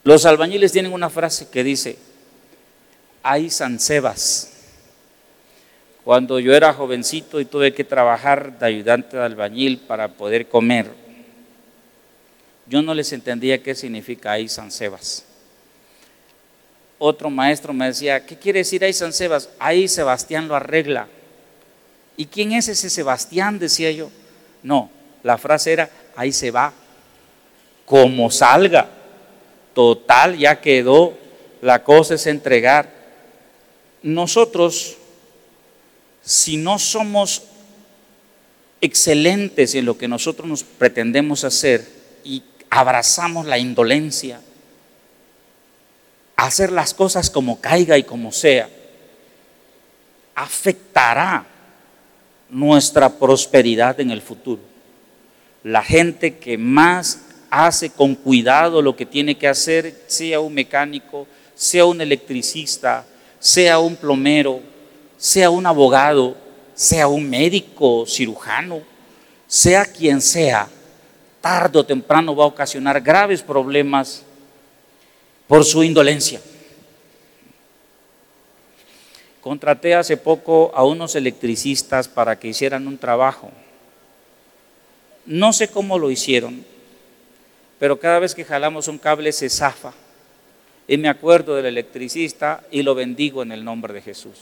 Los 0.04 0.26
albañiles 0.26 0.72
tienen 0.72 0.94
una 0.94 1.10
frase 1.10 1.50
que 1.50 1.66
dice, 1.66 1.98
hay 3.28 3.50
sansebas 3.50 4.58
cuando 6.08 6.40
yo 6.40 6.56
era 6.56 6.74
jovencito 6.74 7.38
y 7.42 7.44
tuve 7.44 7.74
que 7.74 7.84
trabajar 7.84 8.58
de 8.58 8.66
ayudante 8.66 9.18
de 9.18 9.24
albañil 9.24 9.80
para 9.80 10.08
poder 10.08 10.48
comer, 10.48 10.90
yo 12.66 12.82
no 12.82 12.94
les 12.94 13.12
entendía 13.12 13.62
qué 13.62 13.76
significa 13.76 14.32
ahí 14.32 14.48
San 14.48 14.72
Sebas. 14.72 15.26
Otro 16.98 17.30
maestro 17.30 17.74
me 17.74 17.88
decía, 17.88 18.26
¿qué 18.26 18.38
quiere 18.38 18.60
decir 18.60 18.86
ahí 18.86 18.94
San 18.94 19.12
Sebas? 19.12 19.50
Ahí 19.60 19.90
Sebastián 19.90 20.48
lo 20.48 20.56
arregla. 20.56 21.10
¿Y 22.16 22.28
quién 22.28 22.54
es 22.54 22.70
ese 22.70 22.90
Sebastián? 22.90 23.60
Decía 23.60 23.92
yo. 23.92 24.10
No, 24.64 24.90
la 25.24 25.38
frase 25.38 25.74
era, 25.74 25.90
ahí 26.16 26.32
se 26.32 26.52
va, 26.52 26.72
como 27.86 28.32
salga. 28.32 28.88
Total, 29.74 30.38
ya 30.38 30.62
quedó, 30.62 31.18
la 31.62 31.84
cosa 31.84 32.14
es 32.14 32.26
entregar. 32.28 32.97
Nosotros 34.04 34.98
si 36.28 36.58
no 36.58 36.78
somos 36.78 37.44
excelentes 38.82 39.76
en 39.76 39.86
lo 39.86 39.98
que 39.98 40.10
nosotros 40.10 40.46
nos 40.46 40.64
pretendemos 40.66 41.46
hacer 41.46 41.88
y 42.26 42.44
abrazamos 42.70 43.46
la 43.46 43.58
indolencia, 43.58 44.42
hacer 46.36 46.74
las 46.74 46.94
cosas 46.94 47.30
como 47.30 47.62
caiga 47.62 47.98
y 47.98 48.04
como 48.04 48.34
sea, 48.34 48.70
afectará 50.36 51.46
nuestra 52.50 53.18
prosperidad 53.18 54.02
en 54.02 54.12
el 54.12 54.22
futuro. 54.22 54.62
La 55.64 55.82
gente 55.82 56.36
que 56.36 56.58
más 56.58 57.22
hace 57.50 57.90
con 57.90 58.16
cuidado 58.16 58.82
lo 58.82 58.98
que 58.98 59.06
tiene 59.06 59.38
que 59.38 59.48
hacer, 59.48 60.04
sea 60.08 60.42
un 60.42 60.54
mecánico, 60.54 61.26
sea 61.56 61.86
un 61.86 62.02
electricista, 62.02 63.06
sea 63.40 63.80
un 63.80 63.96
plomero, 63.96 64.62
sea 65.18 65.50
un 65.50 65.66
abogado, 65.66 66.36
sea 66.74 67.08
un 67.08 67.30
médico, 67.30 68.06
cirujano, 68.08 68.82
sea 69.48 69.86
quien 69.86 70.22
sea, 70.22 70.68
tarde 71.42 71.80
o 71.80 71.86
temprano 71.86 72.36
va 72.36 72.44
a 72.44 72.48
ocasionar 72.48 73.02
graves 73.02 73.42
problemas 73.42 74.24
por 75.48 75.64
su 75.64 75.84
indolencia. 75.84 76.42
Contraté 79.42 79.96
hace 79.96 80.18
poco 80.18 80.72
a 80.76 80.84
unos 80.84 81.16
electricistas 81.16 82.08
para 82.08 82.38
que 82.38 82.50
hicieran 82.50 82.86
un 82.86 82.98
trabajo. 82.98 83.50
No 85.26 85.54
sé 85.54 85.70
cómo 85.70 85.98
lo 85.98 86.12
hicieron, 86.12 86.66
pero 87.80 88.00
cada 88.00 88.20
vez 88.20 88.36
que 88.36 88.44
jalamos 88.44 88.88
un 88.88 88.98
cable 88.98 89.32
se 89.32 89.50
zafa. 89.50 89.94
Y 90.88 90.98
me 90.98 91.10
acuerdo 91.10 91.56
del 91.56 91.66
electricista 91.66 92.64
y 92.72 92.84
lo 92.84 92.96
bendigo 92.96 93.44
en 93.44 93.52
el 93.52 93.64
nombre 93.64 93.94
de 93.94 94.02
Jesús 94.02 94.40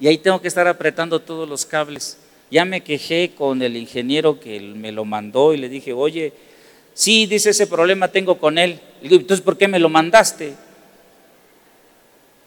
y 0.00 0.08
ahí 0.08 0.16
tengo 0.16 0.40
que 0.40 0.48
estar 0.48 0.66
apretando 0.66 1.20
todos 1.20 1.46
los 1.46 1.66
cables. 1.66 2.16
Ya 2.50 2.64
me 2.64 2.80
quejé 2.80 3.32
con 3.36 3.60
el 3.62 3.76
ingeniero 3.76 4.40
que 4.40 4.58
me 4.58 4.90
lo 4.90 5.04
mandó 5.04 5.52
y 5.52 5.58
le 5.58 5.68
dije, 5.68 5.92
oye, 5.92 6.32
sí, 6.94 7.26
dice 7.26 7.50
ese 7.50 7.66
problema 7.66 8.08
tengo 8.08 8.38
con 8.38 8.56
él. 8.56 8.80
Le 9.02 9.10
digo, 9.10 9.20
entonces, 9.20 9.44
¿por 9.44 9.58
qué 9.58 9.68
me 9.68 9.78
lo 9.78 9.90
mandaste? 9.90 10.54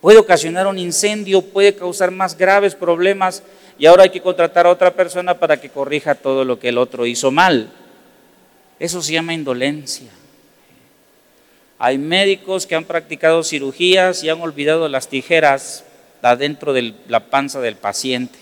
Puede 0.02 0.18
ocasionar 0.18 0.68
un 0.68 0.80
incendio, 0.80 1.42
puede 1.42 1.76
causar 1.76 2.12
más 2.12 2.36
graves 2.36 2.76
problemas 2.76 3.44
y 3.78 3.86
ahora 3.86 4.04
hay 4.04 4.10
que 4.10 4.22
contratar 4.22 4.66
a 4.66 4.72
otra 4.72 4.94
persona 4.94 5.40
para 5.40 5.62
que 5.62 5.70
corrija 5.70 6.16
todo 6.16 6.44
lo 6.44 6.60
que 6.60 6.70
el 6.70 6.78
otro 6.80 7.06
hizo 7.06 7.32
mal. 7.32 7.72
Eso 8.80 9.02
se 9.02 9.14
llama 9.14 9.34
indolencia. 9.34 10.10
Hay 11.86 11.98
médicos 11.98 12.66
que 12.66 12.76
han 12.76 12.86
practicado 12.86 13.44
cirugías 13.44 14.24
y 14.24 14.30
han 14.30 14.40
olvidado 14.40 14.88
las 14.88 15.10
tijeras 15.10 15.84
dentro 16.40 16.72
de 16.72 16.94
la 17.10 17.30
panza 17.30 17.60
del 17.60 17.76
paciente. 17.76 18.40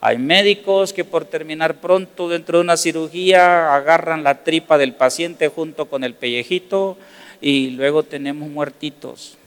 Hay 0.00 0.18
médicos 0.18 0.92
que 0.92 1.04
por 1.04 1.24
terminar 1.24 1.76
pronto 1.76 2.28
dentro 2.28 2.58
de 2.58 2.64
una 2.64 2.76
cirugía 2.76 3.72
agarran 3.76 4.24
la 4.24 4.42
tripa 4.42 4.76
del 4.76 4.92
paciente 4.92 5.46
junto 5.46 5.86
con 5.86 6.02
el 6.02 6.14
pellejito 6.14 6.98
y 7.40 7.70
luego 7.70 8.02
tenemos 8.02 8.48
muertitos. 8.48 9.38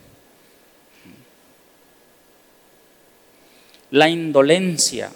La 3.91 4.07
indolencia 4.07 5.11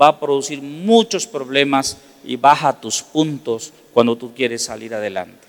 va 0.00 0.08
a 0.08 0.18
producir 0.18 0.62
muchos 0.62 1.26
problemas 1.26 1.98
y 2.24 2.36
baja 2.36 2.80
tus 2.80 3.02
puntos 3.02 3.74
cuando 3.92 4.16
tú 4.16 4.32
quieres 4.34 4.64
salir 4.64 4.94
adelante. 4.94 5.45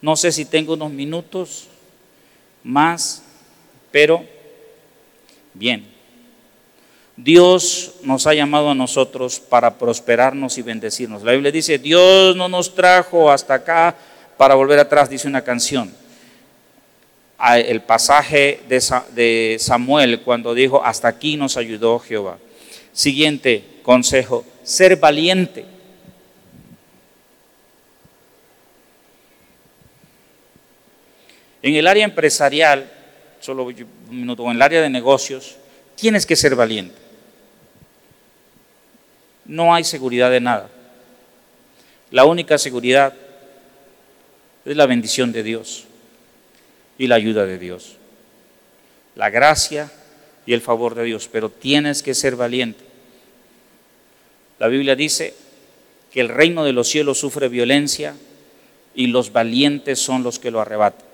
No 0.00 0.16
sé 0.16 0.32
si 0.32 0.44
tengo 0.44 0.74
unos 0.74 0.90
minutos 0.90 1.68
más, 2.62 3.22
pero 3.90 4.24
Bien. 5.58 5.84
Dios 7.16 7.94
nos 8.04 8.28
ha 8.28 8.34
llamado 8.34 8.70
a 8.70 8.74
nosotros 8.76 9.40
para 9.40 9.76
prosperarnos 9.76 10.56
y 10.56 10.62
bendecirnos. 10.62 11.24
La 11.24 11.32
Biblia 11.32 11.50
dice, 11.50 11.78
Dios 11.78 12.36
no 12.36 12.48
nos 12.48 12.76
trajo 12.76 13.28
hasta 13.28 13.54
acá 13.54 13.96
para 14.36 14.54
volver 14.54 14.78
atrás, 14.78 15.10
dice 15.10 15.26
una 15.26 15.42
canción. 15.42 15.92
Ah, 17.38 17.58
el 17.58 17.82
pasaje 17.82 18.60
de 18.68 19.56
Samuel 19.58 20.20
cuando 20.20 20.54
dijo, 20.54 20.84
hasta 20.84 21.08
aquí 21.08 21.36
nos 21.36 21.56
ayudó 21.56 21.98
Jehová. 21.98 22.38
Siguiente 22.92 23.64
consejo, 23.82 24.44
ser 24.62 24.94
valiente. 24.96 25.64
En 31.68 31.76
el 31.76 31.86
área 31.86 32.06
empresarial, 32.06 32.90
solo 33.40 33.64
un 33.64 33.86
minuto, 34.08 34.42
en 34.44 34.56
el 34.56 34.62
área 34.62 34.80
de 34.80 34.88
negocios, 34.88 35.56
tienes 35.96 36.24
que 36.24 36.34
ser 36.34 36.56
valiente. 36.56 36.96
No 39.44 39.74
hay 39.74 39.84
seguridad 39.84 40.30
de 40.30 40.40
nada. 40.40 40.70
La 42.10 42.24
única 42.24 42.56
seguridad 42.56 43.12
es 44.64 44.76
la 44.76 44.86
bendición 44.86 45.30
de 45.30 45.42
Dios 45.42 45.84
y 46.96 47.06
la 47.06 47.16
ayuda 47.16 47.44
de 47.44 47.58
Dios. 47.58 47.96
La 49.14 49.28
gracia 49.28 49.92
y 50.46 50.54
el 50.54 50.62
favor 50.62 50.94
de 50.94 51.04
Dios, 51.04 51.28
pero 51.30 51.50
tienes 51.50 52.02
que 52.02 52.14
ser 52.14 52.34
valiente. 52.34 52.82
La 54.58 54.68
Biblia 54.68 54.96
dice 54.96 55.34
que 56.10 56.22
el 56.22 56.30
reino 56.30 56.64
de 56.64 56.72
los 56.72 56.88
cielos 56.88 57.18
sufre 57.18 57.48
violencia 57.48 58.14
y 58.94 59.08
los 59.08 59.32
valientes 59.34 59.98
son 59.98 60.22
los 60.22 60.38
que 60.38 60.50
lo 60.50 60.62
arrebatan. 60.62 61.07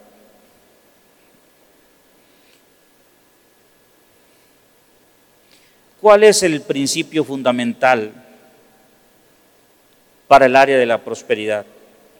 ¿Cuál 6.05 6.23
es 6.25 6.43
el 6.43 6.61
principio 6.61 7.25
fundamental 7.25 8.13
para 10.29 10.45
el 10.45 10.55
área 10.55 10.77
de 10.77 10.85
la 10.85 11.03
prosperidad? 11.03 11.65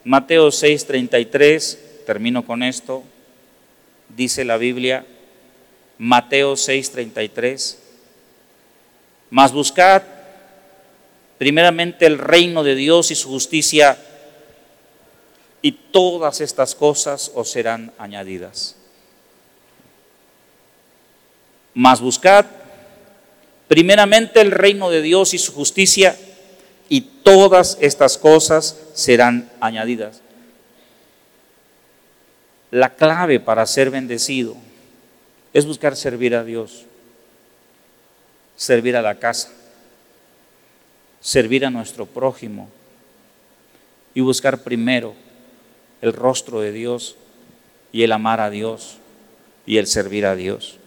Mateo 0.05 0.51
6:33, 0.51 2.07
termino 2.07 2.47
con 2.47 2.63
esto, 2.63 3.03
dice 4.09 4.43
la 4.47 4.57
Biblia, 4.57 5.05
Mateo 5.99 6.57
6:33, 6.57 7.77
mas 9.29 9.53
buscad 9.53 10.03
primeramente 11.37 12.07
el 12.07 12.17
reino 12.17 12.65
de 12.65 12.77
Dios 12.77 13.11
y 13.11 13.15
su 13.15 13.29
justicia, 13.29 13.99
y 15.61 15.73
todas 15.73 16.41
estas 16.41 16.75
cosas 16.75 17.31
os 17.35 17.51
serán 17.51 17.93
añadidas. 17.99 18.77
Mas 21.75 22.01
buscad 22.01 22.47
primeramente 23.69 24.41
el 24.41 24.51
reino 24.51 24.91
de 24.91 25.03
Dios 25.03 25.35
y 25.35 25.39
su 25.39 25.53
justicia, 25.53 26.17
y 26.89 27.01
todas 27.01 27.79
estas 27.81 28.19
cosas 28.19 28.79
serán 28.93 29.51
añadidas. 29.61 30.21
La 32.71 32.95
clave 32.95 33.41
para 33.41 33.67
ser 33.67 33.91
bendecido 33.91 34.57
es 35.53 35.65
buscar 35.65 35.97
servir 35.97 36.35
a 36.35 36.45
Dios, 36.45 36.85
servir 38.57 38.97
a 38.97 39.03
la 39.03 39.19
casa, 39.19 39.51
servir 41.21 41.65
a 41.65 41.71
nuestro 41.71 42.05
prójimo 42.07 42.69
y 44.13 44.21
buscar 44.21 44.63
primero 44.63 45.15
el 46.03 46.13
rostro 46.13 46.61
de 46.61 46.73
Dios 46.73 47.17
y 47.93 48.03
el 48.03 48.13
amar 48.13 48.41
a 48.41 48.51
Dios 48.51 48.99
y 49.67 49.79
el 49.79 49.87
servir 49.87 50.27
a 50.27 50.37
Dios. 50.37 50.79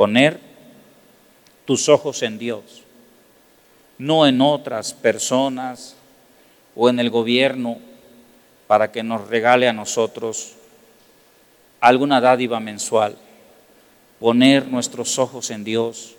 Poner 0.00 0.40
tus 1.66 1.90
ojos 1.90 2.22
en 2.22 2.38
Dios 2.38 2.84
no 3.98 4.26
en 4.26 4.40
otras 4.40 4.94
personas 4.94 5.94
o 6.74 6.88
en 6.88 6.98
el 7.00 7.10
gobierno 7.10 7.76
para 8.66 8.90
que 8.92 9.02
nos 9.02 9.28
regale 9.28 9.68
a 9.68 9.74
nosotros 9.74 10.54
alguna 11.80 12.18
dádiva 12.22 12.60
mensual. 12.60 13.14
Poner 14.18 14.68
nuestros 14.68 15.18
ojos 15.18 15.50
en 15.50 15.64
Dios 15.64 16.16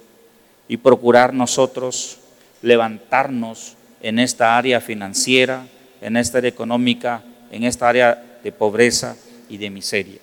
y 0.67 0.77
procurar 0.77 1.33
nosotros 1.33 2.19
levantarnos 2.61 3.77
en 4.03 4.19
esta 4.19 4.59
área 4.59 4.79
financiera, 4.79 5.65
en 6.01 6.17
esta 6.17 6.37
área 6.37 6.49
económica, 6.49 7.23
en 7.49 7.63
esta 7.63 7.89
área 7.89 8.39
de 8.43 8.51
pobreza 8.51 9.17
y 9.49 9.57
de 9.57 9.71
miseria. 9.71 10.19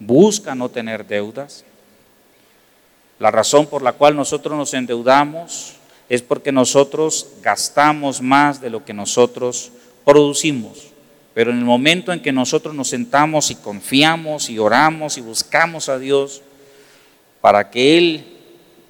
Busca 0.00 0.56
no 0.56 0.68
tener 0.68 1.06
deudas. 1.06 1.64
La 3.18 3.30
razón 3.30 3.66
por 3.66 3.82
la 3.82 3.92
cual 3.92 4.14
nosotros 4.14 4.56
nos 4.56 4.74
endeudamos 4.74 5.76
es 6.08 6.22
porque 6.22 6.52
nosotros 6.52 7.28
gastamos 7.42 8.20
más 8.20 8.60
de 8.60 8.70
lo 8.70 8.84
que 8.84 8.92
nosotros 8.92 9.72
producimos. 10.04 10.88
Pero 11.34 11.50
en 11.50 11.58
el 11.58 11.64
momento 11.64 12.12
en 12.12 12.20
que 12.20 12.32
nosotros 12.32 12.74
nos 12.74 12.88
sentamos 12.88 13.50
y 13.50 13.56
confiamos 13.56 14.48
y 14.48 14.58
oramos 14.58 15.18
y 15.18 15.20
buscamos 15.20 15.88
a 15.88 15.98
Dios 15.98 16.42
para 17.40 17.70
que 17.70 17.98
Él 17.98 18.24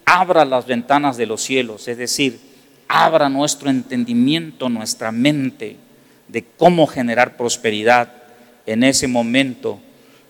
abra 0.05 0.45
las 0.45 0.67
ventanas 0.67 1.17
de 1.17 1.27
los 1.27 1.43
cielos, 1.43 1.89
es 1.89 1.99
decir, 1.99 2.39
abra 2.87 3.29
nuestro 3.29 3.71
entendimiento, 3.71 4.69
nuestra 4.69 5.11
mente 5.11 5.77
de 6.29 6.45
cómo 6.57 6.87
generar 6.87 7.37
prosperidad, 7.37 8.13
en 8.67 8.85
ese 8.85 9.09
momento 9.09 9.81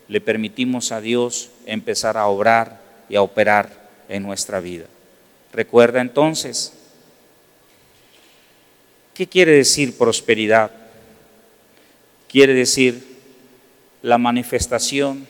le 0.07 0.21
permitimos 0.21 0.91
a 0.91 1.01
Dios 1.01 1.49
empezar 1.65 2.17
a 2.17 2.27
obrar 2.27 2.81
y 3.09 3.15
a 3.15 3.21
operar 3.21 3.69
en 4.09 4.23
nuestra 4.23 4.59
vida. 4.59 4.85
Recuerda 5.53 6.01
entonces 6.01 6.73
¿Qué 9.17 9.25
quiere 9.25 9.53
decir 9.53 9.97
prosperidad? 9.97 10.69
Quiere 12.29 12.53
decir 12.53 13.03
la 14.03 14.19
manifestación 14.19 15.25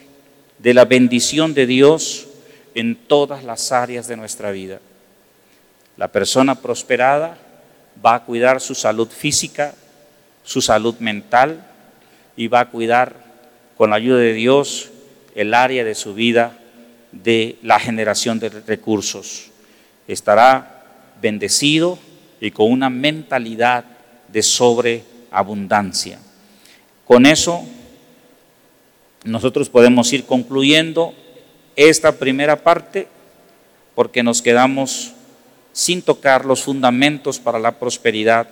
de 0.59 0.73
la 0.73 0.84
bendición 0.84 1.53
de 1.53 1.65
Dios 1.65 2.28
en 2.75 2.97
todas 2.97 3.45
las 3.45 3.71
áreas 3.71 4.09
de 4.09 4.17
nuestra 4.17 4.51
vida. 4.51 4.82
La 5.95 6.09
persona 6.09 6.55
prosperada 6.55 7.38
va 8.05 8.15
a 8.15 8.25
cuidar 8.25 8.59
su 8.59 8.75
salud 8.75 9.07
física, 9.07 9.73
su 10.43 10.59
salud 10.59 10.95
mental 10.99 11.65
y 12.36 12.49
va 12.49 12.59
a 12.59 12.69
cuidar 12.69 13.15
con 13.78 13.91
la 13.91 13.95
ayuda 13.95 14.17
de 14.17 14.34
Dios 14.34 14.89
el 15.34 15.53
área 15.53 15.86
de 15.86 15.95
su 15.95 16.13
vida 16.13 16.57
de 17.24 17.57
la 17.61 17.80
generación 17.80 18.39
de 18.39 18.49
recursos. 18.49 19.49
Estará 20.07 20.84
bendecido 21.22 21.97
y 22.39 22.51
con 22.51 22.72
una 22.72 22.89
mentalidad 22.89 23.86
de 24.28 24.43
sobreabundancia. 24.43 26.20
Con 27.05 27.26
eso 27.26 27.63
nosotros 29.24 29.70
podemos 29.70 30.11
ir 30.13 30.26
concluyendo 30.26 31.13
esta 31.76 32.13
primera 32.13 32.63
parte 32.63 33.07
porque 33.95 34.24
nos 34.24 34.41
quedamos 34.41 35.13
sin 35.74 36.01
tocar 36.01 36.45
los 36.45 36.63
fundamentos 36.63 37.39
para 37.39 37.59
la 37.59 37.80
prosperidad, 37.80 38.49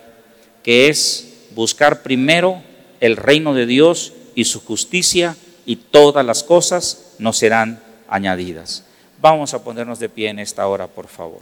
que 0.63 0.89
es 0.89 1.47
buscar 1.55 2.03
primero 2.03 2.61
el 2.99 3.17
reino 3.17 3.53
de 3.53 3.65
Dios 3.65 4.13
y 4.35 4.45
su 4.45 4.61
justicia 4.61 5.35
y 5.65 5.77
todas 5.77 6.25
las 6.25 6.43
cosas 6.43 7.15
nos 7.19 7.37
serán 7.37 7.81
añadidas. 8.07 8.83
Vamos 9.21 9.53
a 9.53 9.63
ponernos 9.63 9.99
de 9.99 10.09
pie 10.09 10.29
en 10.29 10.39
esta 10.39 10.67
hora, 10.67 10.87
por 10.87 11.07
favor. 11.07 11.41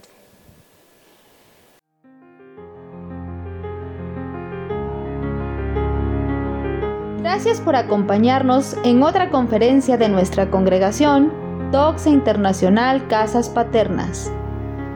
Gracias 7.20 7.60
por 7.60 7.74
acompañarnos 7.74 8.76
en 8.84 9.02
otra 9.02 9.30
conferencia 9.30 9.96
de 9.96 10.08
nuestra 10.08 10.50
congregación, 10.50 11.32
Doxa 11.72 12.10
Internacional 12.10 13.08
Casas 13.08 13.48
Paternas. 13.48 14.30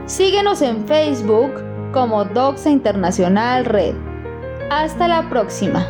Síguenos 0.07 0.62
en 0.62 0.87
Facebook 0.87 1.53
como 1.93 2.25
Doxa 2.25 2.71
Internacional 2.71 3.64
Red. 3.64 3.97
Hasta 4.71 5.09
la 5.09 5.29
próxima. 5.29 5.87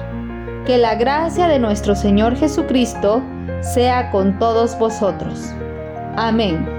Que 0.64 0.78
la 0.78 0.94
gracia 0.94 1.48
de 1.48 1.58
nuestro 1.58 1.94
Señor 1.94 2.36
Jesucristo 2.36 3.22
sea 3.60 4.10
con 4.10 4.38
todos 4.38 4.78
vosotros. 4.78 5.52
Amén. 6.18 6.77